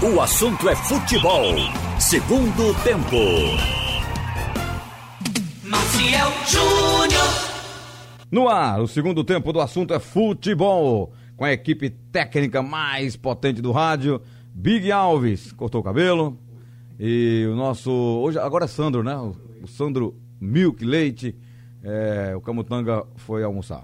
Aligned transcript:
O 0.00 0.20
assunto 0.20 0.68
é 0.68 0.76
futebol. 0.76 1.56
Segundo 1.98 2.72
tempo. 2.84 3.16
Maciel 5.64 6.28
Júnior. 6.46 7.24
No 8.30 8.48
ar, 8.48 8.80
o 8.80 8.86
segundo 8.86 9.24
tempo 9.24 9.52
do 9.52 9.60
assunto 9.60 9.92
é 9.92 9.98
futebol. 9.98 11.12
Com 11.36 11.44
a 11.44 11.52
equipe 11.52 11.90
técnica 11.90 12.62
mais 12.62 13.16
potente 13.16 13.60
do 13.60 13.72
rádio, 13.72 14.22
Big 14.54 14.92
Alves, 14.92 15.50
cortou 15.50 15.80
o 15.80 15.84
cabelo. 15.84 16.38
E 16.96 17.48
o 17.50 17.56
nosso. 17.56 17.90
Hoje, 17.90 18.38
agora 18.38 18.66
é 18.66 18.68
Sandro, 18.68 19.02
né? 19.02 19.16
O 19.16 19.66
Sandro 19.66 20.14
Milk 20.40 20.84
Leite. 20.84 21.34
É, 21.82 22.36
o 22.36 22.40
Camutanga 22.40 23.04
foi 23.16 23.42
almoçar. 23.42 23.82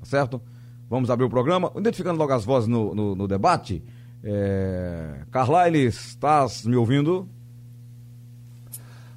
Tá 0.00 0.06
certo? 0.06 0.42
Vamos 0.90 1.08
abrir 1.08 1.24
o 1.24 1.30
programa. 1.30 1.70
Identificando 1.76 2.18
logo 2.18 2.32
as 2.32 2.44
vozes 2.44 2.68
no, 2.68 2.92
no, 2.96 3.14
no 3.14 3.28
debate. 3.28 3.84
É... 4.22 5.24
Carlyle, 5.30 5.86
estás 5.86 6.64
me 6.64 6.76
ouvindo? 6.76 7.28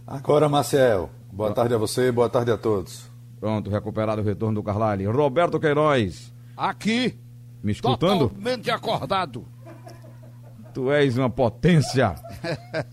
Agora, 0.06 0.50
Marcel. 0.50 1.10
Boa 1.32 1.54
tarde 1.54 1.76
a 1.76 1.78
você, 1.78 2.12
boa 2.12 2.30
tarde 2.30 2.52
a 2.52 2.58
todos. 2.58 3.10
Pronto, 3.40 3.70
recuperado 3.70 4.22
o 4.22 4.26
retorno 4.26 4.56
do 4.56 4.64
Carlyle. 4.64 5.06
Roberto 5.06 5.60
Queiroz. 5.60 6.34
Aqui. 6.58 7.18
Me 7.64 7.72
escutando? 7.72 8.30
Totalmente 8.30 8.72
acordado. 8.72 9.46
Tu 10.74 10.92
és 10.92 11.18
uma 11.18 11.30
potência. 11.30 12.16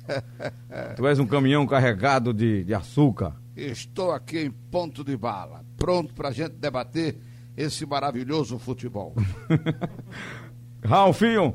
tu 0.96 1.06
és 1.06 1.18
um 1.18 1.26
caminhão 1.26 1.66
carregado 1.66 2.32
de, 2.32 2.64
de 2.64 2.74
açúcar. 2.74 3.36
Estou 3.56 4.12
aqui 4.12 4.40
em 4.40 4.50
ponto 4.50 5.02
de 5.02 5.16
bala, 5.16 5.64
pronto 5.76 6.12
pra 6.14 6.30
gente 6.30 6.56
debater 6.56 7.18
esse 7.56 7.86
maravilhoso 7.86 8.58
futebol. 8.58 9.14
Ralfinho. 10.84 11.54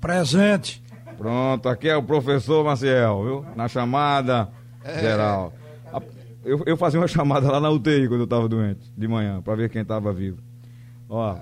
Presente. 0.00 0.82
Pronto, 1.16 1.68
aqui 1.68 1.88
é 1.88 1.96
o 1.96 2.02
professor 2.02 2.64
Maciel, 2.64 3.24
viu? 3.24 3.46
Na 3.56 3.68
chamada 3.68 4.48
é. 4.84 5.00
geral. 5.00 5.52
Eu, 6.44 6.62
eu 6.64 6.76
fazia 6.76 7.00
uma 7.00 7.08
chamada 7.08 7.50
lá 7.50 7.58
na 7.58 7.70
UTI 7.70 8.06
quando 8.08 8.20
eu 8.20 8.26
tava 8.26 8.48
doente, 8.48 8.92
de 8.96 9.08
manhã, 9.08 9.42
para 9.42 9.56
ver 9.56 9.70
quem 9.70 9.84
tava 9.84 10.12
vivo. 10.12 10.38
Ó, 11.08 11.36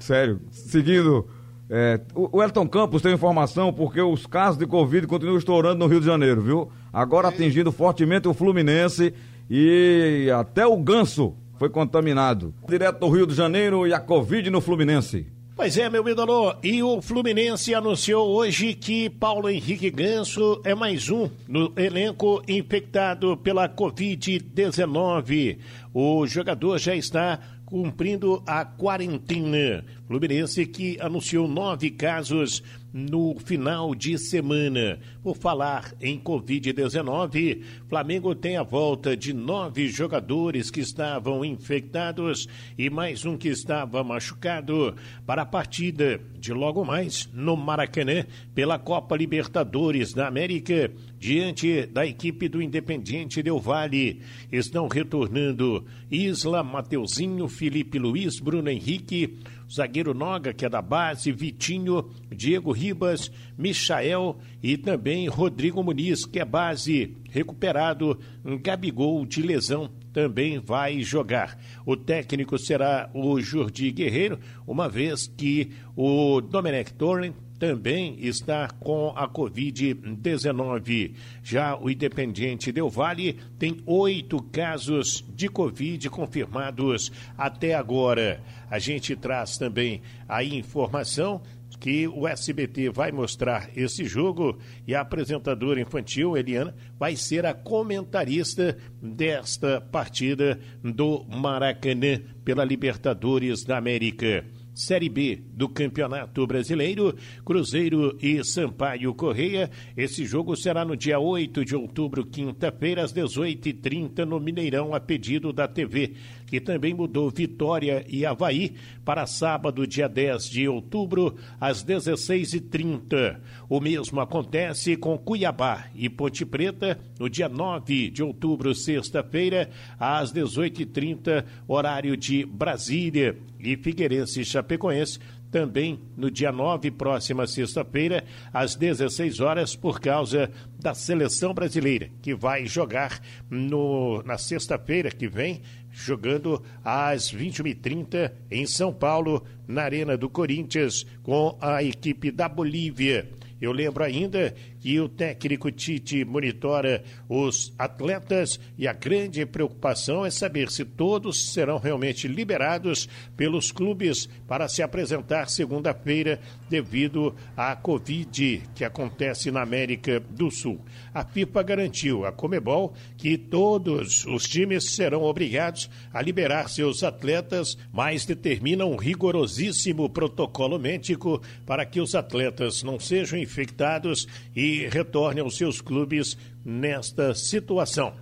sério, 0.00 0.40
seguindo. 0.50 1.28
É, 1.74 2.00
o 2.14 2.42
Elton 2.42 2.68
Campos 2.68 3.00
tem 3.00 3.14
informação 3.14 3.72
porque 3.72 4.00
os 4.00 4.26
casos 4.26 4.58
de 4.58 4.66
Covid 4.66 5.06
continuam 5.06 5.38
estourando 5.38 5.78
no 5.78 5.86
Rio 5.86 6.00
de 6.00 6.06
Janeiro, 6.06 6.42
viu? 6.42 6.70
Agora 6.92 7.28
atingindo 7.28 7.72
fortemente 7.72 8.28
o 8.28 8.34
Fluminense 8.34 9.14
e 9.48 10.28
até 10.36 10.66
o 10.66 10.76
Ganso 10.76 11.34
foi 11.58 11.70
contaminado. 11.70 12.52
Direto 12.68 13.00
do 13.00 13.08
Rio 13.08 13.26
de 13.26 13.34
Janeiro 13.34 13.86
e 13.86 13.94
a 13.94 14.00
Covid 14.00 14.50
no 14.50 14.60
Fluminense. 14.60 15.26
Pois 15.62 15.78
é, 15.78 15.88
meu 15.88 16.08
ídolo. 16.08 16.56
E 16.60 16.82
o 16.82 17.00
Fluminense 17.00 17.72
anunciou 17.72 18.28
hoje 18.30 18.74
que 18.74 19.08
Paulo 19.08 19.48
Henrique 19.48 19.92
Ganso 19.92 20.60
é 20.64 20.74
mais 20.74 21.08
um 21.08 21.30
no 21.46 21.72
elenco 21.76 22.42
infectado 22.48 23.36
pela 23.36 23.68
Covid-19. 23.68 25.58
O 25.94 26.26
jogador 26.26 26.80
já 26.80 26.96
está 26.96 27.38
cumprindo 27.64 28.42
a 28.44 28.64
quarentena. 28.64 29.84
Fluminense 30.12 30.66
que 30.66 31.00
anunciou 31.00 31.48
nove 31.48 31.90
casos 31.90 32.62
no 32.92 33.34
final 33.38 33.94
de 33.94 34.18
semana. 34.18 34.98
Por 35.22 35.36
falar 35.36 35.94
em 36.00 36.20
Covid-19, 36.20 37.62
Flamengo 37.88 38.34
tem 38.34 38.56
a 38.56 38.62
volta 38.62 39.16
de 39.16 39.32
nove 39.32 39.88
jogadores 39.88 40.70
que 40.70 40.80
estavam 40.80 41.42
infectados 41.44 42.46
e 42.76 42.90
mais 42.90 43.24
um 43.24 43.38
que 43.38 43.48
estava 43.48 44.04
machucado 44.04 44.94
para 45.24 45.42
a 45.42 45.46
partida 45.46 46.20
de 46.38 46.52
logo 46.52 46.84
mais 46.84 47.28
no 47.32 47.56
Maracanã 47.56 48.26
pela 48.54 48.78
Copa 48.78 49.16
Libertadores 49.16 50.12
da 50.12 50.26
América 50.28 50.90
diante 51.18 51.86
da 51.86 52.04
equipe 52.04 52.48
do 52.48 52.60
Independiente 52.60 53.42
Del 53.42 53.58
Vale. 53.58 54.20
Estão 54.50 54.88
retornando 54.88 55.86
Isla, 56.10 56.62
Mateuzinho, 56.62 57.48
Felipe 57.48 57.98
Luiz, 57.98 58.40
Bruno 58.40 58.68
Henrique, 58.68 59.38
zagueiro 59.72 60.12
Noga, 60.12 60.52
que 60.52 60.64
é 60.64 60.68
da 60.68 60.82
base, 60.82 61.32
Vitinho, 61.32 62.10
Diego 62.30 62.72
Ribas, 62.72 63.30
Michael 63.56 64.38
e 64.62 64.76
também 64.76 65.28
Rodrigo 65.28 65.82
Muniz, 65.82 66.26
que 66.26 66.38
é 66.38 66.44
base, 66.44 67.16
recuperado, 67.30 68.18
Gabigol 68.62 69.24
de 69.24 69.42
lesão 69.42 69.90
também 70.12 70.58
vai 70.58 71.00
jogar. 71.00 71.58
O 71.86 71.96
técnico 71.96 72.58
será 72.58 73.10
o 73.14 73.40
Jordi 73.40 73.90
Guerreiro, 73.90 74.38
uma 74.66 74.88
vez 74.88 75.26
que 75.26 75.70
o 75.96 76.40
Domenech 76.40 76.92
Torren 76.92 77.32
também 77.62 78.16
está 78.18 78.68
com 78.80 79.12
a 79.14 79.28
Covid-19. 79.28 81.14
Já 81.44 81.78
o 81.78 81.88
Independiente 81.88 82.72
Del 82.72 82.90
Vale 82.90 83.38
tem 83.56 83.76
oito 83.86 84.42
casos 84.42 85.24
de 85.32 85.48
Covid 85.48 86.10
confirmados 86.10 87.12
até 87.38 87.74
agora. 87.74 88.42
A 88.72 88.78
gente 88.78 89.14
traz 89.14 89.58
também 89.58 90.00
a 90.26 90.42
informação 90.42 91.42
que 91.78 92.08
o 92.08 92.26
SBT 92.26 92.88
vai 92.88 93.12
mostrar 93.12 93.68
esse 93.76 94.06
jogo 94.06 94.58
e 94.86 94.94
a 94.94 95.02
apresentadora 95.02 95.78
infantil, 95.78 96.38
Eliana, 96.38 96.74
vai 96.98 97.14
ser 97.14 97.44
a 97.44 97.52
comentarista 97.52 98.78
desta 99.02 99.78
partida 99.78 100.58
do 100.82 101.22
Maracanã 101.24 102.22
pela 102.42 102.64
Libertadores 102.64 103.62
da 103.62 103.76
América. 103.76 104.42
Série 104.74 105.10
B 105.10 105.42
do 105.52 105.68
Campeonato 105.68 106.46
Brasileiro, 106.46 107.14
Cruzeiro 107.44 108.16
e 108.22 108.42
Sampaio 108.42 109.14
Correia. 109.14 109.70
Esse 109.94 110.24
jogo 110.24 110.56
será 110.56 110.82
no 110.82 110.96
dia 110.96 111.18
8 111.18 111.62
de 111.62 111.76
outubro, 111.76 112.24
quinta-feira, 112.24 113.04
às 113.04 113.12
18h30, 113.12 114.24
no 114.24 114.40
Mineirão, 114.40 114.94
a 114.94 115.00
pedido 115.00 115.52
da 115.52 115.68
TV, 115.68 116.14
que 116.52 116.60
também 116.60 116.92
mudou 116.92 117.30
Vitória 117.30 118.04
e 118.06 118.26
Havaí 118.26 118.74
para 119.06 119.26
sábado, 119.26 119.86
dia 119.86 120.06
10 120.06 120.50
de 120.50 120.68
outubro, 120.68 121.34
às 121.58 121.82
16h30. 121.82 123.40
O 123.70 123.80
mesmo 123.80 124.20
acontece 124.20 124.94
com 124.94 125.16
Cuiabá 125.16 125.86
e 125.94 126.10
Ponte 126.10 126.44
Preta, 126.44 127.00
no 127.18 127.30
dia 127.30 127.48
9 127.48 128.10
de 128.10 128.22
outubro, 128.22 128.74
sexta-feira, 128.74 129.70
às 129.98 130.30
18h30, 130.30 131.42
horário 131.66 132.18
de 132.18 132.44
Brasília. 132.44 133.34
E 133.58 133.74
Figueirense 133.74 134.42
e 134.42 134.44
Chapecoense 134.44 135.20
também 135.52 136.00
no 136.16 136.30
dia 136.30 136.50
9, 136.50 136.90
próxima 136.92 137.46
sexta-feira, 137.46 138.24
às 138.52 138.74
16 138.74 139.38
horas, 139.38 139.76
por 139.76 140.00
causa 140.00 140.50
da 140.80 140.94
seleção 140.94 141.52
brasileira, 141.52 142.08
que 142.22 142.34
vai 142.34 142.64
jogar 142.66 143.20
no, 143.50 144.22
na 144.22 144.38
sexta-feira 144.38 145.10
que 145.10 145.28
vem, 145.28 145.60
jogando 145.90 146.60
às 146.82 147.30
21h30 147.30 148.32
em 148.50 148.66
São 148.66 148.94
Paulo, 148.94 149.44
na 149.68 149.82
Arena 149.82 150.16
do 150.16 150.28
Corinthians, 150.28 151.06
com 151.22 151.56
a 151.60 151.82
equipe 151.82 152.30
da 152.30 152.48
Bolívia. 152.48 153.28
Eu 153.60 153.72
lembro 153.72 154.02
ainda 154.02 154.54
que 154.82 154.98
o 154.98 155.08
técnico 155.08 155.70
Tite 155.70 156.24
monitora 156.24 157.04
os 157.28 157.72
atletas 157.78 158.58
e 158.76 158.88
a 158.88 158.92
grande 158.92 159.46
preocupação 159.46 160.26
é 160.26 160.30
saber 160.30 160.72
se 160.72 160.84
todos 160.84 161.52
serão 161.52 161.78
realmente 161.78 162.26
liberados 162.26 163.08
pelos 163.36 163.70
clubes 163.70 164.28
para 164.48 164.66
se 164.66 164.82
apresentar 164.82 165.48
segunda-feira 165.48 166.40
devido 166.68 167.32
à 167.56 167.76
Covid 167.76 168.60
que 168.74 168.84
acontece 168.84 169.52
na 169.52 169.62
América 169.62 170.18
do 170.18 170.50
Sul. 170.50 170.80
A 171.14 171.24
FIFA 171.24 171.62
garantiu 171.62 172.26
à 172.26 172.32
Comebol 172.32 172.92
que 173.16 173.38
todos 173.38 174.26
os 174.26 174.48
times 174.48 174.96
serão 174.96 175.22
obrigados 175.22 175.88
a 176.12 176.20
liberar 176.20 176.68
seus 176.68 177.04
atletas, 177.04 177.78
mas 177.92 178.26
determina 178.26 178.84
um 178.84 178.96
rigorosíssimo 178.96 180.10
protocolo 180.10 180.76
médico 180.76 181.40
para 181.64 181.86
que 181.86 182.00
os 182.00 182.16
atletas 182.16 182.82
não 182.82 182.98
sejam 182.98 183.38
infectados 183.38 184.26
e 184.56 184.71
retorne 184.88 185.40
aos 185.40 185.56
seus 185.56 185.80
clubes 185.80 186.36
nesta 186.64 187.34
situação. 187.34 188.12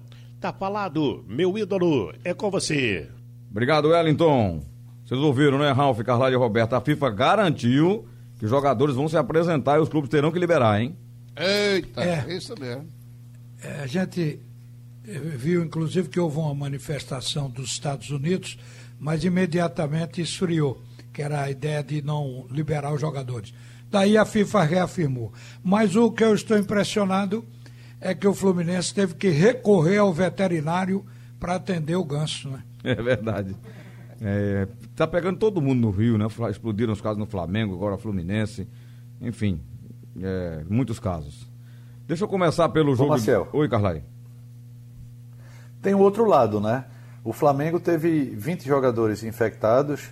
Tá 0.41 0.52
falado, 0.52 1.25
meu 1.29 1.58
ídolo, 1.58 2.12
é 2.25 2.32
com 2.32 2.50
você. 2.50 3.08
Obrigado, 3.50 3.88
Wellington. 3.88 4.64
Vocês 5.05 5.20
ouviram, 5.20 5.58
né, 5.58 5.73
Ralf, 5.73 5.99
Carlade 6.00 6.35
e 6.35 6.38
Roberto? 6.38 6.75
A 6.75 6.81
FIFA 6.81 7.11
garantiu 7.11 8.06
que 8.38 8.44
os 8.44 8.50
jogadores 8.50 8.94
vão 8.94 9.08
se 9.08 9.17
apresentar 9.17 9.76
e 9.76 9.82
os 9.82 9.88
clubes 9.88 10.08
terão 10.08 10.32
que 10.32 10.38
liberar, 10.38 10.81
hein? 10.81 10.97
Eita, 11.37 12.02
é, 12.02 12.35
isso 12.35 12.55
mesmo. 12.58 12.88
É, 13.62 13.82
a 13.82 13.87
gente 13.87 14.41
eh, 15.06 15.19
viu, 15.19 15.64
inclusive, 15.64 16.08
que 16.08 16.20
houve 16.20 16.38
uma 16.38 16.55
manifestação 16.55 17.50
dos 17.50 17.73
Estados 17.73 18.11
Unidos, 18.11 18.58
mas 18.99 19.25
imediatamente 19.25 20.20
esfriou, 20.20 20.82
que 21.12 21.23
era 21.23 21.43
a 21.43 21.50
ideia 21.50 21.82
de 21.82 22.00
não 22.02 22.47
liberar 22.50 22.93
os 22.93 23.00
jogadores. 23.00 23.52
Daí 23.90 24.16
a 24.16 24.25
FIFA 24.25 24.62
reafirmou. 24.62 25.32
Mas 25.62 25.96
o 25.96 26.10
que 26.12 26.22
eu 26.22 26.34
estou 26.34 26.56
impressionado 26.56 27.44
é 28.00 28.14
que 28.14 28.26
o 28.26 28.34
Fluminense 28.34 28.94
teve 28.94 29.14
que 29.14 29.28
recorrer 29.28 29.98
ao 29.98 30.12
veterinário 30.12 31.04
para 31.38 31.56
atender 31.56 31.96
o 31.96 32.04
ganso, 32.04 32.48
né? 32.48 32.62
É 32.84 32.94
verdade. 32.94 33.54
É, 34.22 34.69
tá 34.94 35.06
pegando 35.06 35.38
todo 35.38 35.60
mundo 35.60 35.81
no 35.81 35.90
Rio, 35.90 36.16
né? 36.16 36.26
Explodiram 36.50 36.92
os 36.92 37.00
casos 37.00 37.19
no 37.19 37.26
Flamengo, 37.26 37.75
agora 37.75 37.98
Fluminense. 37.98 38.69
Enfim, 39.20 39.60
é, 40.20 40.64
muitos 40.69 40.98
casos. 40.98 41.48
Deixa 42.06 42.25
eu 42.25 42.28
começar 42.28 42.69
pelo 42.69 42.94
jogo. 42.94 43.10
Marcel. 43.10 43.48
Oi, 43.52 43.69
Carlai. 43.69 44.02
Tem 45.82 45.94
o 45.94 45.98
outro 45.98 46.26
lado, 46.26 46.60
né? 46.60 46.84
O 47.22 47.32
Flamengo 47.32 47.78
teve 47.78 48.25
20 48.31 48.66
jogadores 48.66 49.22
infectados. 49.22 50.10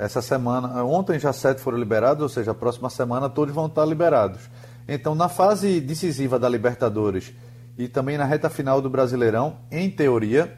Essa 0.00 0.22
semana, 0.22 0.82
ontem 0.82 1.18
já 1.18 1.30
sete 1.30 1.60
foram 1.60 1.76
liberados, 1.76 2.22
ou 2.22 2.28
seja, 2.30 2.52
a 2.52 2.54
próxima 2.54 2.88
semana 2.88 3.28
todos 3.28 3.54
vão 3.54 3.66
estar 3.66 3.84
liberados. 3.84 4.40
Então, 4.88 5.14
na 5.14 5.28
fase 5.28 5.78
decisiva 5.78 6.38
da 6.38 6.48
Libertadores 6.48 7.34
e 7.76 7.86
também 7.86 8.16
na 8.16 8.24
reta 8.24 8.48
final 8.48 8.80
do 8.80 8.88
Brasileirão, 8.88 9.56
em 9.70 9.90
teoria, 9.90 10.56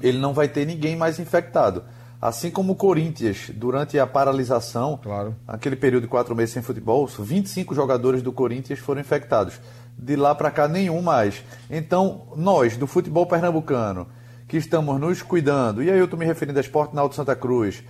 ele 0.00 0.16
não 0.16 0.32
vai 0.32 0.48
ter 0.48 0.66
ninguém 0.66 0.96
mais 0.96 1.18
infectado. 1.18 1.84
Assim 2.18 2.50
como 2.50 2.72
o 2.72 2.76
Corinthians, 2.76 3.50
durante 3.54 3.98
a 3.98 4.06
paralisação, 4.06 4.98
Claro. 5.02 5.36
aquele 5.46 5.76
período 5.76 6.04
de 6.04 6.08
quatro 6.08 6.34
meses 6.34 6.54
sem 6.54 6.62
futebol, 6.62 7.06
25 7.06 7.74
jogadores 7.74 8.22
do 8.22 8.32
Corinthians 8.32 8.78
foram 8.78 9.02
infectados. 9.02 9.60
De 9.98 10.16
lá 10.16 10.34
para 10.34 10.50
cá, 10.50 10.66
nenhum 10.66 11.02
mais. 11.02 11.44
Então, 11.70 12.28
nós, 12.36 12.76
do 12.78 12.86
futebol 12.86 13.26
pernambucano, 13.26 14.06
que 14.48 14.56
estamos 14.56 14.98
nos 14.98 15.20
cuidando, 15.20 15.82
e 15.82 15.90
aí 15.90 15.98
eu 15.98 16.04
estou 16.04 16.18
me 16.18 16.24
referindo 16.24 16.58
a 16.58 16.62
Esporte 16.62 16.94
Náutico 16.94 17.16
Santa 17.16 17.36
Cruz, 17.36 17.82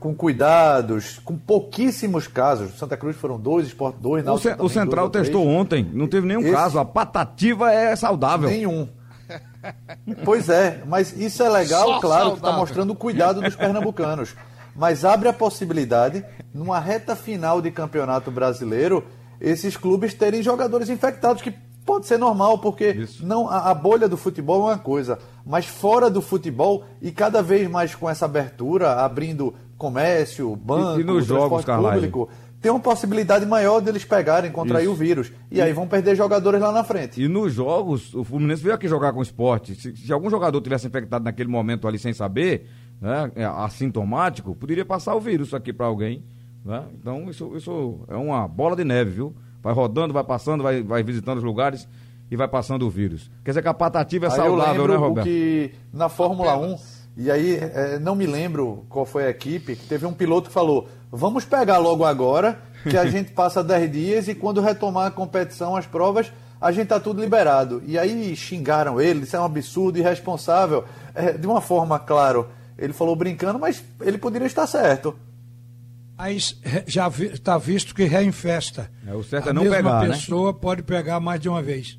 com 0.00 0.14
cuidados, 0.14 1.20
com 1.24 1.36
pouquíssimos 1.36 2.26
casos. 2.26 2.76
Santa 2.78 2.96
Cruz 2.96 3.16
foram 3.16 3.38
dois, 3.38 3.66
Esporte 3.66 3.98
dois, 4.00 4.22
O, 4.24 4.26
Náutico 4.26 4.54
Ce- 4.56 4.62
o 4.62 4.68
Central 4.68 5.08
testou 5.10 5.42
três. 5.42 5.56
ontem, 5.56 5.90
não 5.92 6.08
teve 6.08 6.26
nenhum 6.26 6.40
Esse- 6.40 6.52
caso. 6.52 6.78
A 6.78 6.84
patativa 6.84 7.72
é 7.72 7.94
saudável. 7.94 8.48
Nenhum. 8.48 8.88
Pois 10.24 10.48
é, 10.48 10.82
mas 10.86 11.12
isso 11.16 11.42
é 11.42 11.48
legal, 11.48 11.86
Só 11.86 12.00
claro, 12.00 12.30
que 12.32 12.36
está 12.38 12.52
mostrando 12.52 12.92
o 12.92 12.96
cuidado 12.96 13.40
dos 13.40 13.54
pernambucanos. 13.54 14.34
Mas 14.74 15.04
abre 15.04 15.28
a 15.28 15.32
possibilidade, 15.32 16.24
numa 16.54 16.80
reta 16.80 17.14
final 17.14 17.60
de 17.60 17.70
campeonato 17.70 18.30
brasileiro, 18.30 19.04
esses 19.40 19.76
clubes 19.76 20.14
terem 20.14 20.42
jogadores 20.42 20.88
infectados, 20.88 21.42
que 21.42 21.54
pode 21.90 22.06
ser 22.06 22.18
normal, 22.18 22.58
porque 22.58 22.92
Isso. 22.92 23.26
não 23.26 23.50
a, 23.50 23.68
a 23.68 23.74
bolha 23.74 24.08
do 24.08 24.16
futebol 24.16 24.60
é 24.68 24.74
uma 24.74 24.78
coisa, 24.78 25.18
mas 25.44 25.66
fora 25.66 26.08
do 26.08 26.22
futebol, 26.22 26.84
e 27.02 27.10
cada 27.10 27.42
vez 27.42 27.68
mais 27.68 27.96
com 27.96 28.08
essa 28.08 28.26
abertura, 28.26 28.92
abrindo 29.04 29.52
comércio, 29.76 30.54
banco, 30.54 31.00
e 31.00 31.04
nos 31.04 31.26
jogos, 31.26 31.64
público, 31.64 32.28
tem 32.60 32.70
uma 32.70 32.78
possibilidade 32.78 33.44
maior 33.44 33.80
deles 33.80 34.04
pegarem, 34.04 34.52
contrair 34.52 34.84
Isso. 34.84 34.92
o 34.92 34.94
vírus. 34.94 35.32
E 35.50 35.60
aí 35.60 35.72
vão 35.72 35.88
perder 35.88 36.14
jogadores 36.14 36.60
lá 36.60 36.70
na 36.70 36.84
frente. 36.84 37.20
E 37.20 37.26
nos 37.26 37.52
jogos, 37.52 38.14
o 38.14 38.22
Fluminense 38.22 38.62
veio 38.62 38.76
aqui 38.76 38.86
jogar 38.86 39.12
com 39.12 39.18
o 39.18 39.22
esporte. 39.22 39.74
Se, 39.74 39.96
se 39.96 40.12
algum 40.12 40.30
jogador 40.30 40.60
tivesse 40.60 40.86
infectado 40.86 41.24
naquele 41.24 41.48
momento 41.48 41.88
ali 41.88 41.98
sem 41.98 42.12
saber, 42.12 42.68
né, 43.00 43.32
é, 43.34 43.44
assintomático, 43.44 44.54
poderia 44.54 44.84
passar 44.84 45.16
o 45.16 45.20
vírus 45.20 45.52
aqui 45.52 45.72
para 45.72 45.86
alguém. 45.86 46.22
né? 46.64 46.84
Então 46.94 47.28
isso, 47.28 47.56
isso 47.56 48.04
é 48.06 48.14
uma 48.14 48.46
bola 48.46 48.76
de 48.76 48.84
neve, 48.84 49.10
viu? 49.10 49.34
Vai 49.62 49.74
rodando, 49.74 50.12
vai 50.14 50.24
passando, 50.24 50.62
vai, 50.62 50.82
vai 50.82 51.02
visitando 51.02 51.38
os 51.38 51.44
lugares 51.44 51.86
e 52.30 52.36
vai 52.36 52.48
passando 52.48 52.86
o 52.86 52.90
vírus. 52.90 53.30
Quer 53.44 53.50
dizer 53.50 53.62
que 53.62 53.68
a 53.68 53.74
patativa 53.74 54.26
é 54.26 54.30
Aí 54.30 54.36
saudável, 54.36 54.88
né, 54.88 54.96
Roberto? 54.96 55.26
que 55.26 55.74
na 55.92 56.08
Fórmula 56.08 56.54
Apenas. 56.54 56.80
1, 57.16 57.22
e 57.22 57.30
aí 57.30 57.56
é, 57.56 57.98
não 57.98 58.14
me 58.14 58.26
lembro 58.26 58.86
qual 58.88 59.04
foi 59.04 59.26
a 59.26 59.30
equipe, 59.30 59.76
que 59.76 59.86
teve 59.86 60.06
um 60.06 60.12
piloto 60.12 60.48
que 60.48 60.54
falou: 60.54 60.88
vamos 61.10 61.44
pegar 61.44 61.78
logo 61.78 62.04
agora, 62.04 62.58
que 62.88 62.96
a 62.96 63.04
gente 63.10 63.32
passa 63.32 63.62
10 63.62 63.92
dias 63.92 64.28
e 64.28 64.34
quando 64.34 64.60
retomar 64.60 65.08
a 65.08 65.10
competição, 65.10 65.76
as 65.76 65.86
provas, 65.86 66.32
a 66.60 66.70
gente 66.70 66.88
tá 66.88 67.00
tudo 67.00 67.20
liberado. 67.20 67.82
E 67.84 67.98
aí 67.98 68.34
xingaram 68.36 69.00
ele, 69.00 69.24
isso 69.24 69.36
é 69.36 69.40
um 69.40 69.44
absurdo, 69.44 69.98
irresponsável. 69.98 70.84
É, 71.14 71.32
de 71.32 71.46
uma 71.46 71.60
forma, 71.60 71.98
claro, 71.98 72.48
ele 72.78 72.92
falou 72.92 73.16
brincando, 73.16 73.58
mas 73.58 73.82
ele 74.00 74.16
poderia 74.16 74.46
estar 74.46 74.66
certo. 74.66 75.16
Mas 76.20 76.60
já 76.86 77.08
está 77.08 77.56
visto 77.56 77.94
que 77.94 78.04
reinfesta. 78.04 78.90
É, 79.06 79.14
o 79.14 79.22
certo 79.24 79.46
é 79.46 79.50
a 79.50 79.54
não 79.54 79.62
mesma 79.62 79.76
pegar, 79.78 80.00
né? 80.02 80.08
pessoa 80.08 80.52
pode 80.52 80.82
pegar 80.82 81.18
mais 81.18 81.40
de 81.40 81.48
uma 81.48 81.62
vez. 81.62 81.98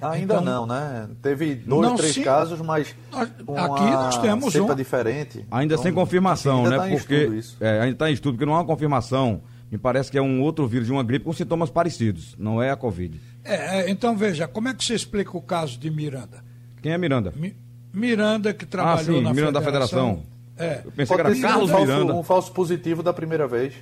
Ainda 0.00 0.34
Então- 0.34 0.44
não, 0.44 0.66
né? 0.66 1.08
Teve 1.22 1.54
dois, 1.54 1.88
Não, 1.88 1.96
três 1.96 2.14
sim. 2.14 2.22
casos, 2.22 2.60
mas 2.62 2.94
aqui 3.12 3.42
uma 3.46 3.68
nós 3.68 4.18
temos 4.18 4.52
cepa 4.52 4.72
um. 4.72 4.76
diferente. 4.76 5.44
Ainda 5.50 5.74
Então, 5.74 5.82
sem 5.82 5.92
confirmação, 5.92 6.58
ainda 6.64 6.70
né? 6.70 6.76
tá 6.78 6.88
em 6.90 6.96
porque 6.98 7.14
estudo 7.14 7.36
isso. 7.36 7.56
é, 7.60 7.80
ainda 7.80 7.92
está 7.92 8.10
em 8.10 8.14
estudo, 8.14 8.34
porque 8.34 8.46
não 8.46 8.54
há 8.54 8.58
uma 8.60 8.64
confirmação. 8.66 9.42
Me 9.70 9.76
parece 9.78 10.10
que 10.10 10.16
é 10.18 10.22
um 10.22 10.40
outro 10.42 10.66
vírus 10.66 10.86
de 10.86 10.92
uma 10.92 11.02
gripe 11.02 11.24
com 11.26 11.32
sintomas 11.32 11.68
parecidos. 11.70 12.34
Não 12.38 12.62
é 12.62 12.70
a 12.70 12.76
Covid. 12.76 13.20
É, 13.44 13.80
é, 13.80 13.90
então 13.90 14.16
veja, 14.16 14.46
como 14.48 14.68
é 14.68 14.74
que 14.74 14.82
você 14.84 14.94
explica 14.94 15.36
o 15.36 15.42
caso 15.42 15.78
de 15.78 15.90
Miranda? 15.90 16.42
Quem 16.82 16.92
é 16.92 16.98
Miranda? 16.98 17.32
Mi- 17.36 17.56
Miranda 17.92 18.52
que 18.54 18.64
trabalhou 18.66 19.18
sim, 19.18 19.22
na 19.22 19.32
Miranda 19.34 19.52
da 19.52 19.62
federação. 19.62 20.22
É, 20.56 20.82
Eu 20.84 20.92
pensei 20.92 21.04
que 21.04 21.06
Pode 21.06 21.20
era 21.20 21.28
ter 21.30 21.34
sido 21.36 21.46
Carlos 21.48 21.70
um 21.70 21.72
falso, 21.72 21.86
Miranda. 21.92 22.14
um 22.14 22.22
falso 22.22 22.52
positivo 22.52 23.02
da 23.02 23.12
primeira 23.12 23.46
vez. 23.48 23.74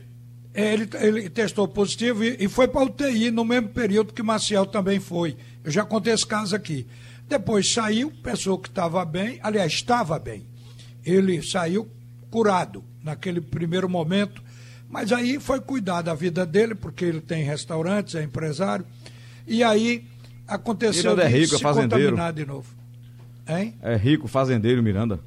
É, 0.54 0.72
ele, 0.74 0.88
ele 1.00 1.30
testou 1.30 1.66
positivo 1.68 2.24
e, 2.24 2.36
e 2.40 2.48
foi 2.48 2.68
para 2.68 2.82
UTI 2.84 3.30
no 3.30 3.44
mesmo 3.44 3.68
período 3.68 4.12
que 4.12 4.22
Maciel 4.22 4.66
também 4.66 5.00
foi. 5.00 5.36
Eu 5.64 5.70
já 5.70 5.84
contei 5.84 6.12
esse 6.12 6.26
caso 6.26 6.54
aqui. 6.54 6.86
Depois 7.28 7.70
saiu, 7.72 8.10
pessoa 8.22 8.58
que 8.60 8.68
estava 8.68 9.04
bem, 9.04 9.38
aliás, 9.42 9.72
estava 9.72 10.18
bem. 10.18 10.44
Ele 11.04 11.42
saiu 11.42 11.88
curado 12.30 12.84
naquele 13.02 13.40
primeiro 13.40 13.88
momento, 13.88 14.42
mas 14.88 15.10
aí 15.12 15.40
foi 15.40 15.60
cuidar 15.60 16.02
da 16.02 16.14
vida 16.14 16.44
dele, 16.44 16.74
porque 16.74 17.04
ele 17.04 17.20
tem 17.20 17.42
restaurantes, 17.44 18.14
é 18.14 18.22
empresário. 18.22 18.84
E 19.46 19.62
aí 19.62 20.04
aconteceu 20.46 21.12
Miranda 21.12 21.22
é 21.24 21.28
de 21.32 21.38
rico, 21.40 21.54
é 21.54 21.56
se 21.58 21.62
fazendeiro. 21.62 22.10
contaminar 22.10 22.32
de 22.32 22.44
novo. 22.46 22.68
Hein? 23.48 23.74
É 23.82 23.96
rico, 23.96 24.28
fazendeiro 24.28 24.82
Miranda. 24.82 25.18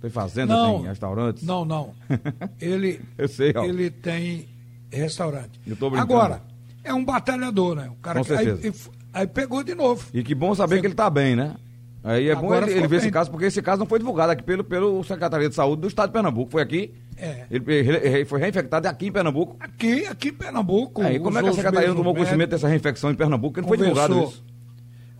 Tem 0.00 0.10
fazenda, 0.10 0.54
Não, 0.54 0.78
tem 0.80 0.88
restaurantes. 0.88 1.42
Não, 1.42 1.64
não. 1.64 1.92
Ele, 2.60 3.00
Eu 3.16 3.28
sei, 3.28 3.52
ó. 3.56 3.64
ele 3.64 3.90
tem 3.90 4.48
restaurante. 4.92 5.60
Eu 5.66 5.74
tô 5.76 5.90
brincando. 5.90 6.12
Agora, 6.12 6.42
é 6.84 6.94
um 6.94 7.04
batalhador, 7.04 7.74
né? 7.74 7.88
O 7.90 7.96
cara 7.96 8.20
Com 8.20 8.24
que- 8.24 8.32
aí, 8.32 8.44
certeza. 8.44 8.90
aí 9.12 9.26
pegou 9.26 9.62
de 9.64 9.74
novo. 9.74 10.06
E 10.14 10.22
que 10.22 10.34
bom 10.34 10.54
saber 10.54 10.80
que 10.80 10.86
ele 10.86 10.92
está 10.94 11.10
bem, 11.10 11.34
né? 11.34 11.56
Aí 12.04 12.28
é 12.28 12.34
bom 12.34 12.42
Agora 12.46 12.58
ele, 12.58 12.66
ficou 12.66 12.80
ele 12.82 12.88
ver 12.88 12.96
esse 12.98 13.10
caso, 13.10 13.28
porque 13.30 13.46
esse 13.46 13.60
caso 13.60 13.80
não 13.80 13.86
foi 13.86 13.98
divulgado 13.98 14.30
aqui 14.32 14.42
pelo, 14.44 14.62
pelo 14.62 15.02
Secretaria 15.02 15.48
de 15.48 15.54
Saúde 15.54 15.82
do 15.82 15.88
Estado 15.88 16.10
de 16.10 16.12
Pernambuco. 16.12 16.50
Foi 16.52 16.62
aqui. 16.62 16.94
É. 17.16 17.44
Ele, 17.50 17.64
ele- 17.74 18.24
foi 18.24 18.38
reinfectado 18.40 18.86
aqui 18.86 19.08
em 19.08 19.12
Pernambuco. 19.12 19.56
Aqui, 19.58 20.06
aqui 20.06 20.28
em 20.28 20.32
Pernambuco. 20.32 21.02
É, 21.02 21.14
e 21.14 21.18
como 21.18 21.36
é 21.38 21.42
que 21.42 21.48
a 21.48 21.52
Secretaria 21.52 21.88
não 21.88 21.96
tomou 21.96 22.14
conhecimento 22.14 22.50
dessa 22.50 22.68
reinfecção 22.68 23.10
em 23.10 23.16
Pernambuco? 23.16 23.60
Não 23.60 23.66
foi 23.68 23.76
divulgado 23.76 24.22
isso. 24.22 24.44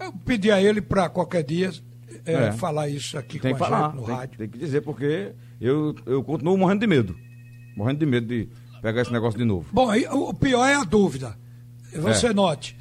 Eu 0.01 0.13
pedi 0.25 0.53
a 0.53 0.63
ele 0.63 0.81
para 0.81 1.09
qualquer 1.09 1.43
dia 1.43 1.73
é, 2.31 2.49
É. 2.49 2.53
falar 2.53 2.89
isso 2.89 3.17
aqui 3.19 3.39
Tem 3.39 3.53
com 3.53 3.59
que 3.59 3.63
a 3.65 3.67
falar, 3.67 3.87
gente 3.91 3.97
no 4.01 4.07
tem, 4.07 4.15
rádio. 4.15 4.39
tem 4.39 4.49
que 4.49 4.59
dizer, 4.59 4.81
porque 4.83 5.33
eu, 5.61 5.95
eu 6.07 6.23
continuo 6.23 6.57
morrendo 6.57 6.81
de 6.81 6.87
medo. 6.87 7.17
Morrendo 7.77 7.99
de 8.01 8.07
medo 8.07 8.27
de 8.27 8.49
pegar 8.83 9.03
esse 9.03 9.13
negócio 9.13 9.39
de 9.39 9.45
novo. 9.45 9.67
Bom, 9.73 9.91
o 10.13 10.35
pior 10.35 10.67
é 10.67 10.75
a 10.75 10.85
dúvida. 10.85 11.37
Você 11.95 12.29
É. 12.29 12.33
note, 12.35 12.77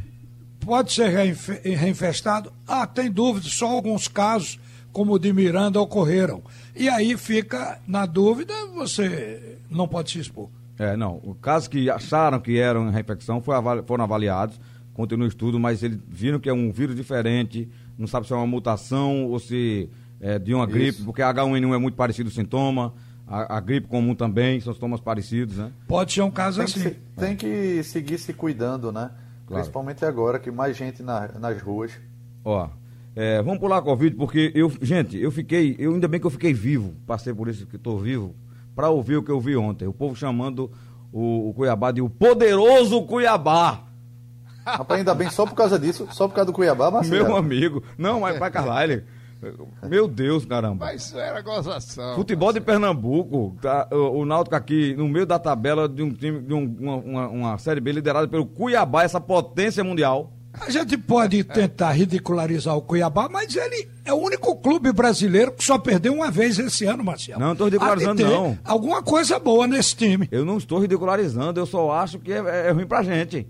pode 0.59 0.91
ser 0.91 1.09
reinfe- 1.09 1.61
reinfestado? 1.63 2.51
Ah, 2.67 2.85
tem 2.85 3.09
dúvida, 3.11 3.47
só 3.47 3.67
alguns 3.67 4.07
casos, 4.07 4.59
como 4.91 5.13
o 5.13 5.19
de 5.19 5.31
Miranda, 5.31 5.79
ocorreram. 5.79 6.41
E 6.75 6.89
aí 6.89 7.15
fica 7.17 7.79
na 7.87 8.05
dúvida, 8.05 8.53
você 8.75 9.57
não 9.69 9.87
pode 9.87 10.11
se 10.11 10.19
expor. 10.19 10.49
É, 10.79 10.95
não. 10.95 11.19
O 11.23 11.33
caso 11.35 11.69
que 11.69 11.89
acharam 11.89 12.39
que 12.39 12.57
eram 12.59 12.89
reinfecção 12.91 13.41
foram 13.41 14.03
avaliados, 14.03 14.59
continua 14.93 15.25
o 15.25 15.27
estudo, 15.29 15.59
mas 15.59 15.81
eles 15.83 15.97
viram 16.07 16.39
que 16.39 16.49
é 16.49 16.53
um 16.53 16.71
vírus 16.71 16.95
diferente, 16.95 17.67
não 17.97 18.07
sabe 18.07 18.27
se 18.27 18.33
é 18.33 18.35
uma 18.35 18.47
mutação 18.47 19.25
ou 19.25 19.39
se 19.39 19.89
é 20.19 20.37
de 20.39 20.53
uma 20.53 20.65
gripe, 20.65 21.03
porque 21.03 21.21
H1N1 21.21 21.75
é 21.75 21.77
muito 21.77 21.95
parecido 21.95 22.29
o 22.29 22.31
sintoma, 22.31 22.93
a, 23.27 23.57
a 23.57 23.59
gripe 23.59 23.87
comum 23.87 24.15
também, 24.15 24.59
são 24.59 24.73
sintomas 24.73 24.99
parecidos, 25.01 25.57
né? 25.57 25.71
Pode 25.87 26.13
ser 26.13 26.21
um 26.21 26.31
caso 26.31 26.57
Tem 26.63 26.65
que, 26.67 26.79
assim. 26.79 26.89
se- 26.89 26.95
tem 27.15 27.35
que 27.35 27.83
seguir 27.83 28.17
se 28.17 28.33
cuidando, 28.33 28.91
né? 28.91 29.11
Claro. 29.45 29.61
Principalmente 29.63 30.03
agora 30.05 30.39
que 30.39 30.49
mais 30.51 30.75
gente 30.77 31.01
na- 31.03 31.29
nas 31.39 31.61
ruas. 31.61 31.91
Ó, 32.43 32.69
é, 33.15 33.41
vamos 33.41 33.59
pular 33.59 33.77
a 33.77 33.81
Covid, 33.81 34.15
porque 34.15 34.51
eu, 34.55 34.71
gente, 34.81 35.17
eu 35.17 35.31
fiquei, 35.31 35.75
eu 35.79 35.93
ainda 35.93 36.07
bem 36.07 36.19
que 36.19 36.25
eu 36.25 36.31
fiquei 36.31 36.53
vivo, 36.53 36.93
passei 37.05 37.33
por 37.33 37.47
isso 37.47 37.65
que 37.65 37.75
estou 37.75 37.99
vivo, 37.99 38.35
para 38.75 38.89
ouvir 38.89 39.17
o 39.17 39.23
que 39.23 39.31
eu 39.31 39.39
vi 39.41 39.55
ontem. 39.55 39.87
O 39.87 39.93
povo 39.93 40.15
chamando 40.15 40.71
o, 41.11 41.49
o 41.49 41.53
Cuiabá 41.53 41.91
de 41.91 42.01
o 42.01 42.09
poderoso 42.09 43.01
Cuiabá. 43.03 43.83
Rapaz, 44.77 44.99
ainda 44.99 45.13
bem 45.15 45.29
só 45.29 45.45
por 45.45 45.55
causa 45.55 45.79
disso, 45.79 46.07
só 46.11 46.27
por 46.27 46.35
causa 46.35 46.47
do 46.51 46.53
Cuiabá, 46.53 46.91
Marcelo. 46.91 47.25
Meu 47.25 47.35
amigo. 47.35 47.81
Não, 47.97 48.19
mas 48.21 48.37
para 48.37 48.51
Carlyle. 48.51 49.03
Meu 49.87 50.07
Deus, 50.07 50.45
caramba. 50.45 50.85
Mas 50.87 51.05
isso 51.05 51.17
era 51.19 51.41
gozação. 51.41 52.15
Futebol 52.15 52.51
de 52.51 52.59
Pernambuco, 52.59 53.55
tá, 53.61 53.87
o, 53.91 54.21
o 54.21 54.25
Náutico 54.25 54.55
aqui 54.55 54.95
no 54.95 55.07
meio 55.07 55.25
da 55.27 55.37
tabela 55.37 55.87
de 55.87 56.01
um 56.01 56.11
time, 56.11 56.39
de 56.41 56.53
um- 56.53 56.75
uma, 56.79 56.95
uma- 56.95 57.27
uma 57.27 57.57
Série 57.59 57.79
B 57.79 57.91
liderada 57.91 58.27
pelo 58.27 58.45
Cuiabá, 58.47 59.03
essa 59.03 59.21
potência 59.21 59.83
mundial. 59.83 60.33
A 60.59 60.71
gente 60.71 60.97
pode 60.97 61.43
tentar 61.43 61.91
ridicularizar 61.91 62.75
o 62.75 62.81
Cuiabá, 62.81 63.29
mas 63.31 63.55
ele 63.55 63.87
é 64.03 64.11
o 64.11 64.15
único 64.17 64.55
clube 64.55 64.91
brasileiro 64.91 65.51
que 65.51 65.63
só 65.63 65.77
perdeu 65.77 66.15
uma 66.15 66.31
vez 66.31 66.57
esse 66.57 66.83
ano, 66.85 67.03
Marcelo. 67.03 67.39
Não, 67.39 67.49
não 67.49 67.55
tô 67.55 67.65
ridicularizando, 67.65 68.23
não. 68.25 68.57
Alguma 68.65 69.03
coisa 69.03 69.37
boa 69.37 69.67
nesse 69.67 69.95
time. 69.95 70.27
Eu 70.31 70.43
não 70.43 70.57
estou 70.57 70.79
ridicularizando, 70.79 71.59
eu 71.59 71.65
só 71.67 71.91
acho 71.91 72.17
que 72.17 72.33
é, 72.33 72.37
é 72.69 72.71
ruim 72.71 72.87
pra 72.87 73.03
gente. 73.03 73.47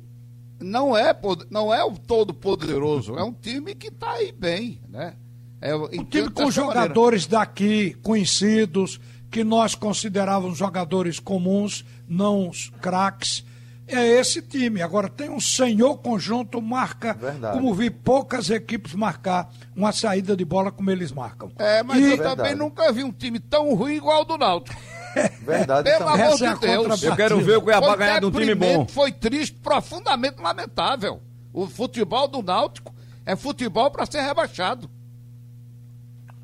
Não 0.59 0.97
é, 0.97 1.15
não 1.51 1.73
é 1.73 1.83
o 1.83 1.91
todo 1.97 2.33
poderoso, 2.33 3.15
é 3.15 3.23
um 3.23 3.33
time 3.33 3.75
que 3.75 3.91
tá 3.91 4.11
aí 4.13 4.31
bem, 4.31 4.81
né? 4.89 5.13
É, 5.61 5.75
Um 5.75 6.03
time 6.05 6.29
com 6.29 6.49
jogadores 6.51 7.25
daqui, 7.27 7.95
conhecidos, 8.03 8.99
que 9.29 9.43
nós 9.43 9.75
considerávamos 9.75 10.57
jogadores 10.57 11.19
comuns, 11.19 11.83
não 12.07 12.49
os 12.49 12.69
craques. 12.81 13.43
é 13.89 14.05
esse 14.05 14.41
time. 14.41 14.81
Agora 14.81 15.07
tem 15.07 15.29
um 15.29 15.39
senhor 15.39 15.97
conjunto, 15.99 16.61
marca, 16.61 17.13
Verdade. 17.13 17.57
como 17.57 17.73
vi 17.73 17.89
poucas 17.89 18.49
equipes 18.49 18.93
marcar 18.93 19.49
uma 19.75 19.91
saída 19.93 20.35
de 20.35 20.43
bola 20.43 20.71
como 20.73 20.91
eles 20.91 21.11
marcam. 21.11 21.49
É, 21.57 21.81
mas 21.83 21.97
E- 21.99 22.11
eu 22.11 22.17
também 22.17 22.53
nunca 22.53 22.91
vi 22.91 23.03
um 23.05 23.11
time 23.13 23.39
tão 23.39 23.73
ruim 23.73 23.93
igual 23.95 24.23
o 24.23 24.25
do 24.25 24.37
Náutico. 24.37 24.77
Verdade 25.41 25.89
Pelo 25.89 26.05
também. 26.05 26.21
amor 26.23 26.33
Essa 26.33 26.45
é 26.47 26.53
de 26.53 26.59
Deus. 26.59 26.75
contrapartida. 26.77 27.11
Eu 27.11 27.15
quero 27.15 27.41
ver 27.41 27.57
o 27.57 27.61
Cuiabá 27.61 27.87
Foi 27.87 27.97
ganhar 27.97 28.19
de 28.19 28.25
um 28.25 28.31
time 28.31 28.55
bom. 28.55 28.87
Foi 28.87 29.11
triste, 29.11 29.55
profundamente 29.61 30.41
lamentável. 30.41 31.21
O 31.53 31.67
futebol 31.67 32.27
do 32.27 32.41
Náutico 32.43 32.93
é 33.25 33.35
futebol 33.35 33.89
para 33.91 34.05
ser 34.05 34.21
rebaixado. 34.21 34.89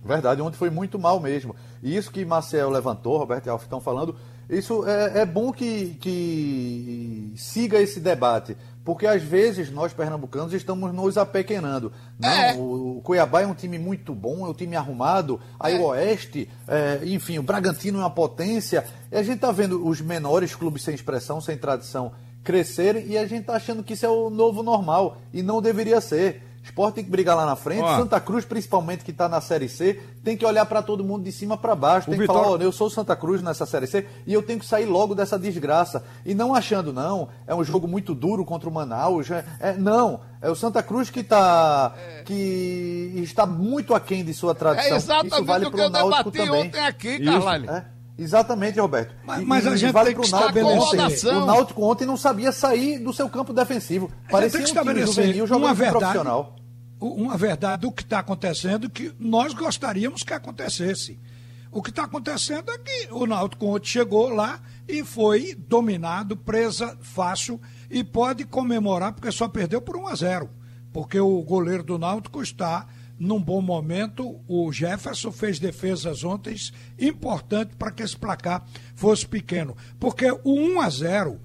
Verdade, 0.03 0.42
ontem 0.42 0.58
foi 0.58 0.70
muito 0.70 1.00
mal 1.00 1.20
mesmo. 1.20 1.56
E 1.82 1.96
isso 1.96 2.12
que 2.12 2.25
Marcel 2.25 2.70
levantou, 2.70 3.18
Roberto 3.18 3.46
e 3.46 3.50
Alf 3.50 3.63
estão 3.63 3.80
falando, 3.80 4.15
isso 4.50 4.86
é, 4.88 5.22
é 5.22 5.25
bom 5.25 5.51
que, 5.51 5.96
que 6.01 7.34
siga 7.38 7.80
esse 7.80 8.00
debate. 8.00 8.58
Porque 8.84 9.08
às 9.08 9.24
vezes 9.24 9.72
nós 9.72 9.94
pernambucanos 9.94 10.54
estamos 10.54 10.94
nos 10.94 11.18
apequenando. 11.18 11.92
Não, 12.20 12.30
É. 12.30 12.54
o, 12.56 13.02
Cuiabá 13.04 13.42
é 13.42 13.48
um 13.48 13.54
time 13.54 13.80
muito 13.80 14.13
bom, 14.13 14.46
é 14.46 14.50
um 14.50 14.54
time 14.54 14.75
arrumado. 14.75 15.40
Aí 15.60 15.78
o 15.80 15.84
Oeste, 15.86 16.50
é, 16.68 17.00
enfim, 17.04 17.40
o 17.40 17.44
Bragantino 17.44 18.00
é 18.00 18.02
uma 18.02 18.10
potência. 18.10 18.86
E 19.12 19.16
a 19.16 19.24
gente 19.24 19.36
está 19.36 19.52
vendo 19.52 19.88
os 19.88 20.02
menores 20.02 20.54
clubes 20.54 20.84
sem 20.84 20.94
expressão, 20.94 21.40
sem 21.40 21.58
tradição, 21.58 22.12
crescerem 22.44 23.06
e 23.08 23.18
a 23.18 23.25
gente 23.25 23.42
está 23.42 23.56
achando 23.56 23.84
que 23.84 23.94
isso 23.94 24.06
é 24.06 24.10
o 24.10 24.30
novo 24.30 24.62
normal. 24.62 25.18
E 25.34 25.42
não 25.42 25.62
deveria 25.62 26.02
ser. 26.02 26.44
Esporte 26.63 26.96
tem 26.96 27.03
que 27.03 27.10
brigar 27.12 27.36
lá 27.36 27.46
na 27.46 27.55
frente. 27.58 27.82
Ó. 27.84 27.98
Santa 27.98 28.20
Cruz, 28.22 28.46
principalmente 28.46 29.03
que 29.03 29.12
está 29.12 29.27
na 29.27 29.41
Série 29.41 29.67
C, 29.67 30.01
tem 30.24 30.38
que 30.38 30.46
olhar 30.46 30.65
para 30.65 30.82
todo 30.82 31.03
mundo 31.03 31.24
de 31.25 31.32
cima 31.32 31.58
para 31.58 31.75
baixo. 31.75 32.08
O 32.08 32.12
Tem 32.12 32.17
que 32.17 32.22
Vitória- 32.22 32.43
falar, 32.43 32.55
ó, 32.58 32.62
eu 32.62 32.72
sou 32.72 32.89
Santa 32.89 33.15
Cruz 33.15 33.41
nessa 33.41 33.65
Série 33.65 33.86
C 33.86 34.08
e 34.25 34.34
eu 34.34 34.41
tenho 34.41 34.60
que 34.60 34.65
sair 34.65 34.86
logo 34.86 35.13
dessa 35.13 35.38
desgraça. 35.38 36.03
E 36.25 36.34
não 36.34 36.55
achando, 36.55 36.93
não, 36.93 37.27
é 37.46 37.53
um 37.53 37.63
jogo 37.63 37.86
muito 37.88 38.15
duro 38.15 38.46
contra 38.46 38.70
o 38.70 38.72
Manaus. 38.74 39.29
É, 39.29 39.43
é- 39.60 39.74
não, 39.74 40.22
é 40.41 40.50
o 40.50 40.55
Santa 40.55 40.82
Cruz 40.82 41.10
que, 41.10 41.22
tá, 41.22 41.93
que 42.25 43.12
está 43.17 43.46
muito 43.46 43.93
aquém 43.93 44.24
de 44.24 44.34
sua 44.34 44.55
tradição. 44.55 44.93
É 44.93 44.96
exatamente 44.96 45.34
Isso 45.34 45.46
vale 45.46 45.65
o 45.65 45.70
que 45.70 45.75
pro 45.75 45.82
eu 45.86 45.89
debati 45.89 46.32
também. 46.32 46.67
ontem 46.67 46.79
aqui, 46.86 47.10
Isso. 47.15 47.24
Carlalho. 47.32 47.70
É, 47.70 47.86
exatamente, 48.17 48.79
Roberto. 48.79 49.15
Mas- 49.25 49.41
E- 49.41 49.46
mas 49.46 49.67
a 49.67 49.75
gente 49.75 49.91
vale 49.91 50.10
tem 50.13 50.20
que 50.20 50.25
estabelecer-. 50.25 51.34
O 51.36 51.46
Náutico 51.46 51.84
ontem 51.84 52.05
não 52.05 52.17
sabia 52.17 52.51
sair 52.51 53.00
do 53.00 53.13
seu 53.13 53.29
campo 53.29 53.53
defensivo. 53.53 54.12
Parecia 54.29 54.60
tem 54.60 54.72
um 54.72 54.74
que 54.74 54.79
time 54.91 55.05
juvenil 55.05 55.48
jogando 55.48 55.65
uma 55.65 55.74
verdade, 55.74 56.00
profissional. 56.00 56.55
uma 57.00 57.38
verdade 57.38 57.82
do 57.82 57.91
que 57.91 58.03
está 58.03 58.20
acontecendo 58.20 58.89
que 58.89 59.13
nós 59.20 59.53
gostaríamos 59.53 60.24
que 60.24 60.34
acontecesse. 60.34 61.20
O 61.72 61.82
que 61.82 61.89
está 61.89 62.03
acontecendo 62.03 62.72
é 62.72 62.77
que 62.77 63.08
o 63.12 63.25
Náutico 63.25 63.65
ontem 63.65 63.88
chegou 63.88 64.29
lá 64.29 64.62
e 64.88 65.03
foi 65.03 65.55
dominado, 65.55 66.38
presa 66.38 66.96
fácil 67.01 67.60
e 67.89 68.03
pode 68.03 68.46
comemorar 68.46 69.12
porque 69.13 69.32
só 69.32 69.48
perdeu 69.48 69.82
por 69.82 69.98
1 69.98 70.08
a 70.08 70.15
0. 70.15 70.50
Porque 70.91 71.20
o 71.20 71.41
goleiro 71.41 71.82
do 71.82 71.98
Náutico 71.98 72.43
está 72.43 72.86
num 73.24 73.39
bom 73.42 73.62
momento. 73.62 74.39
O 74.48 74.72
Jefferson 74.72 75.32
fez 75.32 75.60
defesas 75.60 76.24
ontem 76.24 76.56
importantes 77.00 77.75
para 77.77 77.92
que 77.92 78.03
esse 78.03 78.18
placar 78.18 78.63
fosse 78.96 79.25
pequeno. 79.25 79.75
Porque 80.00 80.30
o 80.44 80.53
1 80.53 80.82
a 80.82 80.89
0 80.89 81.39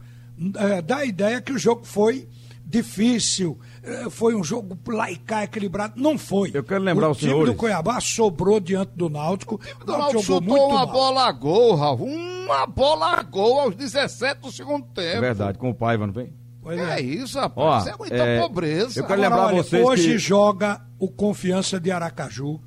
eh, 0.56 0.82
dá 0.82 0.96
a 0.98 1.04
ideia 1.04 1.40
que 1.40 1.52
o 1.52 1.58
jogo 1.58 1.84
foi 1.84 2.28
difícil, 2.64 3.58
eh, 3.82 4.10
foi 4.10 4.34
um 4.34 4.44
jogo 4.44 4.76
cá 5.24 5.44
equilibrado. 5.44 5.94
Não 6.00 6.18
foi. 6.18 6.50
Eu 6.52 6.62
quero 6.62 6.82
lembrar 6.84 7.08
o 7.08 7.12
os 7.12 7.18
time 7.18 7.30
senhores- 7.32 7.52
do 7.54 7.58
Cuiabá 7.58 8.00
sobrou 8.00 8.60
diante 8.60 8.92
do 8.94 9.08
Náutico. 9.08 9.58
O 9.80 9.84
O 9.90 9.96
Náutico 9.96 10.22
chutou 10.22 10.68
uma 10.70 10.84
bola 10.86 11.28
a 11.28 11.32
gol, 11.32 11.74
Raul. 11.74 12.06
Uma 12.06 12.66
bola 12.66 13.18
a 13.18 13.22
gol 13.22 13.60
aos 13.60 13.74
17 13.74 14.40
do 14.42 14.52
segundo 14.52 14.84
tempo. 14.86 15.16
É 15.16 15.20
verdade, 15.20 15.56
com 15.58 15.70
o 15.70 15.74
Paiva, 15.74 16.06
não 16.06 16.12
vem? 16.12 16.32
Pois 16.76 16.78
É 16.80 16.98
é. 16.98 17.02
isso, 17.02 17.38
Ó, 17.38 17.42
rapaz. 17.42 17.84
Isso 17.86 17.94
é 17.94 17.98
muita 17.98 18.14
é, 18.16 18.40
pobreza. 18.40 19.00
eu 19.00 19.06
quero 19.06 19.22
Agora, 19.24 19.28
lembrar 19.42 19.46
olha, 19.54 19.62
vocês 19.62 19.84
hoje 19.86 20.08
que- 20.12 20.18
joga 20.18 20.80
o 20.98 21.08
Confiança 21.08 21.80
de 21.80 21.90
Aracaju. 21.90 22.60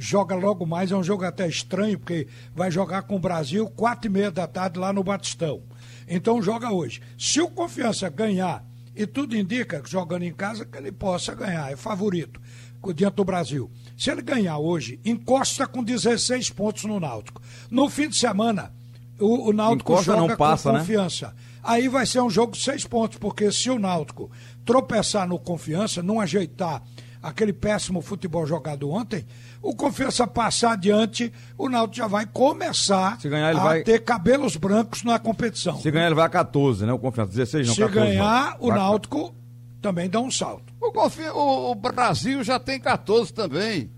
Joga 0.00 0.36
logo 0.36 0.64
mais, 0.64 0.92
é 0.92 0.96
um 0.96 1.02
jogo 1.02 1.24
até 1.24 1.48
estranho, 1.48 1.98
porque 1.98 2.28
vai 2.54 2.70
jogar 2.70 3.02
com 3.02 3.16
o 3.16 3.18
Brasil 3.18 3.68
quatro 3.70 4.06
e 4.08 4.12
meia 4.12 4.30
da 4.30 4.46
tarde 4.46 4.78
lá 4.78 4.92
no 4.92 5.02
Batistão. 5.02 5.62
Então 6.06 6.40
joga 6.40 6.70
hoje. 6.70 7.00
Se 7.18 7.40
o 7.40 7.48
Confiança 7.50 8.08
ganhar, 8.08 8.64
e 8.94 9.06
tudo 9.08 9.36
indica 9.36 9.80
que 9.80 9.90
jogando 9.90 10.22
em 10.22 10.32
casa 10.32 10.64
que 10.64 10.78
ele 10.78 10.92
possa 10.92 11.34
ganhar, 11.34 11.72
é 11.72 11.74
favorito 11.76 12.40
diante 12.94 13.14
do 13.16 13.24
Brasil. 13.24 13.68
Se 13.96 14.08
ele 14.08 14.22
ganhar 14.22 14.58
hoje, 14.58 15.00
encosta 15.04 15.66
com 15.66 15.82
16 15.82 16.48
pontos 16.50 16.84
no 16.84 17.00
Náutico. 17.00 17.42
No 17.68 17.90
fim 17.90 18.08
de 18.08 18.16
semana, 18.16 18.72
o, 19.18 19.48
o 19.50 19.52
Náutico 19.52 19.92
Encosta, 19.94 20.12
joga 20.14 20.28
não 20.28 20.36
passa, 20.36 20.70
com 20.70 20.78
né? 20.78 20.84
Aí 21.68 21.86
vai 21.88 22.06
ser 22.06 22.22
um 22.22 22.30
jogo 22.30 22.52
de 22.52 22.62
seis 22.62 22.84
pontos, 22.86 23.18
porque 23.18 23.52
se 23.52 23.68
o 23.70 23.78
Náutico 23.78 24.30
tropeçar 24.64 25.28
no 25.28 25.38
confiança, 25.38 26.02
não 26.02 26.18
ajeitar 26.20 26.82
aquele 27.22 27.52
péssimo 27.52 28.00
futebol 28.00 28.46
jogado 28.46 28.88
ontem, 28.90 29.26
o 29.60 29.74
confiança 29.74 30.26
passar 30.26 30.72
adiante, 30.72 31.32
o 31.58 31.68
Náutico 31.68 31.96
já 31.96 32.06
vai 32.06 32.24
começar 32.24 33.20
Se 33.20 33.28
ganhar, 33.28 33.50
ele 33.50 33.60
a 33.60 33.62
vai- 33.64 33.82
ter 33.82 34.02
cabelos 34.04 34.56
brancos 34.56 35.02
na 35.02 35.18
competição. 35.18 35.78
Se 35.80 35.90
ganhar, 35.90 36.06
ele 36.06 36.14
vai 36.14 36.24
a 36.26 36.28
14, 36.30 36.86
né? 36.86 36.92
O 36.92 36.98
Confiança. 36.98 37.30
16 37.32 37.66
não, 37.66 37.74
Se 37.74 37.80
14. 37.80 38.00
ganhar, 38.12 38.56
o 38.60 38.68
Vai- 38.68 38.78
Náutico 38.78 39.34
também 39.82 40.08
dá 40.08 40.20
um 40.20 40.30
salto. 40.30 40.72
O, 40.80 40.90
Confi- 40.92 41.28
o- 41.28 41.72
o 41.72 41.74
Brasil 41.74 42.42
já 42.44 42.58
tem 42.58 42.80
14 42.80 43.32
também. 43.32 43.90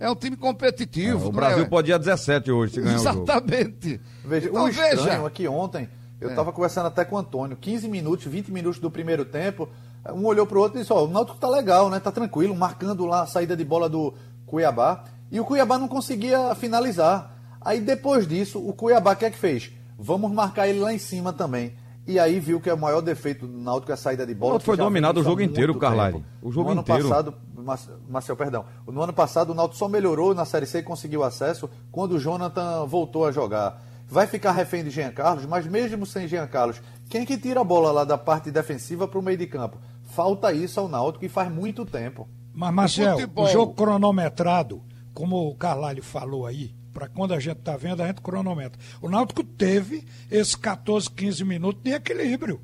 É 0.00 0.10
um 0.10 0.16
time 0.16 0.36
competitivo. 0.36 1.18
É, 1.18 1.20
o 1.20 1.24
não 1.26 1.32
Brasil 1.32 1.62
é? 1.64 1.66
pode 1.66 1.90
ir 1.90 1.94
a 1.94 1.98
17 1.98 2.50
hoje, 2.50 2.74
se 2.74 2.80
ganhar 2.80 2.96
o 2.98 3.02
jogo. 3.02 3.22
Exatamente. 3.22 4.00
Veja, 4.24 4.48
então 4.48 4.64
o 4.64 4.72
veja. 4.72 5.26
aqui 5.26 5.46
ontem, 5.46 5.88
eu 6.20 6.28
É. 6.28 6.32
estava 6.32 6.52
conversando 6.52 6.86
até 6.86 7.04
com 7.04 7.16
o 7.16 7.18
Antônio, 7.18 7.56
15 7.56 7.88
minutos, 7.88 8.24
20 8.26 8.50
minutos 8.52 8.78
do 8.80 8.90
primeiro 8.90 9.24
tempo, 9.24 9.68
um 10.12 10.24
olhou 10.26 10.46
pro 10.46 10.60
outro 10.60 10.78
e 10.78 10.82
disse, 10.82 10.92
ó, 10.92 11.04
o 11.04 11.08
Náutico 11.08 11.38
tá 11.38 11.48
legal, 11.48 11.88
né? 11.90 11.98
Tá 12.00 12.12
tranquilo, 12.12 12.54
marcando 12.54 13.04
lá 13.06 13.22
a 13.22 13.26
saída 13.26 13.56
de 13.56 13.64
bola 13.64 13.88
do 13.88 14.12
Cuiabá, 14.46 15.04
e 15.32 15.40
o 15.40 15.44
Cuiabá 15.44 15.78
não 15.78 15.88
conseguia 15.88 16.54
finalizar. 16.54 17.32
Aí 17.60 17.80
depois 17.80 18.26
disso, 18.26 18.58
o 18.58 18.72
Cuiabá 18.74 19.12
o 19.12 19.16
que 19.16 19.24
é 19.24 19.30
que 19.30 19.38
fez? 19.38 19.72
Vamos 19.98 20.30
marcar 20.30 20.68
ele 20.68 20.80
lá 20.80 20.92
em 20.92 20.98
cima 20.98 21.32
também. 21.32 21.72
E 22.06 22.18
aí 22.18 22.38
viu 22.38 22.60
que 22.60 22.68
é 22.68 22.74
o 22.74 22.78
maior 22.78 23.00
defeito 23.00 23.46
do 23.46 23.56
Náutico 23.58 23.90
é 23.90 23.94
a 23.94 23.96
saída 23.96 24.26
de 24.26 24.34
bola. 24.34 24.50
O 24.50 24.54
Náutico 24.54 24.66
foi 24.66 24.76
dominado 24.76 25.20
o 25.20 25.24
jogo 25.24 25.40
inteiro, 25.40 25.72
tempo. 25.72 26.22
O 26.42 26.52
jogo 26.52 26.66
no 26.66 26.72
ano 26.72 26.80
inteiro. 26.82 27.08
passado, 27.08 27.34
Mar- 27.56 27.78
Marcel, 28.06 28.36
perdão. 28.36 28.66
No 28.86 29.00
ano 29.02 29.12
passado 29.14 29.50
o 29.52 29.54
Náutico 29.54 29.78
só 29.78 29.88
melhorou 29.88 30.34
na 30.34 30.44
Série 30.44 30.66
C 30.66 30.80
e 30.80 30.82
conseguiu 30.82 31.24
acesso 31.24 31.70
quando 31.90 32.12
o 32.12 32.20
Jonathan 32.20 32.84
voltou 32.84 33.24
a 33.24 33.32
jogar. 33.32 33.82
Vai 34.06 34.26
ficar 34.26 34.52
refém 34.52 34.84
de 34.84 34.90
Jean 34.90 35.10
Carlos, 35.10 35.46
mas 35.46 35.66
mesmo 35.66 36.04
sem 36.06 36.28
Jean 36.28 36.46
Carlos, 36.46 36.80
quem 37.08 37.24
que 37.24 37.38
tira 37.38 37.60
a 37.60 37.64
bola 37.64 37.90
lá 37.90 38.04
da 38.04 38.18
parte 38.18 38.50
defensiva 38.50 39.08
para 39.08 39.18
o 39.18 39.22
meio 39.22 39.38
de 39.38 39.46
campo? 39.46 39.78
Falta 40.02 40.52
isso 40.52 40.78
ao 40.78 40.88
Náutico 40.88 41.24
e 41.24 41.28
faz 41.28 41.50
muito 41.50 41.84
tempo. 41.84 42.28
Mas, 42.52 42.72
Marcel, 42.72 43.16
o 43.34 43.46
jogo 43.48 43.74
cronometrado, 43.74 44.82
como 45.12 45.48
o 45.48 45.56
Carlalho 45.56 46.02
falou 46.02 46.46
aí, 46.46 46.74
para 46.92 47.08
quando 47.08 47.34
a 47.34 47.40
gente 47.40 47.56
tá 47.56 47.76
vendo, 47.76 48.02
a 48.02 48.06
gente 48.06 48.20
cronometra. 48.20 48.80
O 49.02 49.08
Náutico 49.08 49.42
teve 49.42 50.06
esses 50.30 50.54
14, 50.54 51.10
15 51.10 51.44
minutos 51.44 51.82
de 51.82 51.90
equilíbrio. 51.90 52.60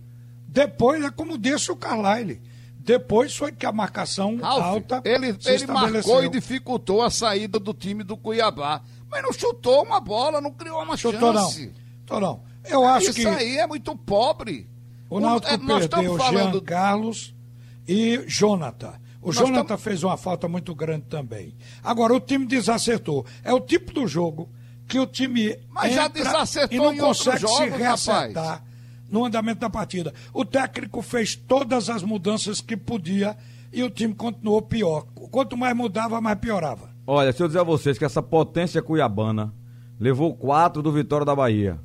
Depois, 0.46 1.04
é 1.04 1.10
como 1.10 1.36
disse 1.36 1.72
o 1.72 1.76
Carlyle, 1.76 2.40
depois 2.82 3.36
foi 3.36 3.52
que 3.52 3.66
a 3.66 3.72
marcação 3.72 4.36
Ralf, 4.38 4.62
alta 4.62 5.02
ele, 5.04 5.36
se 5.38 5.50
ele 5.50 5.66
marcou 5.66 6.24
e 6.24 6.28
dificultou 6.28 7.02
a 7.02 7.10
saída 7.10 7.58
do 7.58 7.74
time 7.74 8.02
do 8.02 8.16
Cuiabá. 8.16 8.82
Mas 9.10 9.22
não 9.22 9.32
chutou 9.32 9.82
uma 9.82 10.00
bola, 10.00 10.40
não 10.40 10.52
criou 10.52 10.82
uma 10.82 10.96
Chutou 10.96 11.32
não. 11.32 11.44
chance. 11.50 11.72
Chutou 12.00 12.20
não. 12.20 12.42
Eu 12.64 12.86
acho 12.86 13.10
Isso 13.10 13.20
que 13.20 13.26
aí 13.26 13.58
é 13.58 13.66
muito 13.66 13.96
pobre. 13.96 14.68
o 15.08 15.18
Náutico 15.18 15.52
é, 15.54 15.58
perdeu 15.58 16.16
falando 16.16 16.52
Jean 16.58 16.60
Carlos 16.64 17.34
e 17.88 18.22
Jonathan. 18.26 18.94
O 19.22 19.26
Nós 19.28 19.36
Jonathan 19.36 19.60
estamos- 19.62 19.82
fez 19.82 20.02
uma 20.04 20.16
falta 20.16 20.48
muito 20.48 20.74
grande 20.74 21.06
também. 21.06 21.54
Agora, 21.82 22.14
o 22.14 22.20
time 22.20 22.46
desacertou. 22.46 23.26
É 23.44 23.52
o 23.52 23.60
tipo 23.60 23.92
do 23.92 24.06
jogo 24.06 24.48
que 24.88 24.98
o 24.98 25.06
time 25.06 25.58
Mas 25.68 25.94
já 25.94 26.08
desacertou 26.08 26.92
e 26.92 26.96
não 26.96 27.06
consegue 27.08 27.36
se 27.38 27.42
jogos, 27.42 27.76
reacertar 27.76 28.44
rapaz. 28.44 28.62
no 29.10 29.24
andamento 29.24 29.60
da 29.60 29.68
partida. 29.70 30.12
O 30.32 30.44
técnico 30.44 31.02
fez 31.02 31.34
todas 31.36 31.90
as 31.90 32.02
mudanças 32.02 32.60
que 32.60 32.76
podia 32.76 33.36
e 33.72 33.82
o 33.82 33.90
time 33.90 34.14
continuou 34.14 34.62
pior. 34.62 35.04
Quanto 35.30 35.56
mais 35.56 35.76
mudava, 35.76 36.20
mais 36.20 36.38
piorava. 36.38 36.89
Olha, 37.12 37.32
se 37.32 37.42
eu 37.42 37.48
dizer 37.48 37.58
a 37.58 37.64
vocês 37.64 37.98
que 37.98 38.04
essa 38.04 38.22
potência 38.22 38.80
cuiabana 38.80 39.52
levou 39.98 40.32
4 40.32 40.80
do 40.80 40.92
Vitória 40.92 41.26
da 41.26 41.34
Bahia. 41.34 41.76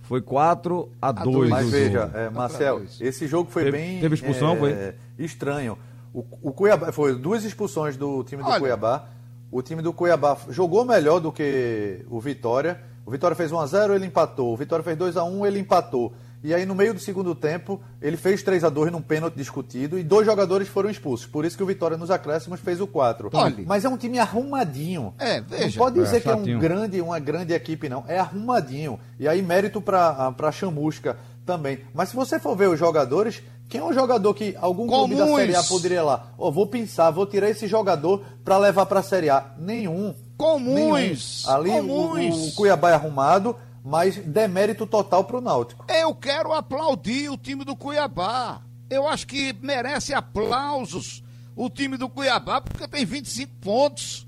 Foi 0.00 0.22
4 0.22 0.90
a 1.02 1.12
2 1.12 1.36
dois. 1.36 1.50
Mas 1.50 1.70
veja, 1.70 2.10
é, 2.14 2.30
Marcel, 2.30 2.80
esse 2.98 3.26
jogo 3.26 3.50
foi 3.50 3.64
Teve- 3.64 3.76
bem 3.76 4.00
teve 4.00 4.14
expulsão, 4.14 4.54
é, 4.54 4.56
foi? 4.56 4.94
estranho. 5.18 5.76
O, 6.14 6.24
o 6.40 6.50
Cuiabá 6.50 6.90
foi 6.92 7.14
duas 7.14 7.44
expulsões 7.44 7.94
do 7.94 8.24
time 8.24 8.42
do 8.42 8.48
Olha. 8.48 8.58
Cuiabá. 8.58 9.04
O 9.52 9.60
time 9.60 9.82
do 9.82 9.92
Cuiabá 9.92 10.34
jogou 10.48 10.82
melhor 10.82 11.20
do 11.20 11.30
que 11.30 12.02
o 12.08 12.18
Vitória. 12.18 12.80
O 13.04 13.10
Vitória 13.10 13.36
fez 13.36 13.52
1 13.52 13.60
a 13.60 13.66
0, 13.66 13.94
ele 13.94 14.06
empatou. 14.06 14.50
O 14.50 14.56
Vitória 14.56 14.82
fez 14.82 14.96
2 14.96 15.14
a 15.18 15.24
1, 15.24 15.44
ele 15.44 15.58
empatou. 15.58 16.14
E 16.42 16.54
aí 16.54 16.64
no 16.64 16.74
meio 16.74 16.94
do 16.94 17.00
segundo 17.00 17.34
tempo, 17.34 17.80
ele 18.00 18.16
fez 18.16 18.42
3 18.42 18.64
a 18.64 18.68
2 18.70 18.90
num 18.90 19.02
pênalti 19.02 19.34
discutido 19.34 19.98
e 19.98 20.02
dois 20.02 20.24
jogadores 20.24 20.68
foram 20.68 20.88
expulsos. 20.88 21.26
Por 21.26 21.44
isso 21.44 21.56
que 21.56 21.62
o 21.62 21.66
Vitória 21.66 21.96
nos 21.98 22.10
acréscimos 22.10 22.60
fez 22.60 22.80
o 22.80 22.86
4. 22.86 23.28
Olha. 23.32 23.56
Mas 23.66 23.84
é 23.84 23.88
um 23.88 23.96
time 23.96 24.18
arrumadinho. 24.18 25.12
É, 25.18 25.40
veja. 25.40 25.66
Não 25.66 25.72
pode 25.72 26.00
dizer 26.00 26.16
É, 26.16 26.20
que 26.20 26.28
é 26.28 26.34
um 26.34 26.58
grande, 26.58 27.00
uma 27.00 27.18
grande 27.18 27.52
equipe, 27.52 27.88
não. 27.88 28.04
É 28.08 28.18
arrumadinho. 28.18 28.98
E 29.18 29.28
aí, 29.28 29.42
mérito 29.42 29.80
para 29.82 30.32
para 30.32 30.50
Chamusca 30.50 31.16
Também. 31.44 31.80
Mas 31.92 32.08
se 32.10 32.16
você 32.16 32.38
for 32.38 32.56
ver 32.56 32.68
os 32.68 32.78
jogadores, 32.78 33.42
quem 33.68 33.80
é 33.80 33.84
um 33.84 33.92
jogador 33.92 34.32
que 34.34 34.56
algum 34.60 34.86
clube 34.86 35.14
da 35.16 35.24
Comuns. 35.24 35.40
Série 35.40 35.54
A 35.56 35.62
poderia 35.62 35.98
ir 35.98 36.02
lá? 36.02 36.32
Ó, 36.38 36.50
vou 36.50 36.66
pensar, 36.66 37.10
vou 37.10 37.26
tirar 37.26 37.50
esse 37.50 37.66
jogador 37.66 38.22
para 38.44 38.56
levar 38.58 38.86
para 38.86 39.00
a 39.00 39.02
Série 39.02 39.28
A. 39.30 39.44
Nenhum. 39.58 40.14
Comuns, 40.38 41.44
Nenhum. 41.46 41.54
Ali 41.56 41.70
o- 41.70 41.72
comuns. 41.74 42.52
O, 42.52 42.56
Cuiabá 42.56 42.90
é 42.90 42.94
arrumado, 42.94 43.56
mas 43.84 44.16
demérito 44.16 44.86
total 44.86 45.24
pro 45.24 45.40
Náutico. 45.40 45.84
Eu 45.88 46.14
quero 46.14 46.52
aplaudir 46.52 47.30
o 47.30 47.36
time 47.36 47.64
do 47.64 47.74
Cuiabá. 47.76 48.60
Eu 48.88 49.06
acho 49.08 49.26
que 49.26 49.54
merece 49.62 50.12
aplausos 50.14 51.22
o 51.56 51.68
time 51.70 51.96
do 51.96 52.08
Cuiabá, 52.08 52.60
porque 52.60 52.86
tem 52.88 53.04
25 53.04 53.52
pontos. 53.60 54.26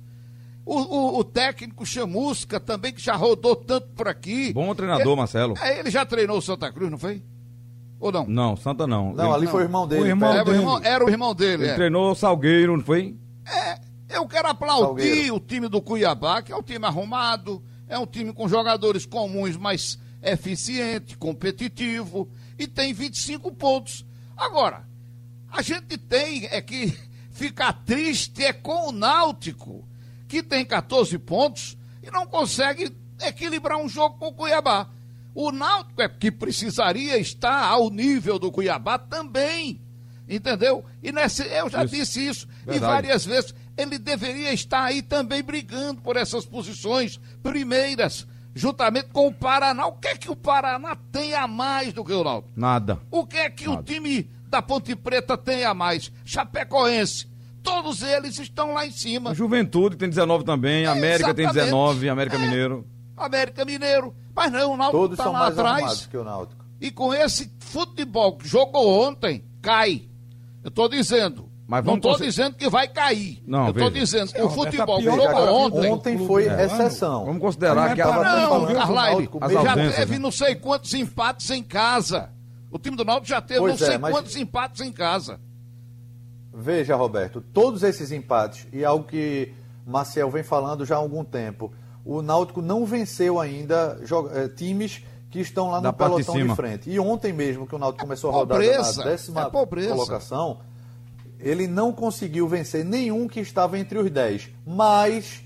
O, 0.65 0.77
o- 0.79 1.19
o 1.19 1.25
técnico 1.25 1.85
Chamusca 1.85 2.61
também, 2.61 2.93
que 2.93 3.01
já 3.03 3.17
rodou 3.17 3.57
tanto 3.57 3.89
por 3.97 4.07
aqui. 4.07 4.53
Bom 4.53 4.73
treinador, 4.75 5.07
Ele- 5.09 5.17
Marcelo. 5.17 5.55
É, 5.61 5.81
ele 5.81 5.91
já 5.91 6.07
treinou 6.07 6.39
o 6.39 6.43
Santa 6.43 6.71
Cruz, 6.71 6.89
não 6.91 6.99
foi? 6.99 7.21
Ou 7.99 8.13
não? 8.13 8.27
Não, 8.27 8.57
Santa 8.57 8.87
não. 8.87 9.13
Não, 9.13 9.25
ele, 9.27 9.35
ali 9.35 9.47
foi 9.49 9.63
o 9.63 9.65
irmão 9.65 9.87
dele. 9.89 10.03
O 10.03 10.07
irmão. 10.07 10.33
Era 10.33 10.49
o 10.51 10.55
irmão, 10.55 10.81
era 10.83 11.05
o 11.05 11.11
irmão 11.11 11.35
dele. 11.35 11.65
ele 11.65 11.73
é. 11.73 11.75
treinou 11.75 12.13
o 12.13 12.15
Salgueiro, 12.15 12.77
não 12.77 12.85
foi? 12.85 13.17
É, 13.45 13.79
eu 14.17 14.27
quero 14.29 14.49
aplaudir 14.49 14.85
Salgueiro. 15.03 15.35
o 15.35 15.41
time 15.41 15.69
do 15.69 15.83
Cuiabá, 15.83 16.43
que 16.43 16.53
é 16.53 16.57
um 16.57 16.63
time 16.63 16.87
arrumado, 16.87 17.61
é 17.93 17.99
um 17.99 18.07
time 18.07 18.33
com 18.33 18.49
jogadores 18.49 19.05
comuns, 19.05 19.55
mas 19.57 19.99
eficiente, 20.23 21.17
competitivo, 21.17 22.27
e 22.59 22.67
tem 22.67 22.95
25 22.95 23.53
pontos. 23.53 24.07
Agora, 24.35 24.89
a 25.51 25.61
gente 25.61 25.99
tem 25.99 26.47
é 26.47 26.63
que 26.63 26.97
ficar 27.31 27.85
triste 27.85 28.43
é 28.43 28.53
com 28.53 28.89
o 28.89 28.93
Náutico, 28.93 29.87
que 30.27 30.43
tem 30.43 30.65
14 30.65 31.19
pontos 31.19 31.77
e 32.03 32.11
não 32.11 32.27
consegue 32.27 32.97
equilibrar 33.21 33.79
um 33.79 33.89
jogo 33.89 34.17
com 34.19 34.29
o 34.29 34.33
Cuiabá. 34.33 34.89
O 35.35 35.53
Náutico 35.53 36.01
é 36.01 36.09
que 36.09 36.31
precisaria 36.31 37.19
estar 37.19 37.67
ao 37.67 37.91
nível 37.91 38.39
do 38.39 38.51
Cuiabá 38.51 38.99
também. 38.99 39.81
Entendeu? 40.27 40.83
E 41.03 41.13
nesse, 41.13 41.43
eu 41.43 41.69
já 41.69 41.85
Isso. 41.85 41.95
disse 41.95 42.27
isso 42.27 42.49
e 42.63 42.71
Verdade. 42.71 42.93
várias 42.93 43.25
vezes. 43.27 43.55
Ele 43.77 43.99
deveria 43.99 44.53
estar 44.53 44.83
aí 44.85 45.01
também 45.03 45.43
brigando 45.43 46.01
por 46.03 46.17
essas 46.17 46.45
posições 46.45 47.19
primeiras, 47.43 48.27
juntamente 48.55 49.09
com 49.13 49.27
o 49.29 49.33
Paraná. 49.33 49.87
O 49.87 49.93
que 49.93 50.09
é 50.09 50.17
que 50.17 50.31
o 50.31 50.37
Paraná 50.37 50.97
tem 51.11 51.35
a 51.35 51.47
mais 51.47 51.93
do 51.93 52.05
que 52.05 52.13
o 52.13 52.23
Náutico? 52.25 52.53
Nada. 52.57 53.01
O 53.11 53.27
que 53.27 53.37
é 53.39 53.51
que 53.51 53.67
o 53.69 53.73
Nada. 53.77 53.83
time 53.85 54.29
da 54.49 54.61
Ponte 54.61 54.95
Preta 54.95 55.37
tem 55.39 55.65
a 55.65 55.73
mais? 55.73 56.13
Chapecoense. 56.25 57.27
Todos 57.63 58.03
eles 58.03 58.39
estão 58.39 58.75
lá 58.75 58.87
em 58.87 58.91
cima. 58.91 59.31
A 59.31 59.35
Juventude 59.35 59.97
tem 59.97 60.09
19 60.09 60.45
também, 60.45 60.85
a 60.85 60.93
América 60.93 61.33
tem 61.33 61.45
Exatamente. 61.45 61.65
19, 61.67 62.09
América 62.09 62.37
É. 62.37 62.41
Mineiro. 62.41 62.87
América 63.17 63.65
Mineiro. 63.65 64.15
Mas 64.35 64.51
não, 64.51 64.73
o 64.73 64.77
Náutico 64.77 64.99
Todos 64.99 65.13
está 65.15 65.25
são 65.25 65.33
lá 65.33 65.39
mais 65.41 65.59
atrás. 65.59 66.07
que 66.07 66.17
o 66.17 66.25
Náutico. 66.25 66.63
E 66.81 66.91
com 66.91 67.15
esse 67.15 67.51
futebol 67.61 68.37
que 68.37 68.49
jogou 68.49 69.07
ontem, 69.07 69.45
cai. 69.63 70.03
Eu 70.65 70.69
estou 70.69 70.89
dizendo. 70.89 71.49
Mas 71.73 71.85
não 71.87 71.95
estou 71.95 72.19
dizendo 72.19 72.55
que 72.55 72.69
vai 72.69 72.87
cair. 72.87 73.43
Não, 73.47 73.65
eu 73.69 73.71
estou 73.71 73.91
dizendo 73.91 74.31
que 74.31 74.39
Não, 74.39 74.47
o 74.47 74.51
futebol 74.51 75.01
jogou 75.01 75.27
ontem. 75.55 75.91
Ontem 75.91 76.27
foi 76.27 76.47
É. 76.47 76.65
exceção. 76.67 77.25
Vamos 77.25 77.41
considerar 77.41 77.95
que 77.95 78.01
a 78.03 78.07
para- 78.09 78.17
vantagem- 78.19 78.75
Não, 78.75 78.77
Carlyle, 78.77 79.31
já 79.65 79.75
teve 79.95 80.13
né? 80.13 80.19
não 80.19 80.31
sei 80.31 80.55
quantos 80.55 80.93
empates 80.93 81.49
em 81.51 81.63
casa. 81.63 82.29
O 82.71 82.79
time 82.79 82.95
do 82.95 83.07
Náutico 83.07 83.29
já 83.29 83.41
teve 83.41 83.61
Pois 83.61 83.81
não 83.81 83.87
é, 83.87 83.91
sei 83.91 83.99
mas- 83.99 84.13
quantos 84.15 84.37
empates 84.37 84.83
em 84.83 84.93
casa. 84.93 85.41
Veja, 86.55 86.95
Roberto, 86.95 87.41
todos 87.41 87.83
esses 87.83 88.13
empates, 88.13 88.67
e 88.71 88.85
algo 88.85 89.07
que 89.07 89.55
Marcel 89.87 90.31
vem 90.31 90.43
falando 90.43 90.85
já 90.85 90.97
há 90.97 90.99
algum 90.99 91.25
tempo, 91.25 91.73
o 92.05 92.21
Náutico 92.21 92.61
não 92.61 92.85
venceu 92.85 93.41
ainda 93.41 93.99
eh, 94.35 94.49
times 94.49 95.03
que 95.31 95.41
estão 95.41 95.71
lá 95.71 95.81
Da 95.81 95.89
no 95.89 95.93
de 95.93 95.99
pelotão 95.99 96.35
de, 96.35 96.43
cima. 96.43 96.55
frente. 96.55 96.91
E 96.91 97.01
ontem 97.01 97.33
mesmo, 97.33 97.67
que 97.67 97.75
o 97.75 97.79
Náutico 97.79 98.05
começou 98.05 98.29
a 98.29 98.35
rodar 98.35 98.59
pobreza, 98.59 99.03
na 99.03 99.11
décima 99.11 99.41
é 99.41 99.51
pobreza. 99.51 99.89
colocação, 99.95 100.59
ele 101.43 101.67
não 101.67 101.93
conseguiu 101.93 102.47
vencer 102.49 102.85
nenhum 102.85 103.29
que 103.29 103.41
estava 103.41 103.79
entre 103.79 103.99
os 103.99 104.11
10. 104.11 104.49
Mas, 104.67 105.43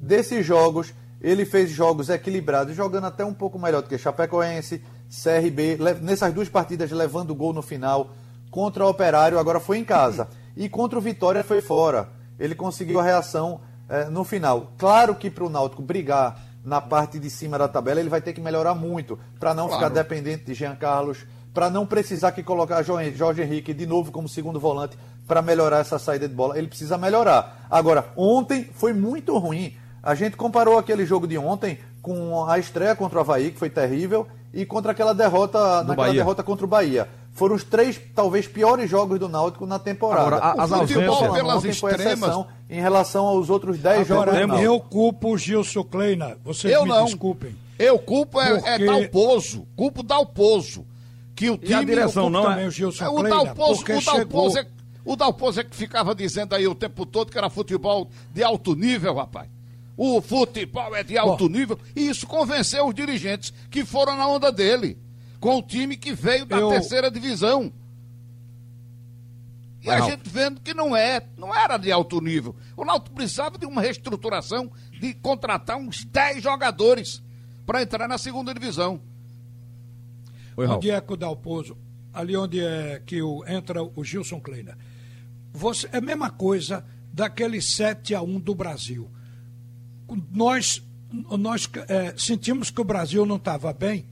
desses 0.00 0.44
jogos, 0.44 0.92
ele 1.20 1.44
fez 1.44 1.70
jogos 1.70 2.08
equilibrados, 2.08 2.76
jogando 2.76 3.06
até 3.06 3.24
um 3.24 3.34
pouco 3.34 3.58
melhor 3.58 3.82
do 3.82 3.88
que 3.88 3.98
Chapecoense, 3.98 4.82
CRB, 5.10 5.78
nessas 6.02 6.32
duas 6.32 6.48
partidas 6.48 6.90
levando 6.90 7.34
gol 7.34 7.52
no 7.52 7.62
final, 7.62 8.10
contra 8.50 8.84
o 8.84 8.88
Operário, 8.88 9.38
agora 9.38 9.58
foi 9.58 9.78
em 9.78 9.84
casa. 9.84 10.28
E 10.56 10.68
contra 10.68 10.98
o 10.98 11.02
Vitória 11.02 11.42
foi 11.42 11.60
fora. 11.60 12.08
Ele 12.38 12.54
conseguiu 12.54 13.00
a 13.00 13.02
reação 13.02 13.60
eh, 13.88 14.04
no 14.10 14.22
final. 14.24 14.72
Claro 14.78 15.14
que 15.14 15.30
para 15.30 15.44
o 15.44 15.48
Náutico 15.48 15.82
brigar 15.82 16.38
na 16.64 16.80
parte 16.80 17.18
de 17.18 17.30
cima 17.30 17.56
da 17.58 17.66
tabela, 17.68 18.00
ele 18.00 18.08
vai 18.10 18.20
ter 18.20 18.32
que 18.32 18.40
melhorar 18.40 18.74
muito, 18.74 19.18
para 19.40 19.54
não 19.54 19.66
Claro. 19.68 19.82
ficar 19.82 19.94
dependente 19.94 20.44
de 20.44 20.54
Jean 20.54 20.76
Carlos, 20.76 21.24
para 21.54 21.70
não 21.70 21.86
precisar 21.86 22.32
que 22.32 22.42
colocar 22.42 22.82
Jo- 22.82 22.98
Jorge 23.14 23.42
Henrique 23.42 23.72
de 23.74 23.86
novo 23.86 24.12
como 24.12 24.28
segundo 24.28 24.60
volante 24.60 24.96
para 25.26 25.42
melhorar 25.42 25.78
essa 25.78 25.98
saída 25.98 26.28
de 26.28 26.34
bola. 26.34 26.56
Ele 26.58 26.68
precisa 26.68 26.96
melhorar. 26.96 27.66
Agora, 27.70 28.06
ontem 28.16 28.68
foi 28.74 28.92
muito 28.92 29.36
ruim. 29.38 29.74
A 30.02 30.14
gente 30.14 30.36
comparou 30.36 30.78
aquele 30.78 31.04
jogo 31.04 31.26
de 31.26 31.36
ontem 31.36 31.78
com 32.00 32.44
a 32.46 32.58
estreia 32.58 32.94
contra 32.94 33.18
o 33.18 33.20
Havaí, 33.20 33.50
que 33.50 33.58
foi 33.58 33.68
terrível, 33.68 34.26
e 34.54 34.64
contra 34.64 34.92
aquela 34.92 35.12
derrota, 35.12 35.82
naquela 35.82 35.96
Bahia. 35.96 36.14
derrota 36.14 36.42
contra 36.42 36.64
o 36.64 36.68
Bahia. 36.68 37.08
Foram 37.32 37.54
os 37.54 37.62
três, 37.62 38.00
talvez, 38.14 38.46
piores 38.48 38.88
jogos 38.90 39.18
do 39.18 39.28
Náutico 39.28 39.66
na 39.66 39.78
temporada. 39.78 40.22
Agora, 40.26 40.36
a- 40.42 40.64
as 40.64 40.72
ausências- 40.72 41.32
pelas 41.32 41.64
extremas- 41.64 42.46
em 42.70 42.80
relação 42.80 43.26
aos 43.26 43.50
outros 43.50 43.78
dez 43.78 44.06
jogos 44.08 44.34
eu 44.60 44.80
culpo 44.80 45.34
o 45.34 45.38
Gilson 45.38 45.84
Kleina. 45.84 46.36
Vocês 46.44 46.72
Eu 46.72 46.82
me 46.84 46.88
não. 46.88 47.04
desculpem. 47.04 47.54
Eu 47.78 47.98
culpo 47.98 48.40
é, 48.40 48.54
Porque- 48.54 48.68
é 48.68 48.78
Dalpozo. 48.86 49.66
Culpo 49.76 50.02
Dalpozo. 50.02 50.84
Que 51.38 51.50
o 51.50 51.56
time. 51.56 51.74
a 51.74 51.84
direção 51.84 52.28
não 52.28 52.40
é? 52.40 52.50
também 52.50 52.66
o 52.66 52.70
Gilson 52.70 53.04
É, 53.04 53.08
o 53.08 53.22
Dalpozo, 53.22 53.76
porque 53.76 53.92
o 53.92 54.04
Dalpozo, 54.04 54.56
chegou... 54.56 54.70
é, 54.72 54.78
o 55.04 55.14
Dalpozo 55.16 55.60
é 55.60 55.64
que 55.64 55.76
ficava 55.76 56.12
dizendo 56.14 56.54
aí 56.54 56.66
o 56.66 56.74
tempo 56.74 57.06
todo 57.06 57.30
que 57.30 57.38
era 57.38 57.48
futebol 57.48 58.10
de 58.34 58.42
alto 58.42 58.74
nível, 58.74 59.14
rapaz. 59.14 59.48
O 59.96 60.20
futebol 60.20 60.94
é 60.96 61.04
de 61.04 61.16
alto 61.16 61.48
nível. 61.48 61.78
E 61.94 62.08
isso 62.08 62.26
convenceu 62.26 62.86
os 62.88 62.94
dirigentes 62.94 63.52
que 63.70 63.84
foram 63.84 64.16
na 64.16 64.26
onda 64.26 64.50
dele. 64.50 64.98
Com 65.38 65.58
o 65.58 65.62
time 65.62 65.96
que 65.96 66.12
veio 66.12 66.44
da 66.44 66.56
Eu- 66.58 66.70
terceira 66.70 67.08
divisão. 67.10 67.72
E 69.80 69.88
a 69.90 70.00
gente 70.00 70.28
vendo 70.28 70.60
que 70.60 70.74
não 70.74 70.94
é, 70.96 71.22
não 71.36 71.54
era 71.54 71.76
de 71.78 71.90
alto 71.92 72.20
nível. 72.20 72.54
O 72.76 72.84
Náutico 72.84 73.14
precisava 73.14 73.56
de 73.56 73.64
uma 73.64 73.80
reestruturação, 73.80 74.70
de 75.00 75.14
contratar 75.14 75.76
uns 75.76 76.04
10 76.04 76.42
jogadores 76.42 77.22
para 77.64 77.80
entrar 77.80 78.08
na 78.08 78.18
segunda 78.18 78.52
divisão. 78.52 79.00
Oi. 80.58 80.66
Onde 80.66 80.90
é 80.90 81.00
que 81.00 81.12
o 81.12 81.16
Dalpozo? 81.16 81.76
Ali 82.12 82.36
onde 82.36 82.58
é 82.58 83.00
que 83.06 83.22
o, 83.22 83.44
entra 83.46 83.80
o 83.80 84.02
Gilson 84.02 84.40
Kleina. 84.40 84.76
Você, 85.52 85.88
é 85.92 85.98
a 85.98 86.00
mesma 86.00 86.30
coisa 86.30 86.84
daquele 87.12 87.62
7 87.62 88.12
a 88.12 88.22
1 88.22 88.40
do 88.40 88.56
Brasil. 88.56 89.08
Nós, 90.32 90.82
nós 91.12 91.70
é, 91.86 92.12
sentimos 92.16 92.72
que 92.72 92.80
o 92.80 92.84
Brasil 92.84 93.24
não 93.24 93.36
estava 93.36 93.72
bem, 93.72 94.06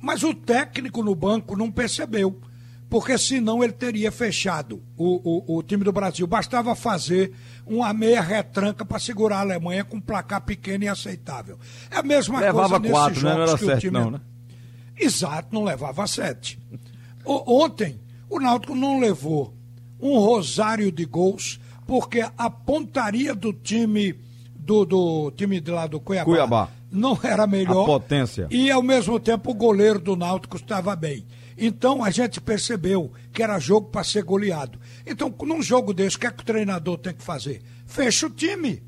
mas 0.00 0.22
o 0.22 0.32
técnico 0.32 1.02
no 1.02 1.16
banco 1.16 1.56
não 1.56 1.68
percebeu. 1.68 2.40
Porque 2.88 3.18
senão 3.18 3.62
ele 3.64 3.72
teria 3.72 4.12
fechado 4.12 4.80
o, 4.96 5.56
o, 5.56 5.58
o 5.58 5.62
time 5.64 5.82
do 5.82 5.92
Brasil. 5.92 6.28
Bastava 6.28 6.76
fazer 6.76 7.32
uma 7.66 7.92
meia 7.92 8.20
retranca 8.22 8.84
para 8.84 9.00
segurar 9.00 9.38
a 9.38 9.40
Alemanha 9.40 9.84
com 9.84 9.96
um 9.96 10.00
placar 10.00 10.42
pequeno 10.42 10.84
e 10.84 10.88
aceitável. 10.88 11.58
É 11.90 11.96
a 11.96 12.02
mesma 12.04 12.38
Levava 12.38 12.78
coisa 12.78 12.78
nesses 12.78 12.92
quatro, 12.92 13.22
né? 13.24 13.30
Não 13.30 13.36
jogos 13.36 13.50
era 13.50 13.58
que 13.58 13.64
o 13.64 13.68
sete, 13.68 13.80
time 13.80 13.98
não, 13.98 14.10
né? 14.12 14.20
Exato, 14.98 15.48
não 15.52 15.64
levava 15.64 16.06
sete. 16.06 16.58
O- 17.24 17.62
ontem, 17.64 18.00
o 18.28 18.38
Náutico 18.40 18.74
não 18.74 18.98
levou 19.00 19.54
um 20.00 20.18
rosário 20.18 20.90
de 20.92 21.04
gols, 21.04 21.60
porque 21.86 22.24
a 22.36 22.50
pontaria 22.50 23.34
do 23.34 23.52
time 23.52 24.14
do, 24.54 24.84
do 24.84 25.30
time 25.32 25.60
de 25.60 25.70
lá 25.70 25.86
do 25.86 25.98
Cuiabá, 25.98 26.24
Cuiabá. 26.30 26.68
não 26.90 27.18
era 27.22 27.46
melhor. 27.46 27.82
A 27.82 27.86
potência. 27.86 28.46
E 28.50 28.70
ao 28.70 28.82
mesmo 28.82 29.18
tempo 29.18 29.50
o 29.50 29.54
goleiro 29.54 29.98
do 29.98 30.14
Náutico 30.16 30.56
estava 30.56 30.94
bem. 30.94 31.24
Então 31.56 32.04
a 32.04 32.10
gente 32.10 32.40
percebeu 32.40 33.10
que 33.32 33.42
era 33.42 33.58
jogo 33.58 33.88
para 33.88 34.04
ser 34.04 34.22
goleado. 34.22 34.78
Então, 35.06 35.34
num 35.42 35.60
jogo 35.62 35.92
desse, 35.94 36.16
o 36.16 36.20
que 36.20 36.26
é 36.26 36.30
que 36.30 36.42
o 36.42 36.46
treinador 36.46 36.98
tem 36.98 37.12
que 37.14 37.22
fazer? 37.22 37.62
Fecha 37.86 38.26
o 38.26 38.30
time. 38.30 38.82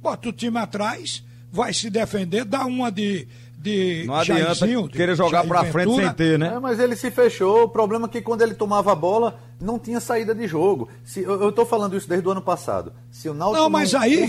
Bota 0.00 0.28
o 0.28 0.32
time 0.32 0.58
atrás, 0.58 1.24
vai 1.50 1.72
se 1.72 1.88
defender, 1.90 2.44
dá 2.44 2.64
uma 2.66 2.92
de. 2.92 3.26
De 3.62 4.02
Não 4.06 4.14
adianta 4.16 4.42
Jairzinho, 4.54 4.88
de 4.88 4.96
querer 4.96 5.14
jogar 5.16 5.46
pra 5.46 5.64
frente 5.66 5.94
sem 5.94 6.12
ter, 6.14 6.38
né? 6.38 6.54
É, 6.56 6.58
mas 6.58 6.80
ele 6.80 6.96
se 6.96 7.10
fechou. 7.10 7.62
O 7.62 7.68
problema 7.68 8.06
é 8.06 8.08
que 8.08 8.20
quando 8.20 8.42
ele 8.42 8.54
tomava 8.54 8.90
a 8.90 8.94
bola, 8.94 9.38
não 9.60 9.78
tinha 9.78 10.00
saída 10.00 10.34
de 10.34 10.48
jogo. 10.48 10.88
Se, 11.04 11.22
eu, 11.22 11.40
eu 11.40 11.52
tô 11.52 11.64
falando 11.64 11.96
isso 11.96 12.08
desde 12.08 12.26
o 12.26 12.32
ano 12.32 12.42
passado. 12.42 12.92
Se 13.10 13.28
o 13.28 13.34
Náutico 13.34 13.62
Não, 13.62 13.70
mas 13.70 13.94
aí, 13.94 14.28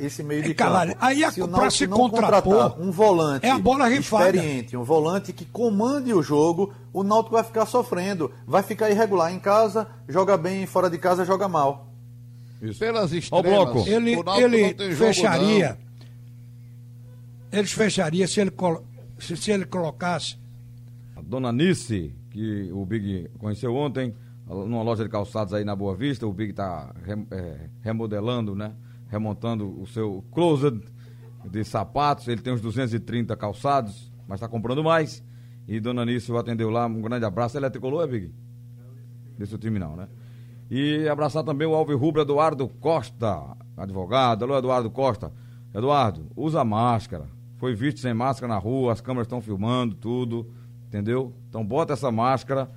esse 0.00 0.22
meio 0.24 0.42
de 0.42 0.50
é, 0.50 0.54
campo, 0.54 0.96
aí 1.00 1.22
a- 1.22 1.30
se 1.30 1.40
o 1.40 1.46
Náutico 1.46 1.70
se 1.70 1.86
não 1.86 1.96
contrapor, 2.10 2.74
um 2.80 2.90
volante 2.90 3.46
é 3.46 3.50
a 3.50 3.58
bola 3.58 3.86
rifada. 3.86 4.24
experiente, 4.36 4.76
um 4.76 4.82
volante 4.82 5.32
que 5.32 5.44
comande 5.44 6.12
o 6.12 6.20
jogo, 6.22 6.72
o 6.92 7.04
Náutico 7.04 7.36
vai 7.36 7.44
ficar 7.44 7.66
sofrendo. 7.66 8.32
Vai 8.46 8.62
ficar 8.64 8.90
irregular 8.90 9.32
em 9.32 9.38
casa, 9.38 9.86
joga 10.08 10.36
bem, 10.36 10.66
fora 10.66 10.90
de 10.90 10.98
casa 10.98 11.24
joga 11.24 11.46
mal. 11.48 11.88
Pelas 12.78 13.12
Ó 13.12 13.14
o 13.14 13.18
estrelas. 13.18 13.44
bloco. 13.50 13.84
Ele, 13.88 14.16
o 14.16 14.24
ele 14.36 14.62
não 14.68 14.72
tem 14.74 14.90
jogo, 14.92 14.96
fecharia. 15.06 15.68
não. 15.78 15.83
Eles 17.54 17.70
fecharia 17.70 18.26
se 18.26 18.40
ele, 18.40 18.52
se, 19.16 19.36
se 19.36 19.52
ele 19.52 19.64
colocasse 19.64 20.36
A 21.14 21.22
dona 21.22 21.52
Nice, 21.52 22.12
que 22.28 22.68
o 22.72 22.84
Big 22.84 23.30
conheceu 23.38 23.72
ontem, 23.76 24.12
numa 24.44 24.82
loja 24.82 25.04
de 25.04 25.08
calçados 25.08 25.54
aí 25.54 25.64
na 25.64 25.76
Boa 25.76 25.94
Vista. 25.94 26.26
O 26.26 26.32
Big 26.32 26.50
está 26.50 26.92
é, 27.30 27.68
remodelando, 27.80 28.56
né? 28.56 28.74
Remontando 29.06 29.80
o 29.80 29.86
seu 29.86 30.24
closet 30.32 30.80
de 31.48 31.64
sapatos. 31.64 32.26
Ele 32.26 32.42
tem 32.42 32.52
uns 32.52 32.60
230 32.60 33.36
calçados, 33.36 34.10
mas 34.26 34.38
está 34.38 34.48
comprando 34.48 34.82
mais. 34.82 35.22
E 35.68 35.78
Dona 35.78 36.02
Anício 36.02 36.36
atendeu 36.36 36.70
lá. 36.70 36.86
Um 36.86 37.02
grande 37.02 37.24
abraço. 37.24 37.56
Ele 37.56 37.66
é 37.66 37.70
tricolor, 37.70 38.02
é 38.02 38.06
Big? 38.08 38.34
Desse 39.38 39.56
time 39.58 39.78
não, 39.78 39.94
né? 39.94 40.08
E 40.68 41.08
abraçar 41.08 41.44
também 41.44 41.68
o 41.68 41.74
Alves 41.74 41.96
Rubro 41.96 42.20
Eduardo 42.20 42.68
Costa, 42.68 43.56
advogado. 43.76 44.44
Alô, 44.44 44.58
Eduardo 44.58 44.90
Costa. 44.90 45.32
Eduardo, 45.72 46.26
usa 46.34 46.64
máscara. 46.64 47.28
Foi 47.64 47.74
visto 47.74 47.98
sem 47.98 48.12
máscara 48.12 48.46
na 48.46 48.58
rua, 48.58 48.92
as 48.92 49.00
câmeras 49.00 49.24
estão 49.24 49.40
filmando 49.40 49.94
tudo, 49.94 50.52
entendeu? 50.86 51.32
Então 51.48 51.64
bota 51.64 51.94
essa 51.94 52.12
máscara. 52.12 52.70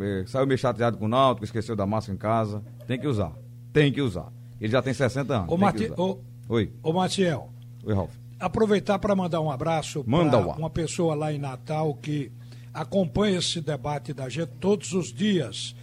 É, 0.00 0.24
saiu 0.26 0.48
meio 0.48 0.58
chateado 0.58 0.98
com 0.98 1.04
o 1.04 1.08
Náutico, 1.08 1.44
esqueceu 1.44 1.76
da 1.76 1.86
máscara 1.86 2.16
em 2.16 2.18
casa. 2.18 2.60
Tem 2.88 2.98
que 2.98 3.06
usar. 3.06 3.32
Tem 3.72 3.92
que 3.92 4.02
usar. 4.02 4.32
Ele 4.60 4.72
já 4.72 4.82
tem 4.82 4.92
60 4.92 5.32
anos. 5.32 5.48
Ô, 5.48 5.56
Mati... 5.56 5.92
ô, 5.96 6.18
Oi. 6.48 6.72
Ô, 6.82 6.92
Maciel. 6.92 7.52
Oi, 7.84 7.94
Ralf. 7.94 8.12
Aproveitar 8.40 8.98
para 8.98 9.14
mandar 9.14 9.40
um 9.40 9.48
abraço 9.48 10.02
para 10.02 10.56
uma 10.58 10.70
pessoa 10.70 11.14
lá 11.14 11.32
em 11.32 11.38
Natal 11.38 11.94
que 11.94 12.32
acompanha 12.74 13.38
esse 13.38 13.60
debate 13.60 14.12
da 14.12 14.28
gente 14.28 14.50
todos 14.58 14.92
os 14.92 15.12
dias. 15.12 15.76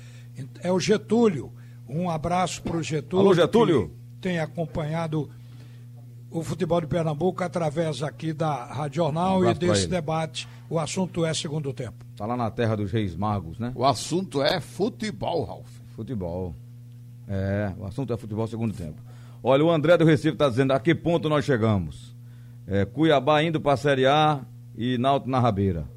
É 0.62 0.70
o 0.70 0.82
Getúlio. 0.82 1.54
Um 1.88 2.10
abraço 2.10 2.62
para 2.62 2.76
o 2.76 2.84
Getúlio. 2.84 3.26
Alô, 3.26 3.34
Getúlio. 3.34 3.96
tem 4.20 4.38
acompanhado 4.38 5.30
o 6.30 6.44
futebol 6.44 6.82
de 6.82 6.88
Pernambuco 6.88 7.44
através 7.44 8.04
aqui 8.04 8.34
da 8.34 8.66
Rádio 8.66 8.98
Jornal 8.98 9.40
um 9.40 9.50
e 9.50 9.54
desse 9.54 9.88
debate. 9.88 10.48
O 10.70 10.78
assunto 10.80 11.26
é 11.26 11.34
segundo 11.34 11.72
tempo. 11.74 12.06
Está 12.12 12.26
lá 12.26 12.36
na 12.36 12.52
terra 12.52 12.76
dos 12.76 12.92
Reis 12.92 13.16
Magos, 13.16 13.58
né? 13.58 13.72
O 13.76 13.86
assunto 13.86 14.42
é 14.42 14.60
futebol, 14.60 15.46
Ralf. 15.46 15.70
Futebol. 15.96 16.56
É, 17.28 17.74
o 17.78 17.86
assunto 17.86 18.14
é 18.14 18.18
futebol 18.18 18.48
segundo 18.48 18.74
tempo. 18.74 19.02
Olha, 19.42 19.64
o 19.64 19.72
André 19.72 19.98
do 19.98 20.06
Recife 20.06 20.30
está 20.34 20.50
dizendo 20.50 20.72
a 20.72 20.80
que 20.80 20.94
ponto 20.94 21.30
nós 21.30 21.46
chegamos. 21.46 22.16
É, 22.66 22.86
Cuiabá 22.86 23.42
indo 23.44 23.62
para 23.62 23.74
a 23.74 23.78
Série 23.78 24.06
A 24.06 24.42
e 24.78 24.98
Náutico 24.98 25.30
na 25.30 25.40
rabeira. 25.40 25.88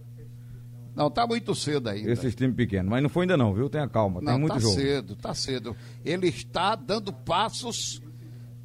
Não, 0.94 1.10
tá 1.10 1.26
muito 1.26 1.54
cedo 1.54 1.88
ainda. 1.88 2.10
Esses 2.10 2.34
times 2.34 2.54
pequenos. 2.54 2.90
Mas 2.90 3.02
não 3.02 3.08
foi 3.08 3.24
ainda 3.24 3.36
não, 3.36 3.54
viu? 3.54 3.68
Tenha 3.68 3.88
calma, 3.88 4.20
não, 4.20 4.32
tem 4.32 4.40
muito 4.40 4.52
tá 4.52 4.58
jogo. 4.58 4.74
Tá 4.74 4.80
cedo, 4.80 5.16
tá 5.16 5.34
cedo. 5.34 5.76
Ele 6.04 6.28
está 6.28 6.74
dando 6.74 7.12
passos 7.12 8.02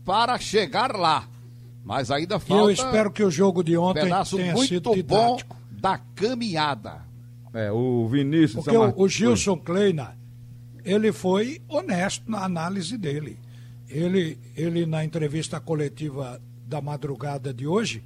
para 0.03 0.37
chegar 0.37 0.95
lá. 0.95 1.27
Mas 1.85 2.09
ainda 2.09 2.39
falta. 2.39 2.63
Eu 2.63 2.71
espero 2.71 3.11
que 3.11 3.23
o 3.23 3.29
jogo 3.29 3.63
de 3.63 3.77
ontem 3.77 4.01
um 4.01 4.03
pedaço 4.03 4.37
tenha 4.37 4.53
muito 4.53 4.67
sido 4.67 4.91
bom 5.03 5.37
da 5.69 5.99
caminhada. 6.15 7.05
É, 7.53 7.71
o 7.71 8.07
Vinícius. 8.07 8.65
Porque 8.65 8.75
o, 8.75 8.93
o 8.97 9.07
Gilson 9.07 9.55
Kleina, 9.57 10.17
ele 10.83 11.13
foi 11.13 11.61
honesto 11.69 12.29
na 12.29 12.43
análise 12.43 12.97
dele. 12.97 13.37
Ele, 13.87 14.37
ele 14.57 14.87
na 14.87 15.05
entrevista 15.05 15.59
coletiva 15.59 16.41
da 16.67 16.81
madrugada 16.81 17.53
de 17.53 17.67
hoje, 17.67 18.03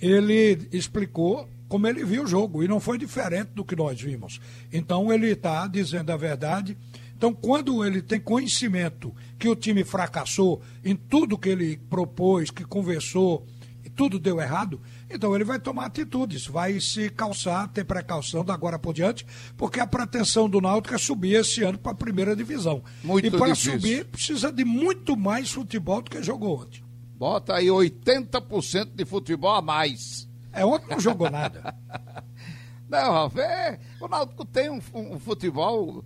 ele 0.00 0.68
explicou 0.72 1.48
como 1.68 1.86
ele 1.86 2.04
viu 2.04 2.24
o 2.24 2.26
jogo 2.26 2.62
e 2.62 2.68
não 2.68 2.80
foi 2.80 2.98
diferente 2.98 3.50
do 3.54 3.64
que 3.64 3.76
nós 3.76 3.98
vimos. 3.98 4.40
Então 4.72 5.12
ele 5.12 5.28
está 5.28 5.66
dizendo 5.68 6.10
a 6.10 6.16
verdade. 6.16 6.76
Então, 7.22 7.32
quando 7.32 7.84
ele 7.84 8.02
tem 8.02 8.18
conhecimento 8.18 9.14
que 9.38 9.48
o 9.48 9.54
time 9.54 9.84
fracassou 9.84 10.60
em 10.84 10.96
tudo 10.96 11.38
que 11.38 11.50
ele 11.50 11.76
propôs, 11.88 12.50
que 12.50 12.64
conversou, 12.64 13.46
e 13.84 13.88
tudo 13.88 14.18
deu 14.18 14.40
errado, 14.40 14.80
então 15.08 15.32
ele 15.32 15.44
vai 15.44 15.60
tomar 15.60 15.86
atitudes, 15.86 16.48
vai 16.48 16.80
se 16.80 17.08
calçar, 17.10 17.68
ter 17.68 17.84
precaução 17.84 18.44
da 18.44 18.52
agora 18.52 18.76
por 18.76 18.92
diante, 18.92 19.24
porque 19.56 19.78
a 19.78 19.86
pretensão 19.86 20.50
do 20.50 20.60
Náutico 20.60 20.96
é 20.96 20.98
subir 20.98 21.36
esse 21.36 21.62
ano 21.62 21.78
para 21.78 21.92
a 21.92 21.94
primeira 21.94 22.34
divisão. 22.34 22.82
Muito 23.04 23.28
e 23.28 23.30
para 23.30 23.54
subir 23.54 24.04
precisa 24.06 24.50
de 24.50 24.64
muito 24.64 25.16
mais 25.16 25.52
futebol 25.52 26.02
do 26.02 26.10
que 26.10 26.20
jogou 26.24 26.62
ontem. 26.62 26.82
Bota 27.16 27.54
aí 27.54 27.68
80% 27.68 28.96
de 28.96 29.04
futebol 29.04 29.54
a 29.54 29.62
mais. 29.62 30.28
É, 30.52 30.66
ontem 30.66 30.88
não 30.90 30.98
jogou 30.98 31.30
nada. 31.30 31.72
não, 32.90 33.12
Ralf, 33.12 33.36
é, 33.36 33.78
o 34.00 34.08
Náutico 34.08 34.44
tem 34.44 34.68
um, 34.68 34.80
um, 34.92 35.20
futebol, 35.20 36.04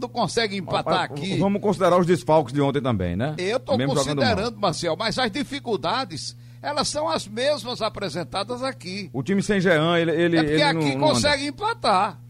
não 0.00 0.08
consegue 0.08 0.56
empatar 0.56 1.02
aqui. 1.02 1.36
Vamos 1.38 1.60
considerar 1.60 1.98
os 1.98 2.06
desfalques 2.06 2.52
de 2.52 2.60
ontem 2.60 2.80
também, 2.80 3.14
né? 3.14 3.34
Eu 3.38 3.58
estou 3.58 3.78
considerando, 3.78 4.58
Marcel, 4.58 4.96
mas 4.96 5.18
as 5.18 5.30
dificuldades, 5.30 6.36
elas 6.62 6.88
são 6.88 7.08
as 7.08 7.28
mesmas 7.28 7.82
apresentadas 7.82 8.62
aqui. 8.62 9.10
O 9.12 9.22
time 9.22 9.42
sem 9.42 9.60
Jean, 9.60 9.98
ele, 9.98 10.10
ele 10.10 10.36
É 10.36 10.42
porque 10.42 10.54
ele 10.54 10.62
aqui 10.62 10.94
não, 10.96 11.08
consegue 11.08 11.42
não 11.42 11.48
empatar. 11.50 12.20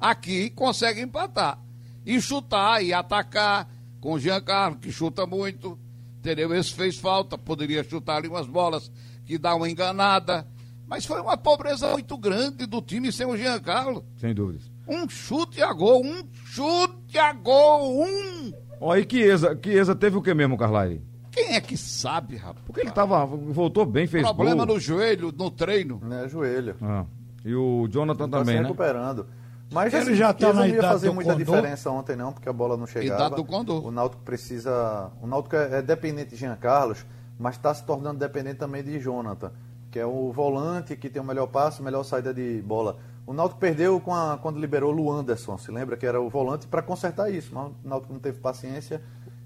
Aqui 0.00 0.50
consegue 0.50 1.00
empatar. 1.00 1.58
E 2.06 2.20
chutar, 2.20 2.82
e 2.82 2.92
atacar 2.92 3.68
com 4.00 4.12
o 4.12 4.20
Jean 4.20 4.40
Carlos, 4.40 4.78
que 4.80 4.92
chuta 4.92 5.26
muito. 5.26 5.78
Entendeu? 6.18 6.54
Esse 6.54 6.72
fez 6.72 6.96
falta, 6.96 7.36
poderia 7.36 7.82
chutar 7.84 8.16
ali 8.16 8.28
umas 8.28 8.46
bolas 8.46 8.90
que 9.26 9.38
dá 9.38 9.54
uma 9.54 9.68
enganada. 9.68 10.46
Mas 10.86 11.06
foi 11.06 11.20
uma 11.20 11.36
pobreza 11.36 11.90
muito 11.92 12.16
grande 12.18 12.66
do 12.66 12.80
time 12.82 13.10
sem 13.10 13.26
o 13.26 13.36
Giancarlo. 13.36 14.04
Sem 14.16 14.34
dúvidas. 14.34 14.73
Um 14.86 15.08
chute 15.08 15.62
a 15.62 15.72
gol, 15.72 16.04
um 16.04 16.22
chute 16.44 17.18
a 17.18 17.32
gol, 17.32 18.02
um. 18.04 18.52
Ó, 18.80 18.94
e 18.96 19.06
Chiesa, 19.08 19.58
Chiesa 19.62 19.94
teve 19.94 20.16
o 20.16 20.22
que 20.22 20.34
mesmo, 20.34 20.56
Carlyle? 20.58 21.02
Quem 21.32 21.54
é 21.54 21.60
que 21.60 21.76
sabe, 21.76 22.36
rapaz? 22.36 22.62
Porque 22.66 22.80
ele 22.82 22.90
tava, 22.90 23.24
voltou 23.26 23.84
bem, 23.86 24.06
fez 24.06 24.22
Problema 24.24 24.64
gol. 24.64 24.74
no 24.74 24.80
joelho, 24.80 25.32
no 25.36 25.50
treino. 25.50 26.00
É, 26.12 26.28
joelho. 26.28 26.76
Ah, 26.82 27.04
e 27.44 27.54
o 27.54 27.88
Jonathan 27.88 28.28
Tá 28.28 28.38
se 28.38 28.44
também, 28.44 28.56
né? 28.56 28.62
recuperando. 28.62 29.26
Mas 29.72 29.92
Ele 29.92 30.02
assim, 30.02 30.14
já 30.14 30.32
tá 30.32 30.52
na 30.52 30.60
não 30.60 30.66
ia 30.68 30.80
fazer 30.82 31.10
muita 31.10 31.32
Condor. 31.32 31.44
diferença 31.56 31.90
ontem 31.90 32.14
não, 32.14 32.32
porque 32.32 32.48
a 32.48 32.52
bola 32.52 32.76
não 32.76 32.86
chegava. 32.86 33.22
Idade 33.22 33.34
do 33.36 33.44
Condor. 33.44 33.84
O 33.84 33.90
Náutico 33.90 34.22
precisa, 34.22 35.10
o 35.20 35.26
Náutico 35.26 35.56
é, 35.56 35.78
é 35.78 35.82
dependente 35.82 36.30
de 36.30 36.36
Jean 36.36 36.54
Carlos, 36.54 37.04
mas 37.38 37.56
está 37.56 37.74
se 37.74 37.84
tornando 37.84 38.18
dependente 38.20 38.56
também 38.56 38.84
de 38.84 39.00
Jonathan, 39.00 39.50
que 39.90 39.98
é 39.98 40.06
o 40.06 40.30
volante 40.30 40.94
que 40.96 41.08
tem 41.10 41.20
o 41.20 41.24
melhor 41.24 41.48
passe, 41.48 41.82
melhor 41.82 42.04
saída 42.04 42.32
de 42.32 42.62
bola. 42.62 42.98
O 43.26 43.32
Náutico 43.32 43.58
perdeu 43.60 44.02
a- 44.08 44.38
quando 44.40 44.58
liberou 44.58 44.92
o 44.92 44.94
Luanderson, 44.96 45.56
se 45.56 45.70
lembra 45.70 45.96
que 45.96 46.04
era 46.06 46.20
o 46.20 46.28
volante 46.28 46.66
para 46.66 46.82
consertar 46.82 47.30
isso, 47.32 47.50
mas 47.54 47.68
o 47.68 47.74
Náutico 47.88 48.12
não 48.12 48.20
teve 48.20 48.38
paciência 48.38 49.00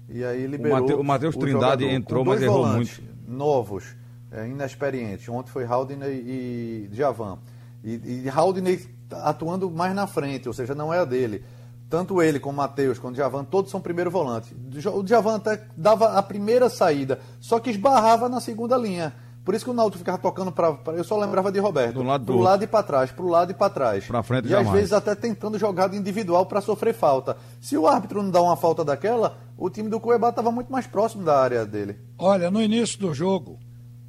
e 0.09 0.23
aí 0.23 0.45
liberou. 0.47 0.99
O 0.99 1.03
Mateus 1.03 1.35
Trindade 1.35 1.83
jogador. 1.83 1.95
entrou, 1.95 2.25
mas 2.25 2.41
errou 2.41 2.63
volantes 2.63 3.01
Novos, 3.27 3.95
é, 4.31 4.47
inexperientes. 4.47 5.29
Ontem 5.29 5.49
foi 5.51 5.63
Haldney 5.65 6.09
e 6.11 6.89
Javan. 6.91 7.37
E, 7.83 8.23
e 8.25 8.29
Haldney 8.29 8.85
atuando 9.11 9.69
mais 9.71 9.95
na 9.95 10.07
frente, 10.07 10.47
ou 10.47 10.53
seja, 10.53 10.75
não 10.75 10.93
é 10.93 10.99
a 10.99 11.05
dele. 11.05 11.43
Tanto 11.89 12.21
ele 12.21 12.39
como 12.39 12.53
o 12.53 12.57
Matheus, 12.57 12.99
como 12.99 13.11
o 13.11 13.15
Djavan, 13.15 13.43
todos 13.43 13.71
são 13.71 13.81
primeiro 13.81 14.11
volante. 14.11 14.55
O 14.93 15.01
Djavan 15.03 15.37
até 15.37 15.63
dava 15.75 16.13
a 16.17 16.21
primeira 16.21 16.69
saída, 16.69 17.19
só 17.39 17.59
que 17.59 17.69
esbarrava 17.71 18.27
na 18.29 18.39
segunda 18.39 18.77
linha. 18.77 19.13
Por 19.43 19.55
isso 19.55 19.65
que 19.65 19.71
o 19.71 19.73
Náutico 19.73 19.99
ficava 19.99 20.17
tocando 20.17 20.51
para. 20.51 20.77
Eu 20.87 21.03
só 21.03 21.17
lembrava 21.17 21.51
de 21.51 21.59
Roberto. 21.59 21.95
Do 21.95 22.03
lado 22.03 22.21
do 22.21 22.25
pro 22.25 22.35
outro. 22.35 22.49
lado 22.49 22.63
e 22.63 22.67
para 22.67 22.83
trás, 22.83 23.11
pro 23.11 23.27
lado 23.27 23.51
e 23.51 23.53
para 23.55 23.69
trás. 23.69 24.05
Pra 24.05 24.21
frente 24.21 24.45
e 24.47 24.53
às 24.53 24.63
jamais. 24.63 24.73
vezes 24.73 24.93
até 24.93 25.15
tentando 25.15 25.57
jogada 25.57 25.95
individual 25.95 26.45
para 26.45 26.61
sofrer 26.61 26.93
falta. 26.93 27.37
Se 27.59 27.77
o 27.77 27.87
árbitro 27.87 28.21
não 28.21 28.29
dá 28.29 28.41
uma 28.41 28.55
falta 28.57 28.83
daquela, 28.85 29.37
o 29.57 29.69
time 29.69 29.89
do 29.89 29.99
Cuiabá 29.99 30.29
estava 30.29 30.51
muito 30.51 30.71
mais 30.71 30.85
próximo 30.85 31.23
da 31.23 31.39
área 31.39 31.65
dele. 31.65 31.97
Olha, 32.17 32.51
no 32.51 32.61
início 32.61 32.99
do 32.99 33.13
jogo, 33.13 33.57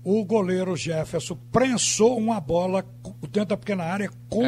o 0.02 0.24
goleiro 0.24 0.76
Jefferson 0.76 1.36
prensou 1.52 2.16
uma 2.16 2.40
bola 2.40 2.84
dentro 3.30 3.50
da 3.50 3.56
pequena 3.56 3.84
área 3.84 4.10
com 4.28 4.44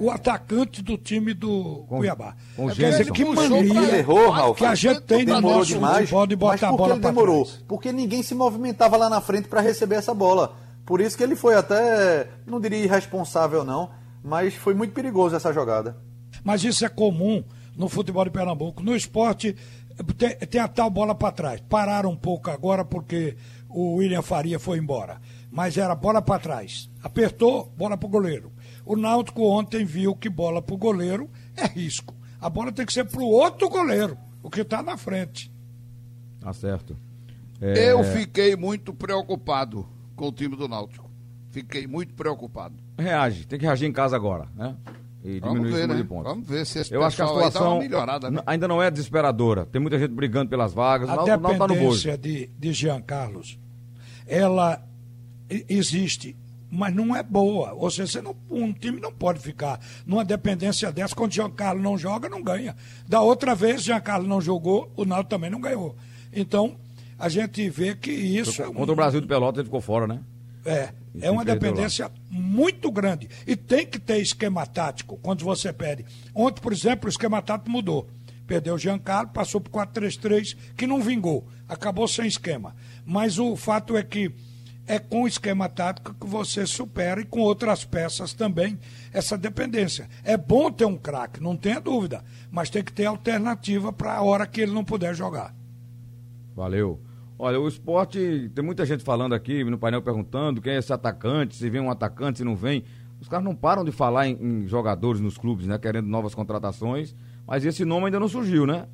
o 0.00 0.10
atacante 0.10 0.82
do 0.82 0.98
time 0.98 1.34
do 1.34 1.84
Cuiabá. 1.88 2.34
com 2.56 2.66
o 2.66 2.74
Quer 2.74 2.90
dizer, 2.90 3.12
que 3.12 3.24
mania 3.24 3.96
errou, 3.98 4.28
Ralf. 4.30 4.58
que 4.58 4.64
a 4.64 4.74
gente 4.74 5.00
tem 5.02 5.20
no 5.20 5.34
demorou 5.36 5.58
nosso 5.58 5.68
demais. 5.72 5.98
futebol 6.00 6.26
de 6.26 6.36
mas 6.36 6.60
botar 6.60 6.68
a 6.68 6.76
bola 6.76 6.94
ele 6.94 7.00
demorou? 7.00 7.44
trás. 7.44 7.64
Porque 7.68 7.92
ninguém 7.92 8.22
se 8.22 8.34
movimentava 8.34 8.96
lá 8.96 9.08
na 9.08 9.20
frente 9.20 9.48
para 9.48 9.60
receber 9.60 9.96
essa 9.96 10.12
bola. 10.12 10.56
Por 10.84 11.00
isso 11.00 11.16
que 11.16 11.22
ele 11.22 11.36
foi 11.36 11.54
até, 11.54 12.28
não 12.46 12.60
diria 12.60 12.78
irresponsável 12.78 13.64
não, 13.64 13.90
mas 14.24 14.54
foi 14.54 14.74
muito 14.74 14.92
perigoso 14.92 15.36
essa 15.36 15.52
jogada. 15.52 15.96
Mas 16.42 16.64
isso 16.64 16.84
é 16.84 16.88
comum 16.88 17.44
no 17.76 17.88
futebol 17.88 18.24
de 18.24 18.30
Pernambuco. 18.30 18.82
No 18.82 18.96
esporte, 18.96 19.54
tem, 20.16 20.30
tem 20.36 20.60
a 20.60 20.66
tal 20.68 20.90
bola 20.90 21.14
para 21.14 21.30
trás. 21.32 21.60
Pararam 21.68 22.10
um 22.10 22.16
pouco 22.16 22.50
agora 22.50 22.84
porque 22.84 23.36
o 23.68 23.96
William 23.96 24.22
Faria 24.22 24.58
foi 24.58 24.78
embora. 24.78 25.20
Mas 25.50 25.76
era 25.76 25.94
bola 25.94 26.20
para 26.20 26.40
trás. 26.40 26.90
Apertou, 27.02 27.72
bola 27.76 27.96
para 27.96 28.06
o 28.06 28.10
goleiro. 28.10 28.52
O 28.84 28.96
Náutico 28.96 29.42
ontem 29.42 29.84
viu 29.84 30.14
que 30.14 30.28
bola 30.28 30.60
para 30.62 30.74
o 30.74 30.78
goleiro 30.78 31.30
é 31.56 31.66
risco. 31.66 32.14
A 32.40 32.48
bola 32.48 32.70
tem 32.72 32.86
que 32.86 32.92
ser 32.92 33.04
para 33.04 33.20
o 33.20 33.26
outro 33.28 33.68
goleiro, 33.68 34.16
o 34.42 34.50
que 34.50 34.60
está 34.60 34.82
na 34.82 34.96
frente. 34.96 35.52
Tá 36.40 36.52
certo. 36.52 36.96
É, 37.60 37.90
Eu 37.90 38.04
fiquei 38.04 38.54
muito 38.54 38.94
preocupado 38.94 39.88
com 40.14 40.28
o 40.28 40.32
time 40.32 40.54
do 40.56 40.68
Náutico. 40.68 41.10
Fiquei 41.50 41.86
muito 41.86 42.14
preocupado. 42.14 42.76
Reage, 42.96 43.46
tem 43.46 43.58
que 43.58 43.64
reagir 43.64 43.86
em 43.88 43.92
casa 43.92 44.14
agora, 44.14 44.46
né? 44.54 44.76
E 45.24 45.40
Vamos 45.40 45.56
diminuir 45.56 45.72
ver, 45.72 45.78
esse 45.78 45.82
número 45.82 45.98
né? 45.98 46.02
de 46.02 46.08
pontos. 46.08 46.32
Vamos 46.32 46.48
ver 46.48 46.66
se 46.66 46.78
esse 46.78 46.94
Eu 46.94 47.02
acho 47.02 47.16
que 47.16 47.22
a 47.22 47.28
situação 47.28 47.72
uma 47.74 47.80
melhorada, 47.80 48.30
né? 48.30 48.40
ainda 48.46 48.68
não 48.68 48.82
é 48.82 48.90
desesperadora. 48.90 49.66
Tem 49.66 49.80
muita 49.80 49.98
gente 49.98 50.12
brigando 50.12 50.48
pelas 50.48 50.72
vagas. 50.72 51.08
A 51.08 51.14
o 51.14 51.26
Náutico 51.26 51.42
tá 51.42 51.52
no 51.52 51.58
bojo. 51.58 51.68
dependência 51.68 52.18
de, 52.18 52.46
de 52.58 52.72
Jean 52.72 53.00
Carlos, 53.00 53.58
ela 54.26 54.82
existe 55.68 56.36
mas 56.70 56.94
não 56.94 57.16
é 57.16 57.22
boa. 57.22 57.72
Ou 57.72 57.90
seja, 57.90 58.06
você 58.06 58.22
não, 58.22 58.36
um 58.50 58.72
time 58.72 59.00
não 59.00 59.12
pode 59.12 59.38
ficar 59.40 59.80
numa 60.06 60.24
dependência 60.24 60.92
dessa. 60.92 61.14
Quando 61.14 61.30
o 61.30 61.34
Giancarlo 61.34 61.80
não 61.80 61.96
joga, 61.96 62.28
não 62.28 62.42
ganha. 62.42 62.76
Da 63.06 63.20
outra 63.20 63.54
vez, 63.54 63.82
Giancarlo 63.82 64.26
não 64.26 64.40
jogou, 64.40 64.92
o 64.96 65.04
Náutico 65.04 65.30
também 65.30 65.50
não 65.50 65.60
ganhou. 65.60 65.96
Então, 66.32 66.76
a 67.18 67.28
gente 67.28 67.68
vê 67.70 67.94
que 67.94 68.10
isso. 68.10 68.62
Contra 68.62 68.82
é 68.82 68.86
um... 68.86 68.92
o 68.92 68.96
Brasil 68.96 69.20
de 69.20 69.26
Pelotas, 69.26 69.58
ele 69.58 69.66
ficou 69.66 69.80
fora, 69.80 70.06
né? 70.06 70.20
É. 70.68 70.92
É 71.20 71.30
uma 71.30 71.44
dependência 71.44 72.10
muito 72.30 72.92
grande. 72.92 73.28
E 73.46 73.56
tem 73.56 73.86
que 73.86 73.98
ter 73.98 74.18
esquema 74.18 74.66
tático 74.66 75.18
quando 75.20 75.44
você 75.44 75.72
pede. 75.72 76.04
Ontem, 76.34 76.60
por 76.60 76.72
exemplo, 76.72 77.06
o 77.06 77.10
esquema 77.10 77.42
tático 77.42 77.70
mudou. 77.70 78.08
Perdeu 78.46 78.74
o 78.74 78.78
Giancarlo, 78.78 79.30
passou 79.30 79.60
por 79.60 79.70
4-3-3, 79.70 80.56
que 80.76 80.86
não 80.86 81.02
vingou. 81.02 81.46
Acabou 81.68 82.06
sem 82.06 82.26
esquema. 82.26 82.74
Mas 83.04 83.38
o 83.38 83.56
fato 83.56 83.96
é 83.96 84.02
que 84.02 84.32
é 84.86 84.98
com 84.98 85.24
o 85.24 85.28
esquema 85.28 85.68
tático 85.68 86.14
que 86.14 86.26
você 86.26 86.66
supera 86.66 87.20
e 87.20 87.24
com 87.24 87.40
outras 87.40 87.84
peças 87.84 88.32
também 88.32 88.78
essa 89.12 89.36
dependência. 89.36 90.08
É 90.24 90.36
bom 90.36 90.70
ter 90.70 90.86
um 90.86 90.96
craque, 90.96 91.42
não 91.42 91.56
tenha 91.56 91.80
dúvida, 91.80 92.24
mas 92.50 92.70
tem 92.70 92.82
que 92.82 92.92
ter 92.92 93.04
alternativa 93.04 93.92
para 93.92 94.14
a 94.14 94.22
hora 94.22 94.46
que 94.46 94.62
ele 94.62 94.72
não 94.72 94.84
puder 94.84 95.14
jogar. 95.14 95.54
Valeu. 96.56 97.07
Olha, 97.38 97.60
o 97.60 97.68
esporte, 97.68 98.50
tem 98.52 98.64
muita 98.64 98.84
gente 98.84 99.04
falando 99.04 99.32
aqui 99.32 99.62
no 99.62 99.78
painel 99.78 100.02
perguntando 100.02 100.60
quem 100.60 100.72
é 100.72 100.78
esse 100.78 100.92
atacante, 100.92 101.54
se 101.54 101.70
vem 101.70 101.80
um 101.80 101.90
atacante, 101.90 102.38
se 102.38 102.44
não 102.44 102.56
vem. 102.56 102.84
Os 103.20 103.28
caras 103.28 103.44
não 103.44 103.54
param 103.54 103.84
de 103.84 103.92
falar 103.92 104.26
em, 104.26 104.36
em 104.40 104.66
jogadores 104.66 105.20
nos 105.20 105.38
clubes, 105.38 105.66
né? 105.66 105.78
Querendo 105.78 106.08
novas 106.08 106.34
contratações, 106.34 107.14
mas 107.46 107.64
esse 107.64 107.84
nome 107.84 108.06
ainda 108.06 108.18
não 108.18 108.28
surgiu, 108.28 108.66
né? 108.66 108.86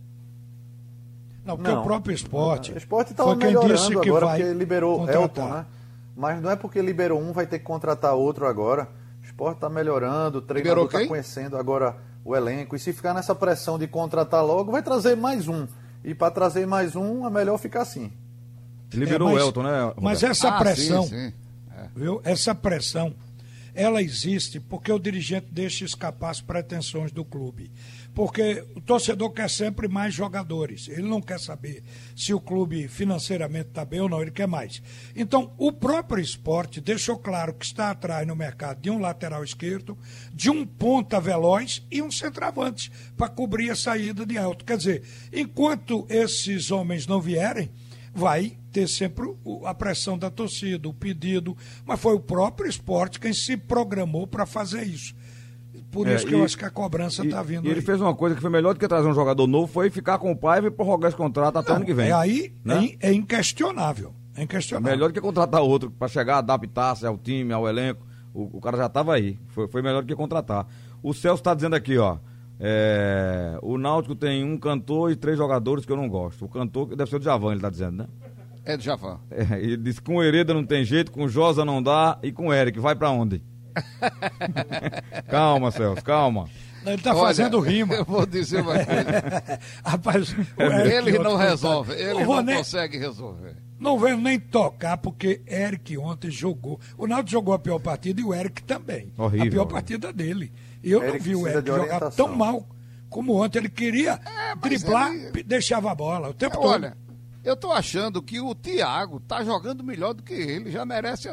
Não, 1.42 1.56
porque 1.56 1.70
não. 1.70 1.80
o 1.80 1.84
próprio 1.84 2.14
esporte. 2.14 2.72
O 2.72 2.76
esporte 2.76 3.12
está 3.12 3.34
melhorando 3.34 4.00
que 4.00 4.08
agora 4.08 4.26
porque 4.28 4.52
liberou 4.52 4.98
contratar. 4.98 5.22
Elton, 5.22 5.48
né? 5.48 5.66
Mas 6.16 6.42
não 6.42 6.50
é 6.50 6.56
porque 6.56 6.80
liberou 6.80 7.20
um, 7.20 7.32
vai 7.32 7.46
ter 7.46 7.58
que 7.58 7.64
contratar 7.64 8.14
outro 8.14 8.46
agora. 8.46 8.88
O 9.22 9.24
esporte 9.24 9.56
está 9.56 9.70
melhorando, 9.70 10.38
o 10.38 10.42
treinador 10.42 10.84
está 10.84 11.06
conhecendo 11.06 11.56
agora 11.56 11.96
o 12.24 12.36
elenco. 12.36 12.76
E 12.76 12.78
se 12.78 12.92
ficar 12.92 13.14
nessa 13.14 13.34
pressão 13.34 13.78
de 13.78 13.86
contratar 13.86 14.44
logo, 14.44 14.70
vai 14.70 14.82
trazer 14.82 15.16
mais 15.16 15.48
um. 15.48 15.66
E 16.04 16.14
para 16.14 16.30
trazer 16.30 16.66
mais 16.66 16.94
um, 16.94 17.26
é 17.26 17.30
melhor 17.30 17.58
ficar 17.58 17.82
assim. 17.82 18.12
Liberou 18.94 19.30
é, 19.30 19.34
mas, 19.34 19.42
o 19.42 19.46
Elton, 19.46 19.62
né? 19.62 19.80
Roberto? 19.80 20.02
Mas 20.02 20.22
essa 20.22 20.48
ah, 20.48 20.58
pressão, 20.58 21.02
sim, 21.04 21.08
sim. 21.10 21.32
É. 21.76 21.88
viu? 21.94 22.20
Essa 22.24 22.54
pressão, 22.54 23.14
ela 23.74 24.00
existe 24.00 24.60
porque 24.60 24.92
o 24.92 24.98
dirigente 24.98 25.48
deixa 25.50 25.84
escapar 25.84 26.30
as 26.30 26.40
pretensões 26.40 27.10
do 27.10 27.24
clube. 27.24 27.72
Porque 28.14 28.64
o 28.76 28.80
torcedor 28.80 29.30
quer 29.32 29.50
sempre 29.50 29.88
mais 29.88 30.14
jogadores. 30.14 30.88
Ele 30.88 31.02
não 31.02 31.20
quer 31.20 31.40
saber 31.40 31.82
se 32.14 32.32
o 32.32 32.40
clube 32.40 32.86
financeiramente 32.86 33.70
está 33.70 33.84
bem 33.84 34.00
ou 34.00 34.08
não, 34.08 34.22
ele 34.22 34.30
quer 34.30 34.46
mais. 34.46 34.80
Então, 35.16 35.52
o 35.58 35.72
próprio 35.72 36.22
esporte 36.22 36.80
deixou 36.80 37.18
claro 37.18 37.52
que 37.52 37.64
está 37.64 37.90
atrás 37.90 38.24
no 38.24 38.36
mercado 38.36 38.80
de 38.80 38.88
um 38.88 39.00
lateral 39.00 39.42
esquerdo, 39.42 39.98
de 40.32 40.48
um 40.48 40.64
ponta 40.64 41.20
veloz 41.20 41.82
e 41.90 42.00
um 42.00 42.10
centroavante 42.12 42.92
para 43.16 43.28
cobrir 43.28 43.70
a 43.70 43.76
saída 43.76 44.24
de 44.24 44.36
Elton. 44.36 44.64
Quer 44.64 44.76
dizer, 44.76 45.02
enquanto 45.32 46.06
esses 46.08 46.70
homens 46.70 47.08
não 47.08 47.20
vierem, 47.20 47.68
vai 48.14 48.56
ter 48.74 48.88
sempre 48.88 49.32
a 49.64 49.72
pressão 49.72 50.18
da 50.18 50.28
torcida, 50.28 50.88
o 50.88 50.92
pedido, 50.92 51.56
mas 51.86 52.00
foi 52.00 52.12
o 52.14 52.20
próprio 52.20 52.68
esporte 52.68 53.20
quem 53.20 53.32
se 53.32 53.56
programou 53.56 54.26
para 54.26 54.44
fazer 54.44 54.82
isso. 54.82 55.14
Por 55.92 56.08
é, 56.08 56.16
isso 56.16 56.26
que 56.26 56.34
e, 56.34 56.38
eu 56.38 56.44
acho 56.44 56.58
que 56.58 56.64
a 56.64 56.70
cobrança 56.70 57.24
está 57.24 57.40
vindo. 57.40 57.68
E 57.68 57.70
ele 57.70 57.80
fez 57.80 58.00
uma 58.00 58.14
coisa 58.16 58.34
que 58.34 58.40
foi 58.40 58.50
melhor 58.50 58.74
do 58.74 58.80
que 58.80 58.88
trazer 58.88 59.06
um 59.06 59.14
jogador 59.14 59.46
novo, 59.46 59.72
foi 59.72 59.90
ficar 59.90 60.18
com 60.18 60.32
o 60.32 60.36
pai 60.36 60.58
e 60.58 60.70
prorrogar 60.70 61.08
esse 61.08 61.16
contrato 61.16 61.56
até 61.56 61.72
ano 61.72 61.84
que 61.84 61.94
vem. 61.94 62.08
É 62.08 62.12
aí 62.12 62.52
né? 62.64 62.96
é, 63.00 63.10
é, 63.10 63.12
inquestionável. 63.12 64.12
É 64.36 64.42
inquestionável. 64.42 64.92
É 64.92 64.96
melhor 64.96 65.08
do 65.08 65.14
que 65.14 65.20
contratar 65.20 65.62
outro 65.62 65.92
para 65.92 66.08
chegar, 66.08 66.38
adaptar-se 66.38 67.06
ao 67.06 67.16
time, 67.16 67.52
ao 67.52 67.68
elenco. 67.68 68.04
O, 68.34 68.58
o 68.58 68.60
cara 68.60 68.76
já 68.76 68.86
estava 68.86 69.14
aí. 69.14 69.38
Foi, 69.50 69.68
foi 69.68 69.82
melhor 69.82 70.02
do 70.02 70.08
que 70.08 70.16
contratar. 70.16 70.66
O 71.00 71.14
Celso 71.14 71.40
está 71.40 71.54
dizendo 71.54 71.76
aqui, 71.76 71.96
ó. 71.96 72.18
É, 72.58 73.56
o 73.62 73.78
Náutico 73.78 74.16
tem 74.16 74.44
um 74.44 74.58
cantor 74.58 75.12
e 75.12 75.16
três 75.16 75.38
jogadores 75.38 75.86
que 75.86 75.92
eu 75.92 75.96
não 75.96 76.08
gosto. 76.08 76.44
O 76.44 76.48
cantor 76.48 76.96
deve 76.96 77.08
ser 77.08 77.20
o 77.20 77.22
Javan, 77.22 77.48
ele 77.48 77.56
está 77.56 77.70
dizendo, 77.70 77.98
né? 77.98 78.06
É 78.64 78.76
do 78.76 78.82
Javan. 78.82 79.20
É, 79.30 79.58
ele 79.58 79.76
disse 79.76 80.00
que 80.00 80.06
com 80.06 80.16
o 80.16 80.22
Hereda 80.22 80.54
não 80.54 80.64
tem 80.64 80.84
jeito, 80.84 81.12
com 81.12 81.24
o 81.24 81.28
Josa 81.28 81.64
não 81.64 81.82
dá 81.82 82.18
e 82.22 82.32
com 82.32 82.48
o 82.48 82.54
Eric. 82.54 82.78
Vai 82.80 82.94
para 82.94 83.10
onde? 83.10 83.42
calma, 85.28 85.70
Celso, 85.70 86.02
calma. 86.02 86.48
Ele 86.84 86.96
está 86.96 87.14
fazendo 87.14 87.60
rima. 87.60 87.94
Eu 87.94 88.04
vou 88.04 88.26
dizer 88.26 88.60
uma 88.60 88.74
coisa. 88.74 89.60
Rapaz, 89.84 90.34
ele 90.58 91.18
não 91.18 91.36
resolve, 91.36 91.94
ele 91.94 92.24
não 92.24 92.42
nem, 92.42 92.56
consegue 92.58 92.98
resolver. 92.98 93.56
Não 93.78 93.98
veio 93.98 94.16
nem 94.18 94.38
tocar, 94.38 94.98
porque 94.98 95.42
Eric 95.46 95.96
ontem 95.98 96.30
jogou. 96.30 96.78
O 96.96 97.06
Naldo 97.06 97.30
jogou 97.30 97.54
a 97.54 97.58
pior 97.58 97.78
partida 97.78 98.20
e 98.20 98.24
o 98.24 98.34
Eric 98.34 98.62
também. 98.62 99.12
Horrível. 99.16 99.46
A 99.46 99.50
pior 99.50 99.64
partida 99.66 100.12
dele. 100.12 100.52
E 100.82 100.90
eu 100.90 101.02
Eric 101.02 101.18
não 101.18 101.24
vi 101.24 101.34
o 101.34 101.48
Eric 101.48 101.66
jogar 101.66 102.10
tão 102.10 102.28
mal 102.28 102.66
como 103.08 103.42
ontem. 103.42 103.58
Ele 103.58 103.68
queria 103.68 104.20
é, 104.24 104.56
driblar, 104.56 105.12
ele... 105.12 105.42
deixava 105.42 105.90
a 105.90 105.94
bola 105.94 106.28
o 106.28 106.34
tempo 106.34 106.56
é, 106.56 106.60
todo. 106.60 106.68
Olha, 106.68 106.96
eu 107.44 107.56
tô 107.56 107.70
achando 107.70 108.22
que 108.22 108.40
o 108.40 108.54
Thiago 108.54 109.20
tá 109.20 109.44
jogando 109.44 109.84
melhor 109.84 110.14
do 110.14 110.22
que 110.22 110.32
ele. 110.32 110.70
Já 110.70 110.84
merece 110.84 111.32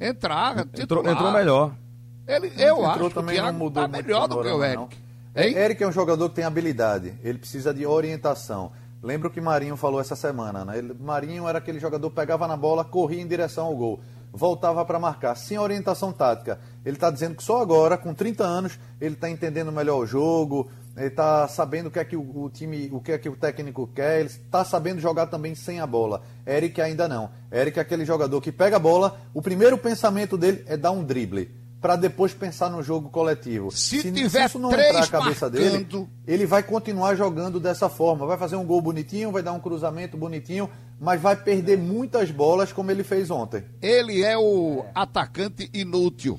entrar. 0.00 0.66
Entrou, 0.78 1.06
entrou 1.06 1.30
melhor. 1.30 1.74
Ele, 2.26 2.52
eu 2.56 2.76
entrou 2.76 2.86
acho 2.86 3.10
que 3.10 3.18
o 3.18 3.22
Thiago 3.22 3.70
tá 3.70 3.86
melhor 3.88 4.26
do 4.26 4.42
que 4.42 4.48
o 4.48 4.64
Eric. 4.64 4.96
Hein? 5.36 5.56
Eric 5.56 5.82
é 5.82 5.86
um 5.86 5.92
jogador 5.92 6.28
que 6.30 6.36
tem 6.36 6.44
habilidade. 6.44 7.14
Ele 7.22 7.38
precisa 7.38 7.72
de 7.72 7.86
orientação. 7.86 8.72
Lembra 9.02 9.28
o 9.28 9.30
que 9.30 9.40
Marinho 9.40 9.76
falou 9.76 10.00
essa 10.00 10.16
semana, 10.16 10.64
né? 10.64 10.78
Ele, 10.78 10.94
Marinho 10.98 11.46
era 11.46 11.58
aquele 11.58 11.78
jogador 11.78 12.10
que 12.10 12.16
pegava 12.16 12.46
na 12.48 12.56
bola, 12.56 12.84
corria 12.84 13.20
em 13.20 13.26
direção 13.26 13.66
ao 13.66 13.76
gol 13.76 14.00
voltava 14.32 14.84
para 14.84 14.98
marcar, 14.98 15.34
sem 15.34 15.58
orientação 15.58 16.12
tática. 16.12 16.58
Ele 16.84 16.96
está 16.96 17.10
dizendo 17.10 17.34
que 17.36 17.42
só 17.42 17.60
agora, 17.60 17.96
com 17.96 18.14
30 18.14 18.44
anos, 18.44 18.78
ele 19.00 19.14
está 19.14 19.28
entendendo 19.28 19.72
melhor 19.72 19.98
o 19.98 20.06
jogo, 20.06 20.70
ele 20.96 21.08
está 21.08 21.46
sabendo 21.48 21.86
o 21.86 21.90
que 21.90 21.98
é 21.98 22.04
que 22.04 22.16
o, 22.16 22.44
o, 22.44 22.50
time, 22.50 22.88
o 22.92 23.00
que 23.00 23.12
é 23.12 23.18
que 23.18 23.28
o 23.28 23.36
técnico 23.36 23.86
quer, 23.94 24.20
ele 24.20 24.28
está 24.28 24.64
sabendo 24.64 25.00
jogar 25.00 25.26
também 25.26 25.54
sem 25.54 25.80
a 25.80 25.86
bola. 25.86 26.22
Eric 26.46 26.80
ainda 26.80 27.08
não. 27.08 27.30
Eric 27.52 27.78
é 27.78 27.82
aquele 27.82 28.04
jogador 28.04 28.40
que 28.40 28.52
pega 28.52 28.76
a 28.76 28.80
bola, 28.80 29.20
o 29.32 29.40
primeiro 29.40 29.78
pensamento 29.78 30.36
dele 30.36 30.64
é 30.66 30.76
dar 30.76 30.90
um 30.90 31.04
drible 31.04 31.60
para 31.80 31.96
depois 31.96 32.34
pensar 32.34 32.68
no 32.68 32.82
jogo 32.82 33.08
coletivo. 33.08 33.70
Se, 33.70 34.02
se 34.02 34.12
tiver 34.12 34.40
se 34.40 34.46
isso 34.46 34.58
não 34.58 34.70
entrar 34.70 34.92
na 34.92 35.06
cabeça 35.06 35.48
marcando... 35.48 35.86
dele, 35.88 36.08
ele 36.26 36.44
vai 36.44 36.62
continuar 36.62 37.14
jogando 37.14 37.58
dessa 37.58 37.88
forma. 37.88 38.26
Vai 38.26 38.36
fazer 38.36 38.56
um 38.56 38.66
gol 38.66 38.82
bonitinho, 38.82 39.32
vai 39.32 39.42
dar 39.42 39.52
um 39.52 39.60
cruzamento 39.60 40.16
bonitinho, 40.16 40.68
mas 41.00 41.20
vai 41.20 41.34
perder 41.34 41.78
muitas 41.78 42.30
bolas 42.30 42.72
como 42.72 42.90
ele 42.90 43.02
fez 43.02 43.30
ontem. 43.30 43.64
Ele 43.80 44.22
é 44.22 44.36
o 44.36 44.84
atacante 44.94 45.70
inútil. 45.72 46.38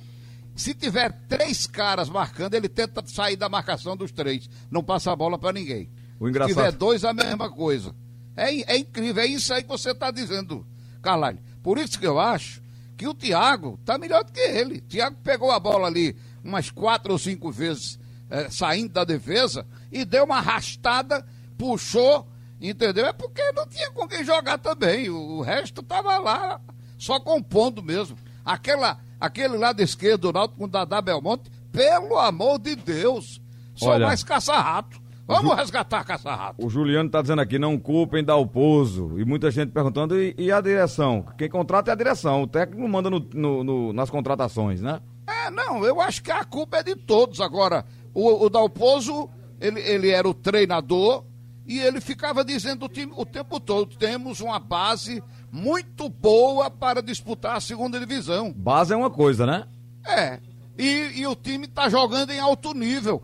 Se 0.56 0.76
tiver 0.76 1.12
três 1.28 1.65
caras 1.65 2.08
marcando, 2.08 2.54
ele 2.54 2.69
tenta 2.69 3.04
sair 3.08 3.36
da 3.36 3.50
marcação 3.50 3.97
dos 3.97 4.12
três. 4.12 4.47
Não 4.69 4.84
passa 4.84 5.12
a 5.12 5.15
bola 5.15 5.39
para 5.39 5.52
ninguém. 5.52 5.89
O 6.19 6.30
engraçado... 6.30 6.54
Se 6.54 6.56
tiver 6.56 6.71
dois, 6.74 7.04
a 7.04 7.12
mesma 7.12 7.50
coisa. 7.50 7.95
É, 8.38 8.74
é 8.74 8.78
incrível, 8.78 9.24
é 9.24 9.26
isso 9.26 9.52
aí 9.52 9.63
que 9.63 9.69
você 9.69 9.91
está 9.91 10.12
dizendo, 10.12 10.65
Carlalho. 11.02 11.39
Por 11.63 11.80
isso 11.80 12.00
que 12.00 12.06
eu 12.06 12.19
acho 12.19 12.62
que 12.95 13.08
o 13.08 13.15
Thiago 13.15 13.80
tá 13.84 13.97
melhor 13.97 14.24
do 14.24 14.32
que 14.32 14.39
ele. 14.39 14.78
O 14.78 14.82
Thiago 14.82 15.17
pegou 15.24 15.50
a 15.50 15.60
bola 15.60 15.88
ali 15.88 16.15
umas 16.43 16.69
quatro 16.69 17.12
ou 17.12 17.17
cinco 17.17 17.52
vezes 17.52 18.00
é, 18.30 18.47
saindo 18.50 18.93
da 18.93 19.04
defesa 19.04 19.65
e 19.91 20.06
deu 20.06 20.26
uma 20.26 20.38
arrastada, 20.38 21.26
puxou, 21.58 22.28
entendeu? 22.62 23.06
É 23.06 23.13
porque 23.13 23.41
não 23.54 23.67
tinha 23.67 23.89
com 23.91 24.08
quem 24.08 24.24
jogar 24.24 24.58
também. 24.58 25.10
O, 25.10 25.38
o 25.38 25.41
resto 25.41 25.82
tava 25.82 26.17
lá 26.19 26.62
só 26.97 27.19
compondo 27.19 27.82
mesmo. 27.82 28.15
Aquela, 28.45 29.00
aquele 29.19 29.58
lado 29.58 29.82
esquerdo 29.82 30.21
do 30.21 30.34
Náutico 30.34 30.60
com 30.60 30.65
o 30.65 30.69
Dadá 30.69 31.02
Belmonte, 31.02 31.50
pelo 31.71 32.17
amor 32.17 32.60
de 32.60 32.76
Deus, 32.76 33.41
só 33.74 33.91
Olha, 33.91 34.06
mais 34.06 34.24
caça-rato. 34.24 35.02
Vamos 35.26 35.56
resgatar 35.56 36.04
caça-rato. 36.04 36.63
O 36.63 36.69
Juliano 36.69 37.08
está 37.08 37.21
dizendo 37.21 37.41
aqui, 37.41 37.58
não 37.58 37.78
culpem 37.78 38.24
Dalpozo. 38.24 39.17
E 39.17 39.24
muita 39.24 39.50
gente 39.50 39.71
perguntando, 39.71 40.21
e, 40.21 40.36
e, 40.38 40.52
a 40.52 40.60
direção? 40.60 41.26
Quem 41.38 41.50
contrata 41.50 41.89
é 41.89 41.93
a 41.93 41.95
direção. 41.95 42.43
O 42.43 42.47
técnico 42.47 42.88
manda 42.88 43.10
no, 43.10 43.19
no, 43.34 43.63
no, 43.63 43.93
nas 43.93 44.10
contratações, 44.10 44.82
né? 44.82 45.00
É, 45.26 45.50
não, 45.50 45.86
eu 45.86 46.02
acho 46.02 46.21
que 46.21 46.32
a 46.32 46.43
culpa 46.43 46.78
é 46.78 46.84
de 46.84 46.95
todos. 46.95 47.39
Agora, 47.39 47.86
o, 48.13 48.45
o 48.45 48.50
Dalpozo, 48.50 49.30
ele, 49.60 49.80
ele 49.80 50.10
era 50.10 50.28
o 50.28 50.34
treinador 50.34 51.24
e 51.65 51.80
ele 51.80 52.02
ficava 52.02 52.43
dizendo 52.43 52.86
o, 52.86 52.89
time, 52.89 53.12
o 53.15 53.26
tempo 53.26 53.60
todo: 53.60 53.95
temos 53.97 54.41
uma 54.41 54.60
base 54.60 55.24
muito 55.52 56.10
boa 56.10 56.69
para 56.69 57.02
disputar 57.02 57.58
a 57.58 57.62
segunda 57.62 58.00
divisão. 58.00 58.52
Base 58.52 58.93
é 58.93 58.97
uma 58.97 59.10
coisa, 59.10 59.45
né? 59.45 59.65
É. 60.06 60.39
E, 60.78 61.21
e 61.21 61.28
o 61.28 61.36
time 61.36 61.65
está 61.65 61.89
jogando 61.89 62.32
em 62.32 62.39
alto 62.39 62.74
nível. 62.74 63.21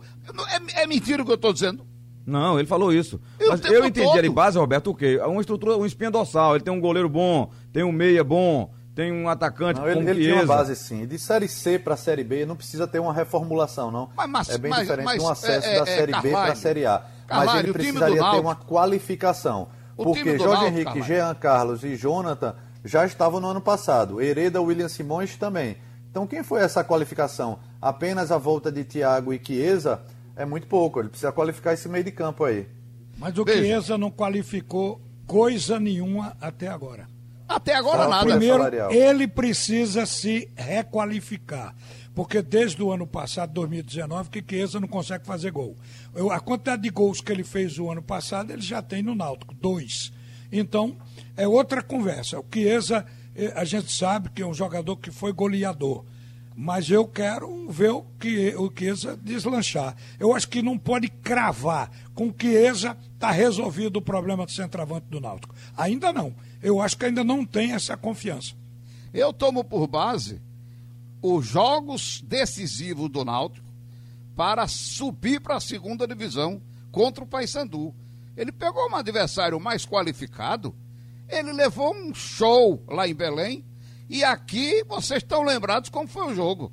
É, 0.48 0.82
é 0.82 0.86
mentira 0.86 1.22
o 1.22 1.24
que 1.24 1.32
eu 1.32 1.36
estou 1.36 1.52
dizendo. 1.52 1.86
Não, 2.24 2.58
ele 2.58 2.68
falou 2.68 2.92
isso. 2.92 3.18
E 3.40 3.48
Mas 3.48 3.64
eu 3.64 3.86
entendi 3.86 4.06
todo. 4.06 4.18
ali 4.18 4.28
base, 4.28 4.58
Roberto, 4.58 4.90
o 4.90 4.94
quê? 4.94 5.18
Uma 5.24 5.40
estrutura, 5.40 5.78
um 5.78 5.86
espinha 5.86 6.10
dorsal. 6.10 6.54
Ele 6.54 6.64
tem 6.64 6.72
um 6.72 6.80
goleiro 6.80 7.08
bom, 7.08 7.50
tem 7.72 7.82
um 7.82 7.90
meia 7.90 8.22
bom, 8.22 8.70
tem 8.94 9.10
um 9.10 9.28
atacante 9.28 9.80
não, 9.80 9.88
ele, 9.88 10.10
ele 10.10 10.24
tem 10.26 10.34
uma 10.34 10.44
base 10.44 10.76
sim. 10.76 11.06
De 11.06 11.18
Série 11.18 11.48
C 11.48 11.78
para 11.78 11.96
Série 11.96 12.22
B 12.22 12.44
não 12.44 12.54
precisa 12.54 12.86
ter 12.86 12.98
uma 12.98 13.14
reformulação, 13.14 13.90
não. 13.90 14.10
Mas, 14.14 14.28
mas, 14.28 14.48
é 14.50 14.58
bem 14.58 14.70
mas, 14.70 14.80
diferente 14.80 15.04
mas, 15.06 15.18
de 15.18 15.24
um 15.24 15.28
acesso 15.30 15.68
é, 15.68 15.76
da 15.76 15.82
é, 15.82 15.86
Série 15.86 16.12
B 16.20 16.30
para 16.30 16.52
a 16.52 16.56
Série 16.56 16.84
A. 16.84 17.02
Carvalho, 17.28 17.50
mas 17.50 17.64
ele 17.64 17.72
precisaria 17.72 18.30
ter 18.30 18.40
uma 18.40 18.56
qualificação. 18.56 19.68
O 19.96 20.04
porque 20.04 20.38
Jorge 20.38 20.44
Náutico, 20.44 20.66
Henrique, 20.66 20.84
Carvalho. 20.84 21.04
Jean 21.04 21.34
Carlos 21.34 21.84
e 21.84 21.94
Jonathan 21.94 22.54
já 22.84 23.04
estavam 23.04 23.38
no 23.40 23.48
ano 23.48 23.60
passado. 23.60 24.20
Hereda, 24.20 24.62
William 24.62 24.88
Simões 24.88 25.36
também. 25.36 25.76
Então, 26.10 26.26
quem 26.26 26.42
foi 26.42 26.62
essa 26.62 26.82
qualificação? 26.82 27.58
Apenas 27.82 28.32
a 28.32 28.38
volta 28.38 28.72
de 28.72 28.82
Thiago 28.82 29.32
e 29.32 29.40
Chiesa 29.44 30.00
é 30.34 30.46
muito 30.46 30.66
pouco. 30.66 30.98
Ele 30.98 31.10
precisa 31.10 31.30
qualificar 31.30 31.74
esse 31.74 31.88
meio 31.88 32.02
de 32.02 32.10
campo 32.10 32.44
aí. 32.44 32.66
Mas 33.18 33.36
o 33.36 33.44
Veja. 33.44 33.62
Chiesa 33.62 33.98
não 33.98 34.10
qualificou 34.10 35.00
coisa 35.26 35.78
nenhuma 35.78 36.34
até 36.40 36.68
agora. 36.68 37.06
Até 37.46 37.74
agora 37.74 38.04
Só 38.04 38.08
nada. 38.08 38.26
Primeiro, 38.26 38.92
ele 38.92 39.28
precisa 39.28 40.06
se 40.06 40.50
requalificar. 40.56 41.74
Porque 42.18 42.42
desde 42.42 42.82
o 42.82 42.90
ano 42.90 43.06
passado, 43.06 43.52
2019, 43.52 44.28
que 44.28 44.44
Chiesa 44.44 44.80
não 44.80 44.88
consegue 44.88 45.24
fazer 45.24 45.52
gol. 45.52 45.76
Eu- 46.12 46.32
a 46.32 46.40
quantidade 46.40 46.82
de 46.82 46.90
gols 46.90 47.20
que 47.20 47.30
ele 47.30 47.44
fez 47.44 47.78
o 47.78 47.88
ano 47.88 48.02
passado, 48.02 48.52
ele 48.52 48.60
já 48.60 48.82
tem 48.82 49.04
no 49.04 49.14
Náutico, 49.14 49.54
dois. 49.54 50.12
Então, 50.50 50.96
é 51.36 51.46
outra 51.46 51.80
conversa. 51.80 52.40
O 52.40 52.44
Chiesa, 52.52 53.06
eh, 53.36 53.52
a 53.54 53.64
gente 53.64 53.92
sabe 53.92 54.30
que 54.30 54.42
é 54.42 54.46
um 54.48 54.52
jogador 54.52 54.96
que 54.96 55.12
foi 55.12 55.32
goleador. 55.32 56.04
Mas 56.56 56.90
eu 56.90 57.06
quero 57.06 57.70
ver 57.70 57.90
o, 57.90 58.02
que, 58.18 58.52
o 58.56 58.68
Chiesa 58.76 59.16
deslanchar. 59.16 59.94
Eu 60.18 60.34
acho 60.34 60.48
que 60.48 60.60
não 60.60 60.76
pode 60.76 61.06
cravar. 61.06 61.88
Com 62.16 62.34
Chiesa 62.36 62.96
está 63.14 63.30
resolvido 63.30 63.98
o 63.98 64.02
problema 64.02 64.44
do 64.44 64.50
centroavante 64.50 65.06
do 65.08 65.20
Náutico. 65.20 65.54
Ainda 65.76 66.12
não. 66.12 66.34
Eu 66.60 66.82
acho 66.82 66.98
que 66.98 67.04
ainda 67.04 67.22
não 67.22 67.46
tem 67.46 67.74
essa 67.74 67.96
confiança. 67.96 68.54
Eu 69.14 69.32
tomo 69.32 69.62
por 69.62 69.86
base 69.86 70.40
os 71.20 71.46
jogos 71.46 72.22
decisivos 72.22 73.08
do 73.08 73.24
Náutico 73.24 73.66
para 74.36 74.68
subir 74.68 75.40
para 75.40 75.56
a 75.56 75.60
segunda 75.60 76.06
divisão 76.06 76.62
contra 76.92 77.24
o 77.24 77.26
Paysandu. 77.26 77.94
Ele 78.36 78.52
pegou 78.52 78.88
um 78.88 78.94
adversário 78.94 79.58
mais 79.58 79.84
qualificado, 79.84 80.74
ele 81.28 81.52
levou 81.52 81.92
um 81.94 82.14
show 82.14 82.82
lá 82.88 83.08
em 83.08 83.14
Belém 83.14 83.64
e 84.08 84.24
aqui 84.24 84.84
vocês 84.84 85.22
estão 85.22 85.42
lembrados 85.42 85.90
como 85.90 86.08
foi 86.08 86.32
o 86.32 86.34
jogo. 86.34 86.72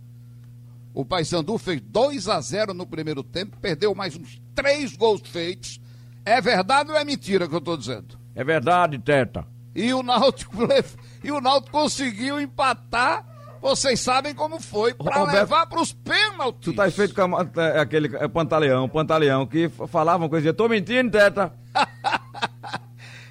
O 0.94 1.04
Paysandu 1.04 1.58
fez 1.58 1.82
2 1.82 2.30
a 2.30 2.40
0 2.40 2.74
no 2.74 2.88
primeiro 2.88 3.22
tempo, 3.22 3.58
perdeu 3.60 3.94
mais 3.94 4.16
uns 4.16 4.42
três 4.54 4.96
gols 4.96 5.22
feitos. 5.26 5.82
É 6.24 6.40
verdade 6.40 6.90
ou 6.90 6.98
é 6.98 7.04
mentira 7.04 7.48
que 7.48 7.54
eu 7.54 7.60
estou 7.60 7.76
dizendo? 7.76 8.18
É 8.34 8.44
verdade, 8.44 8.98
Teta. 9.00 9.46
E 9.76 9.94
o 9.94 10.02
Náutico 10.02 10.58
e 11.22 11.32
o 11.32 11.42
Náutico 11.42 11.78
conseguiu 11.78 12.40
empatar. 12.40 13.35
Vocês 13.66 14.00
sabem 14.00 14.36
como 14.36 14.60
foi 14.62 14.94
para 14.94 15.16
Roberto, 15.22 15.36
levar 15.38 15.66
para 15.66 15.82
os 15.82 15.92
pênaltis. 15.92 16.62
Tu 16.62 16.74
tá 16.76 16.92
feito 16.92 17.16
com 17.16 17.36
a- 17.36 17.48
é, 17.58 17.80
aquele 17.80 18.16
é, 18.16 18.28
pantaleão, 18.28 18.88
pantaleão, 18.88 19.48
que 19.48 19.68
falavam 19.88 20.30
coisa, 20.30 20.54
tô 20.54 20.70
mentindo, 20.70 21.10
Teta. 21.10 21.52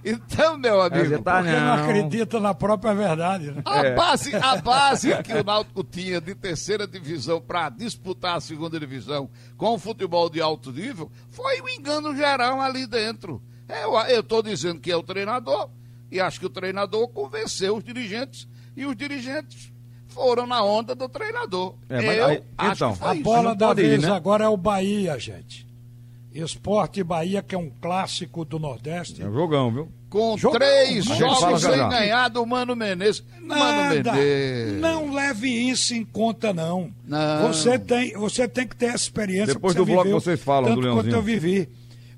Então, 0.06 0.58
meu 0.58 0.82
Aí 0.82 0.88
amigo, 0.92 1.08
você 1.08 1.18
tá, 1.22 1.36
Porque 1.36 1.50
não 1.52 1.60
não. 1.60 1.72
acredita 1.84 2.38
na 2.40 2.52
própria 2.52 2.92
verdade. 2.94 3.52
Né? 3.52 3.62
a 3.64 3.78
É. 3.86 3.94
base, 3.94 4.36
a 4.36 4.56
base 4.60 5.22
que 5.22 5.32
o 5.32 5.42
Náutico 5.42 5.82
tinha 5.82 6.20
de 6.20 6.34
terceira 6.34 6.86
divisão 6.86 7.40
para 7.40 7.70
disputar 7.70 8.36
a 8.36 8.40
segunda 8.40 8.78
divisão 8.78 9.30
com 9.56 9.72
o 9.74 9.78
futebol 9.78 10.28
de 10.28 10.42
alto 10.42 10.70
nível 10.70 11.10
foi 11.30 11.58
um 11.62 11.68
engano 11.70 12.14
geral 12.14 12.60
ali 12.60 12.86
dentro. 12.86 13.42
É, 13.66 13.84
Eu 14.14 14.20
estou 14.20 14.42
dizendo 14.42 14.78
que 14.78 14.92
é 14.92 14.96
o 14.96 15.02
treinador 15.02 15.70
e 16.10 16.20
acho 16.20 16.38
que 16.38 16.44
o 16.46 16.50
treinador 16.50 17.08
convenceu 17.08 17.74
os 17.76 17.82
dirigentes 17.82 18.46
e 18.76 18.84
os 18.84 18.94
dirigentes 18.94 19.72
foram 20.14 20.46
na 20.46 20.62
onda 20.64 20.94
do 20.94 21.08
treinador. 21.08 21.74
É, 21.88 22.00
mas 22.00 22.16
Eu 22.18 22.26
aí- 22.26 22.42
acho 22.56 22.72
então, 22.74 22.92
que 22.92 22.98
foi 22.98 23.08
A 23.08 23.14
isso. 23.14 23.22
bola 23.24 23.54
da 23.54 23.66
pode 23.68 23.82
ir, 23.82 23.88
vez 23.88 24.02
né? 24.02 24.10
agora 24.10 24.44
é 24.44 24.48
o 24.48 24.56
Bahia, 24.56 25.18
gente. 25.18 25.66
Esporte 26.32 27.02
Bahia, 27.04 27.42
que 27.42 27.54
é 27.54 27.58
um 27.58 27.70
clássico 27.80 28.44
do 28.44 28.58
Nordeste. 28.58 29.22
É 29.22 29.26
um 29.26 29.32
jogão, 29.32 29.70
viu? 29.72 29.88
Com 30.10 30.36
Jogão, 30.36 30.58
três 30.58 31.04
jogos 31.04 31.60
sem 31.62 31.76
já. 31.76 31.88
ganhar 31.88 32.28
do 32.28 32.44
Mano 32.46 32.74
Menezes. 32.74 33.22
Mano 33.40 33.60
Nada. 33.60 34.12
Menezes. 34.12 34.80
Não 34.80 35.12
leve 35.12 35.48
isso 35.48 35.94
em 35.94 36.04
conta, 36.04 36.52
não. 36.52 36.90
Não. 37.06 37.48
Você, 37.48 37.78
tem, 37.78 38.12
você 38.14 38.48
tem 38.48 38.66
que 38.66 38.74
ter 38.76 38.86
essa 38.86 38.96
experiência. 39.04 39.54
Depois 39.54 39.74
do 39.74 39.84
você 39.84 39.90
bloco 39.92 40.04
viveu, 40.04 40.20
vocês 40.20 40.40
falam 40.42 40.74
do 40.74 40.80
tanto 40.80 40.94
quanto 40.94 41.06
Leãozinho. 41.06 41.16
eu 41.16 41.22
vivi. 41.22 41.68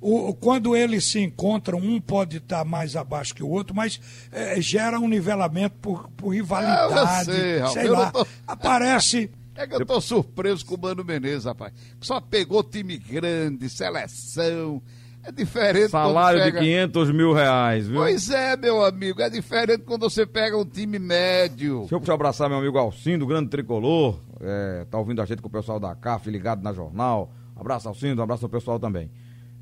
O, 0.08 0.34
quando 0.34 0.76
eles 0.76 1.04
se 1.04 1.18
encontram, 1.20 1.78
um 1.78 2.00
pode 2.00 2.36
estar 2.36 2.64
mais 2.64 2.94
abaixo 2.94 3.34
que 3.34 3.42
o 3.42 3.48
outro, 3.48 3.74
mas 3.74 4.00
eh, 4.30 4.60
gera 4.60 5.00
um 5.00 5.08
nivelamento 5.08 5.74
por, 5.82 6.08
por 6.16 6.28
rivalidade. 6.30 7.30
Eu 7.30 7.34
sei, 7.36 7.58
Ralf, 7.58 7.72
sei 7.72 7.88
lá. 7.88 8.10
tô- 8.12 8.26
Aparece. 8.46 9.30
É 9.56 9.66
que 9.66 9.74
eu 9.74 9.86
tô 9.86 10.00
surpreso 10.00 10.64
com 10.66 10.74
o 10.74 10.80
Mano 10.80 11.02
Menezes, 11.04 11.46
rapaz. 11.46 11.72
Só 12.00 12.20
pegou 12.20 12.62
time 12.62 12.96
grande, 12.98 13.68
seleção. 13.68 14.82
É 15.24 15.32
diferente 15.32 15.90
Salário 15.90 16.38
quando 16.38 16.46
de 16.46 16.52
pega... 16.52 16.64
500 16.64 17.10
mil 17.10 17.32
reais, 17.32 17.88
viu? 17.88 17.96
Pois 17.96 18.30
é, 18.30 18.56
meu 18.56 18.84
amigo. 18.84 19.20
É 19.20 19.28
diferente 19.28 19.82
quando 19.84 20.08
você 20.08 20.24
pega 20.24 20.56
um 20.56 20.64
time 20.64 21.00
médio. 21.00 21.80
Deixa 21.80 21.94
eu 21.96 22.00
puxar 22.00 22.14
abraçar 22.14 22.48
meu 22.48 22.58
amigo 22.58 22.78
Alcindo, 22.78 23.26
grande 23.26 23.48
tricolor. 23.50 24.20
É, 24.40 24.86
tá 24.88 24.98
ouvindo 24.98 25.20
a 25.20 25.24
gente 25.24 25.42
com 25.42 25.48
o 25.48 25.50
pessoal 25.50 25.80
da 25.80 25.96
CAF, 25.96 26.30
ligado 26.30 26.62
na 26.62 26.72
jornal. 26.72 27.32
Abraço 27.56 27.88
Alcindo, 27.88 28.22
abraço 28.22 28.44
ao 28.44 28.50
pessoal 28.50 28.78
também. 28.78 29.10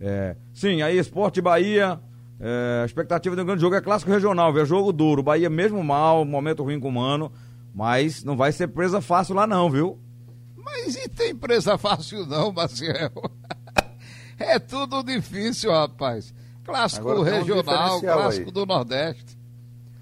É, 0.07 0.37
sim, 0.53 0.83
aí 0.83 0.99
Esporte 0.99 1.41
Bahia. 1.41 1.99
é, 2.39 2.81
a 2.83 2.85
expectativa 2.85 3.35
de 3.35 3.41
um 3.41 3.47
grande 3.47 3.63
jogo 3.63 3.75
é 3.75 3.81
clássico 3.81 4.11
regional, 4.11 4.53
viu? 4.53 4.63
É 4.63 4.67
jogo 4.67 4.93
duro. 4.93 5.23
Bahia 5.23 5.49
mesmo 5.49 5.83
mal, 5.83 6.27
momento 6.27 6.63
ruim 6.63 6.79
com 6.79 6.89
o 6.89 6.93
Mano. 6.93 7.33
Mas 7.75 8.23
não 8.23 8.37
vai 8.37 8.53
ser 8.53 8.69
presa 8.69 9.01
fácil 9.01 9.35
lá 9.35 9.47
não, 9.47 9.71
viu? 9.71 9.99
Mas 10.57 10.95
e 10.95 11.09
tem 11.09 11.35
presa 11.35 11.77
fácil 11.79 12.27
não, 12.27 12.53
Maciel? 12.53 13.11
é 14.39 14.59
tudo 14.59 15.03
difícil, 15.03 15.71
rapaz. 15.71 16.35
Clássico 16.65 17.09
Agora 17.11 17.21
um 17.21 17.23
regional, 17.23 17.63
diferencial 17.63 18.19
clássico 18.19 18.47
aí. 18.49 18.53
do 18.53 18.67
Nordeste. 18.67 19.39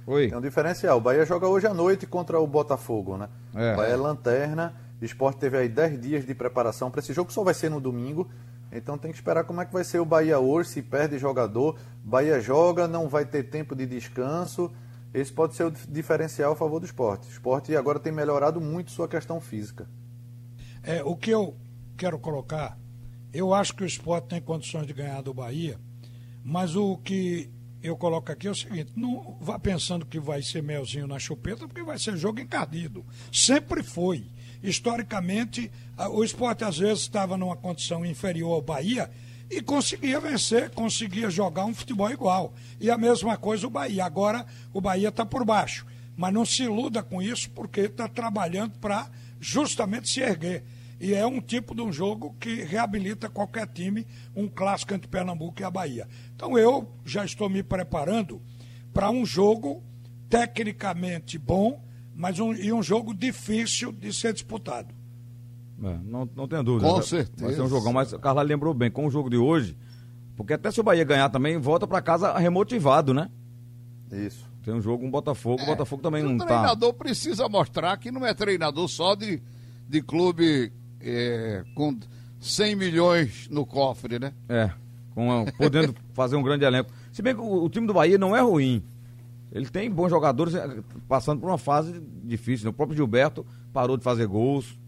Oi. 0.04 0.28
Tem 0.28 0.38
um 0.38 0.40
diferencial. 0.40 0.98
O 0.98 1.00
Bahia 1.00 1.24
joga 1.24 1.46
hoje 1.46 1.66
à 1.68 1.72
noite 1.74 2.06
contra 2.06 2.40
o 2.40 2.46
Botafogo, 2.46 3.16
né? 3.16 3.28
É. 3.54 3.72
O 3.72 3.76
Bahia 3.76 3.92
é 3.92 3.96
lanterna. 3.96 4.74
O 5.00 5.04
esporte 5.04 5.38
teve 5.38 5.56
aí 5.56 5.68
10 5.68 6.00
dias 6.00 6.26
de 6.26 6.34
preparação 6.34 6.90
para 6.90 6.98
esse 7.00 7.12
jogo, 7.12 7.28
que 7.28 7.34
só 7.34 7.44
vai 7.44 7.54
ser 7.54 7.68
no 7.68 7.80
domingo. 7.80 8.28
Então 8.72 8.96
tem 8.96 9.10
que 9.10 9.16
esperar 9.18 9.44
como 9.44 9.60
é 9.60 9.66
que 9.66 9.72
vai 9.72 9.84
ser 9.84 9.98
o 10.00 10.04
Bahia 10.04 10.38
hoje, 10.38 10.70
se 10.70 10.82
perde 10.82 11.18
jogador. 11.18 11.78
Bahia 12.02 12.40
joga, 12.40 12.88
não 12.88 13.08
vai 13.08 13.24
ter 13.26 13.44
tempo 13.44 13.74
de 13.76 13.86
descanso. 13.86 14.72
Esse 15.12 15.30
pode 15.30 15.54
ser 15.54 15.64
o 15.64 15.70
dif- 15.70 15.86
diferencial 15.90 16.52
a 16.52 16.56
favor 16.56 16.80
do 16.80 16.86
esporte. 16.86 17.28
O 17.28 17.30
esporte 17.30 17.76
agora 17.76 18.00
tem 18.00 18.10
melhorado 18.12 18.60
muito 18.60 18.90
sua 18.90 19.06
questão 19.06 19.40
física. 19.40 19.86
É, 20.82 21.02
o 21.04 21.14
que 21.14 21.30
eu 21.30 21.54
quero 21.98 22.18
colocar, 22.18 22.78
eu 23.32 23.52
acho 23.52 23.74
que 23.76 23.82
o 23.82 23.86
esporte 23.86 24.28
tem 24.28 24.40
condições 24.40 24.86
de 24.86 24.94
ganhar 24.94 25.20
do 25.20 25.34
Bahia, 25.34 25.78
mas 26.42 26.74
o 26.74 26.96
que 26.96 27.50
eu 27.82 27.94
coloco 27.96 28.32
aqui 28.32 28.48
é 28.48 28.50
o 28.50 28.54
seguinte: 28.54 28.92
não 28.96 29.36
vá 29.40 29.58
pensando 29.58 30.06
que 30.06 30.18
vai 30.18 30.40
ser 30.40 30.62
melzinho 30.62 31.06
na 31.06 31.18
chupeta, 31.18 31.68
porque 31.68 31.82
vai 31.82 31.98
ser 31.98 32.16
jogo 32.16 32.40
encardido. 32.40 33.04
Sempre 33.30 33.82
foi. 33.82 34.30
Historicamente, 34.62 35.70
o 36.12 36.22
esporte 36.22 36.64
às 36.64 36.78
vezes 36.78 37.00
estava 37.00 37.36
numa 37.36 37.56
condição 37.56 38.04
inferior 38.06 38.54
ao 38.54 38.62
Bahia 38.62 39.10
e 39.50 39.60
conseguia 39.60 40.18
vencer, 40.18 40.70
conseguia 40.70 41.28
jogar 41.28 41.64
um 41.64 41.74
futebol 41.74 42.10
igual. 42.10 42.54
E 42.80 42.90
a 42.90 42.96
mesma 42.96 43.36
coisa 43.36 43.66
o 43.66 43.70
Bahia. 43.70 44.04
Agora 44.04 44.46
o 44.72 44.80
Bahia 44.80 45.08
está 45.08 45.26
por 45.26 45.44
baixo. 45.44 45.86
Mas 46.16 46.32
não 46.32 46.44
se 46.44 46.62
iluda 46.62 47.02
com 47.02 47.20
isso, 47.20 47.50
porque 47.50 47.82
está 47.82 48.08
trabalhando 48.08 48.78
para 48.78 49.10
justamente 49.40 50.08
se 50.08 50.20
erguer. 50.20 50.64
E 51.00 51.14
é 51.14 51.26
um 51.26 51.40
tipo 51.40 51.74
de 51.74 51.82
um 51.82 51.92
jogo 51.92 52.36
que 52.38 52.62
reabilita 52.62 53.28
qualquer 53.28 53.66
time, 53.66 54.06
um 54.36 54.48
clássico 54.48 54.94
entre 54.94 55.08
Pernambuco 55.08 55.60
e 55.60 55.64
a 55.64 55.70
Bahia. 55.70 56.08
Então 56.34 56.56
eu 56.56 56.90
já 57.04 57.24
estou 57.24 57.50
me 57.50 57.62
preparando 57.62 58.40
para 58.94 59.10
um 59.10 59.26
jogo 59.26 59.82
tecnicamente 60.30 61.38
bom, 61.38 61.82
mas 62.14 62.38
um, 62.38 62.52
e 62.52 62.72
um 62.72 62.82
jogo 62.82 63.14
difícil 63.14 63.92
de 63.92 64.12
ser 64.12 64.32
disputado. 64.32 64.94
É, 65.82 65.98
não, 66.04 66.28
não 66.36 66.46
tenho 66.46 66.62
dúvida. 66.62 66.88
Com 66.88 66.94
Vai- 66.96 67.02
certeza. 67.04 67.44
Vai 67.46 67.54
ser 67.54 67.62
um 67.62 67.68
jogão, 67.68 67.92
mas 67.92 68.12
o 68.12 68.18
Carla 68.18 68.42
lembrou 68.42 68.72
bem, 68.72 68.90
com 68.90 69.06
o 69.06 69.10
jogo 69.10 69.28
de 69.28 69.36
hoje, 69.36 69.76
porque 70.36 70.52
até 70.52 70.70
se 70.70 70.80
o 70.80 70.84
Bahia 70.84 71.04
ganhar 71.04 71.28
também, 71.28 71.58
volta 71.58 71.86
pra 71.86 72.00
casa 72.00 72.36
remotivado, 72.38 73.12
né? 73.12 73.28
Isso. 74.10 74.48
Tem 74.62 74.72
um 74.72 74.80
jogo, 74.80 75.04
um 75.04 75.10
Botafogo, 75.10 75.62
o 75.62 75.66
Botafogo 75.66 76.02
também 76.02 76.24
o 76.24 76.28
não 76.28 76.38
tá. 76.38 76.46
treinador 76.46 76.94
precisa 76.94 77.48
mostrar 77.48 77.96
que 77.96 78.12
não 78.12 78.24
é 78.24 78.32
treinador 78.32 78.86
só 78.86 79.16
de, 79.16 79.42
de 79.88 80.00
clube 80.02 80.72
é, 81.00 81.64
com 81.74 81.98
100 82.38 82.76
milhões 82.76 83.48
no 83.50 83.66
cofre, 83.66 84.20
né? 84.20 84.32
É, 84.48 84.70
com, 85.14 85.44
podendo 85.58 85.94
fazer 86.14 86.36
um 86.36 86.42
grande 86.42 86.64
elenco. 86.64 86.92
Se 87.10 87.22
bem 87.22 87.34
que 87.34 87.40
o, 87.40 87.64
o 87.64 87.68
time 87.68 87.86
do 87.88 87.94
Bahia 87.94 88.16
não 88.18 88.36
é 88.36 88.40
ruim. 88.40 88.84
Ele 89.52 89.66
tem 89.66 89.90
bons 89.90 90.08
jogadores 90.08 90.54
eh, 90.54 90.78
passando 91.06 91.40
por 91.40 91.48
uma 91.48 91.58
fase 91.58 92.02
difícil. 92.24 92.64
né? 92.64 92.70
O 92.70 92.72
próprio 92.72 92.96
Gilberto 92.96 93.44
parou 93.72 93.96
de 93.98 94.02
fazer 94.04 94.26
gols, 94.26 94.78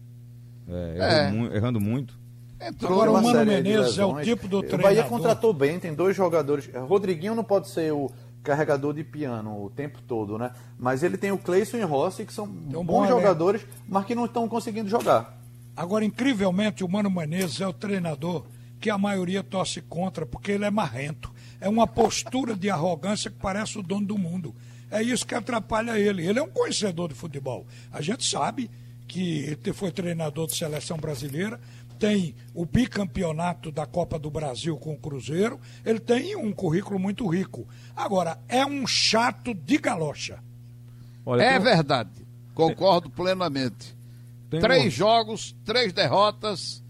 é, 0.67 0.97
É. 0.99 1.27
errou 1.27 1.37
mu- 1.39 1.53
errando 1.55 1.79
muito. 1.79 2.17
Entrou 2.59 2.93
Agora, 2.93 3.11
o 3.11 3.21
Mano 3.21 3.45
Menezes 3.45 3.97
é 3.99 4.05
o 4.05 4.21
tipo 4.23 4.47
do 4.47 4.59
O 4.59 4.61
Bahia 4.61 4.77
treinador. 4.77 5.05
contratou 5.09 5.53
bem, 5.53 5.77
tem 5.79 5.93
dois 5.93 6.15
jogadores. 6.15 6.67
Rodriguinho 6.87 7.35
não 7.35 7.43
pode 7.43 7.67
ser 7.69 7.91
o 7.93 8.09
carregador 8.41 8.93
de 8.93 9.03
piano 9.03 9.65
o 9.65 9.69
tempo 9.69 9.99
todo, 10.07 10.37
né? 10.37 10.51
Mas 10.79 11.03
ele 11.03 11.17
tem 11.17 11.31
o 11.31 11.37
Cleison 11.37 11.77
e 11.77 11.83
o 11.83 11.87
Rossi, 11.87 12.25
que 12.25 12.33
são 12.33 12.45
um 12.45 12.47
bons 12.47 12.83
bom 12.85 13.03
elenco. 13.05 13.19
jogadores, 13.19 13.65
mas 13.87 14.05
que 14.05 14.15
não 14.15 14.25
estão 14.25 14.47
conseguindo 14.47 14.89
jogar. 14.89 15.37
Agora, 15.75 16.05
incrivelmente, 16.05 16.83
o 16.83 16.89
Mano 16.89 17.11
Menezes 17.11 17.59
é 17.59 17.67
o 17.67 17.73
treinador 17.73 18.45
que 18.79 18.89
a 18.89 18.97
maioria 18.97 19.43
torce 19.43 19.81
contra, 19.81 20.25
porque 20.25 20.51
ele 20.53 20.63
é 20.65 20.71
marrento. 20.71 21.31
É 21.65 21.67
uma 21.67 21.87
postura 21.87 22.55
de 22.55 22.69
arrogância 22.69 23.31
que 23.31 23.39
parece 23.39 23.79
o 23.79 23.81
dono 23.81 24.05
do 24.05 24.19
mundo. 24.19 24.53
É 24.91 25.01
isso 25.01 25.25
que 25.25 25.33
atrapalha 25.33 25.97
ele. 25.99 26.23
Ele 26.23 26.37
é 26.37 26.43
um 26.43 26.47
conhecedor 26.47 27.09
de 27.09 27.15
futebol. 27.15 27.65
A 27.91 28.03
gente 28.03 28.23
sabe 28.23 28.69
que 29.07 29.57
foi 29.73 29.91
treinador 29.91 30.45
de 30.45 30.55
seleção 30.55 30.95
brasileira, 30.95 31.59
tem 31.97 32.35
o 32.53 32.67
bicampeonato 32.67 33.71
da 33.71 33.87
Copa 33.87 34.19
do 34.19 34.29
Brasil 34.29 34.77
com 34.77 34.93
o 34.93 34.97
Cruzeiro, 34.99 35.59
ele 35.83 35.99
tem 35.99 36.35
um 36.35 36.53
currículo 36.53 36.99
muito 36.99 37.27
rico. 37.27 37.67
Agora, 37.95 38.37
é 38.47 38.63
um 38.63 38.85
chato 38.85 39.51
de 39.51 39.79
galocha. 39.79 40.37
Olha, 41.25 41.41
é 41.41 41.53
tem... 41.53 41.61
verdade, 41.61 42.11
concordo 42.53 43.09
plenamente. 43.09 43.97
Tem 44.51 44.59
três 44.59 44.85
um... 44.85 44.97
jogos, 44.97 45.55
três 45.65 45.91
derrotas, 45.91 46.83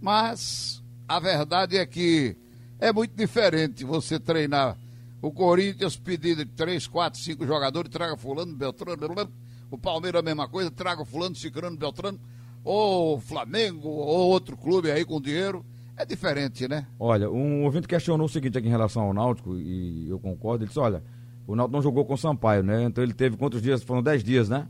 mas 0.00 0.80
a 1.08 1.18
verdade 1.18 1.76
é 1.76 1.84
que 1.84 2.36
é 2.78 2.92
muito 2.92 3.14
diferente 3.14 3.84
você 3.84 4.18
treinar 4.18 4.76
o 5.20 5.30
Corinthians 5.32 5.96
pedindo 5.96 6.44
três, 6.46 6.86
quatro, 6.86 7.18
cinco 7.20 7.46
jogadores, 7.46 7.90
traga 7.90 8.16
fulano, 8.16 8.54
Beltrano, 8.54 9.30
o 9.70 9.78
Palmeiras 9.78 10.20
a 10.20 10.24
mesma 10.24 10.48
coisa, 10.48 10.70
traga 10.70 11.04
fulano, 11.04 11.34
cicrano, 11.34 11.76
Beltrano 11.76 12.18
ou 12.64 13.20
Flamengo, 13.20 13.88
ou 13.88 14.30
outro 14.30 14.56
clube 14.56 14.90
aí 14.90 15.04
com 15.04 15.20
dinheiro. 15.20 15.64
É 15.96 16.04
diferente, 16.04 16.66
né? 16.66 16.86
Olha, 16.98 17.30
um 17.30 17.64
ouvinte 17.64 17.86
questionou 17.86 18.26
o 18.26 18.28
seguinte 18.28 18.58
aqui 18.58 18.66
em 18.66 18.70
relação 18.70 19.02
ao 19.02 19.14
Náutico, 19.14 19.56
e 19.56 20.08
eu 20.08 20.18
concordo, 20.18 20.64
ele 20.64 20.68
disse, 20.68 20.80
olha, 20.80 21.04
o 21.46 21.54
Náutico 21.54 21.76
não 21.76 21.82
jogou 21.82 22.04
com 22.04 22.14
o 22.14 22.18
Sampaio, 22.18 22.64
né? 22.64 22.82
Então 22.84 23.04
ele 23.04 23.14
teve 23.14 23.36
quantos 23.36 23.62
dias? 23.62 23.82
Foram 23.82 24.02
10 24.02 24.24
dias, 24.24 24.48
né? 24.48 24.66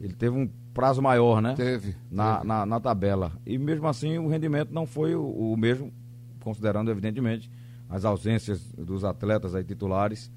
Ele 0.00 0.14
teve 0.14 0.36
um 0.36 0.48
prazo 0.74 1.00
maior, 1.00 1.40
né? 1.40 1.54
Teve. 1.54 1.94
Na, 2.10 2.36
teve. 2.36 2.48
na, 2.48 2.66
na, 2.66 2.80
tabela. 2.80 3.32
E 3.46 3.58
mesmo 3.58 3.86
assim 3.86 4.18
o 4.18 4.28
rendimento 4.28 4.72
não 4.72 4.86
foi 4.86 5.14
o, 5.14 5.22
o, 5.22 5.56
mesmo, 5.56 5.92
considerando, 6.48 6.90
evidentemente, 6.90 7.50
as 7.88 8.04
ausências 8.04 8.60
dos 8.72 9.04
atletas 9.04 9.54
aí 9.54 9.64
titulares. 9.64 10.30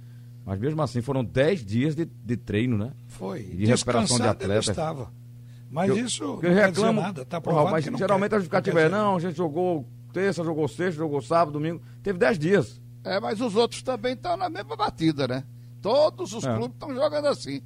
Mas 0.45 0.59
mesmo 0.59 0.81
assim 0.81 1.01
foram 1.01 1.23
10 1.23 1.65
dias 1.65 1.95
de, 1.95 2.05
de 2.05 2.37
treino, 2.37 2.77
né? 2.77 2.91
Foi. 3.07 3.43
De 3.43 3.65
recuperação 3.65 4.17
de 4.17 4.27
atletas. 4.27 4.69
estava. 4.69 5.11
Mas 5.69 5.89
eu, 5.89 5.97
isso 5.97 6.23
eu 6.41 6.49
não 6.49 6.55
reclamo, 6.55 7.01
nada, 7.01 7.23
tá 7.23 7.39
provado 7.39 7.71
mas 7.71 7.85
geralmente 7.85 8.31
quer, 8.31 8.35
a 8.35 8.39
justificativa 8.39 8.81
é, 8.81 8.89
não, 8.89 9.15
a 9.15 9.19
gente 9.19 9.37
jogou 9.37 9.87
terça, 10.11 10.43
jogou 10.43 10.67
sexta, 10.67 10.91
jogou 10.91 11.21
sábado, 11.21 11.53
domingo, 11.53 11.81
teve 12.03 12.19
dez 12.19 12.37
dias. 12.37 12.81
É, 13.05 13.21
mas 13.21 13.39
os 13.39 13.55
outros 13.55 13.81
também 13.81 14.13
estão 14.13 14.35
na 14.35 14.49
mesma 14.49 14.75
batida, 14.75 15.27
né? 15.29 15.45
Todos 15.81 16.33
os 16.33 16.43
é. 16.43 16.53
clubes 16.53 16.73
estão 16.73 16.93
jogando 16.93 17.27
assim. 17.27 17.61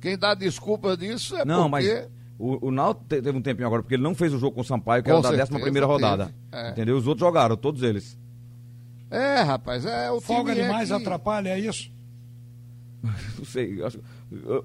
Quem 0.00 0.16
dá 0.16 0.34
desculpa 0.34 0.96
disso 0.96 1.36
é 1.36 1.44
não, 1.44 1.70
porque... 1.70 1.92
Mas... 1.92 2.08
O, 2.38 2.68
o 2.68 2.70
Náutico 2.70 3.06
teve 3.06 3.30
um 3.30 3.42
tempinho 3.42 3.66
agora, 3.66 3.82
porque 3.82 3.94
ele 3.94 4.02
não 4.02 4.14
fez 4.14 4.32
o 4.32 4.38
jogo 4.38 4.56
com 4.56 4.60
o 4.60 4.64
Sampaio, 4.64 5.02
que 5.02 5.10
com 5.10 5.18
era 5.18 5.36
da 5.36 5.42
11 5.44 5.60
primeira 5.60 5.86
rodada. 5.86 6.34
É. 6.50 6.70
Entendeu? 6.70 6.96
Os 6.96 7.06
outros 7.06 7.26
jogaram, 7.26 7.56
todos 7.56 7.82
eles. 7.82 8.18
É, 9.10 9.40
rapaz, 9.42 9.86
é 9.86 10.10
o 10.10 10.20
Folga 10.20 10.52
time 10.52 10.64
demais 10.64 10.90
é 10.90 10.96
que... 10.96 11.02
atrapalha, 11.02 11.50
é 11.50 11.58
isso? 11.60 11.92
não 13.38 13.44
sei, 13.44 13.82
acho, 13.82 14.00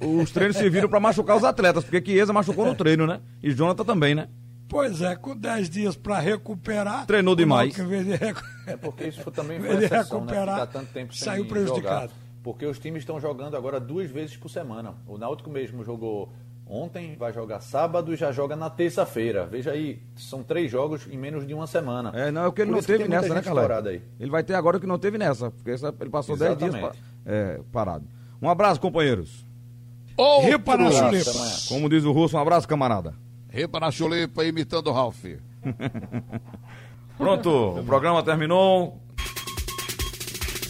os 0.01 0.31
treinos 0.31 0.57
serviram 0.57 0.89
para 0.89 0.99
machucar 0.99 1.37
os 1.37 1.43
atletas, 1.43 1.83
porque 1.83 2.03
Chiesa 2.03 2.33
machucou 2.33 2.65
no 2.65 2.73
treino, 2.73 3.05
né? 3.05 3.21
E 3.43 3.51
Jonathan 3.51 3.83
também, 3.83 4.15
né? 4.15 4.27
Pois 4.67 5.01
é, 5.01 5.15
com 5.15 5.35
10 5.35 5.69
dias 5.69 5.95
para 5.95 6.19
recuperar. 6.19 7.05
Treinou 7.05 7.35
demais. 7.35 7.75
Recu... 7.75 8.41
É 8.67 8.77
porque 8.77 9.05
isso 9.05 9.29
também 9.31 9.59
foi 9.59 9.83
exceção, 9.83 9.97
né? 10.21 10.27
recuperar, 10.27 10.45
né? 10.45 10.53
Ficar 10.53 10.67
tanto 10.67 10.93
tempo 10.93 11.13
sem 11.13 11.25
saiu 11.25 11.45
prejudicado. 11.45 12.11
Jogar, 12.11 12.15
porque 12.43 12.65
os 12.65 12.77
times 12.77 13.01
estão 13.01 13.19
jogando 13.19 13.57
agora 13.57 13.79
duas 13.79 14.09
vezes 14.11 14.37
por 14.37 14.49
semana. 14.49 14.93
O 15.07 15.17
Náutico 15.17 15.49
mesmo 15.49 15.83
jogou 15.83 16.31
ontem, 16.69 17.15
vai 17.17 17.33
jogar 17.33 17.59
sábado 17.59 18.13
e 18.13 18.15
já 18.15 18.31
joga 18.31 18.55
na 18.55 18.69
terça-feira. 18.69 19.45
Veja 19.45 19.71
aí, 19.71 20.01
são 20.15 20.43
três 20.43 20.71
jogos 20.71 21.07
em 21.11 21.17
menos 21.17 21.45
de 21.45 21.53
uma 21.53 21.65
semana. 21.65 22.11
É, 22.13 22.31
não, 22.31 22.43
é 22.43 22.47
o 22.47 22.51
que 22.51 22.61
ele 22.61 22.71
não 22.71 22.81
teve 22.81 23.07
nessa, 23.07 23.33
né, 23.33 23.41
Calé? 23.41 24.01
Ele 24.19 24.29
vai 24.29 24.43
ter 24.43 24.53
agora 24.53 24.77
o 24.77 24.79
que 24.79 24.87
não 24.87 24.99
teve 24.99 25.17
nessa, 25.17 25.49
porque 25.49 25.71
essa, 25.71 25.93
ele 25.99 26.09
passou 26.09 26.37
10 26.37 26.57
dias 26.57 26.75
é, 27.25 27.59
parado. 27.71 28.05
Um 28.41 28.49
abraço, 28.49 28.79
companheiros. 28.79 29.45
Outro 30.15 30.49
Ripa 30.49 30.77
na 30.77 30.91
chulipa. 30.91 31.31
Como 31.67 31.89
diz 31.89 32.03
o 32.03 32.11
russo, 32.11 32.37
um 32.37 32.39
abraço, 32.39 32.67
camarada. 32.67 33.15
Ripa 33.49 33.79
na 33.79 33.89
chulipa 33.89 34.43
imitando 34.43 34.87
o 34.87 34.93
Ralph. 34.93 35.25
Pronto, 37.17 37.79
o 37.79 37.83
programa 37.83 38.23
terminou. 38.23 39.01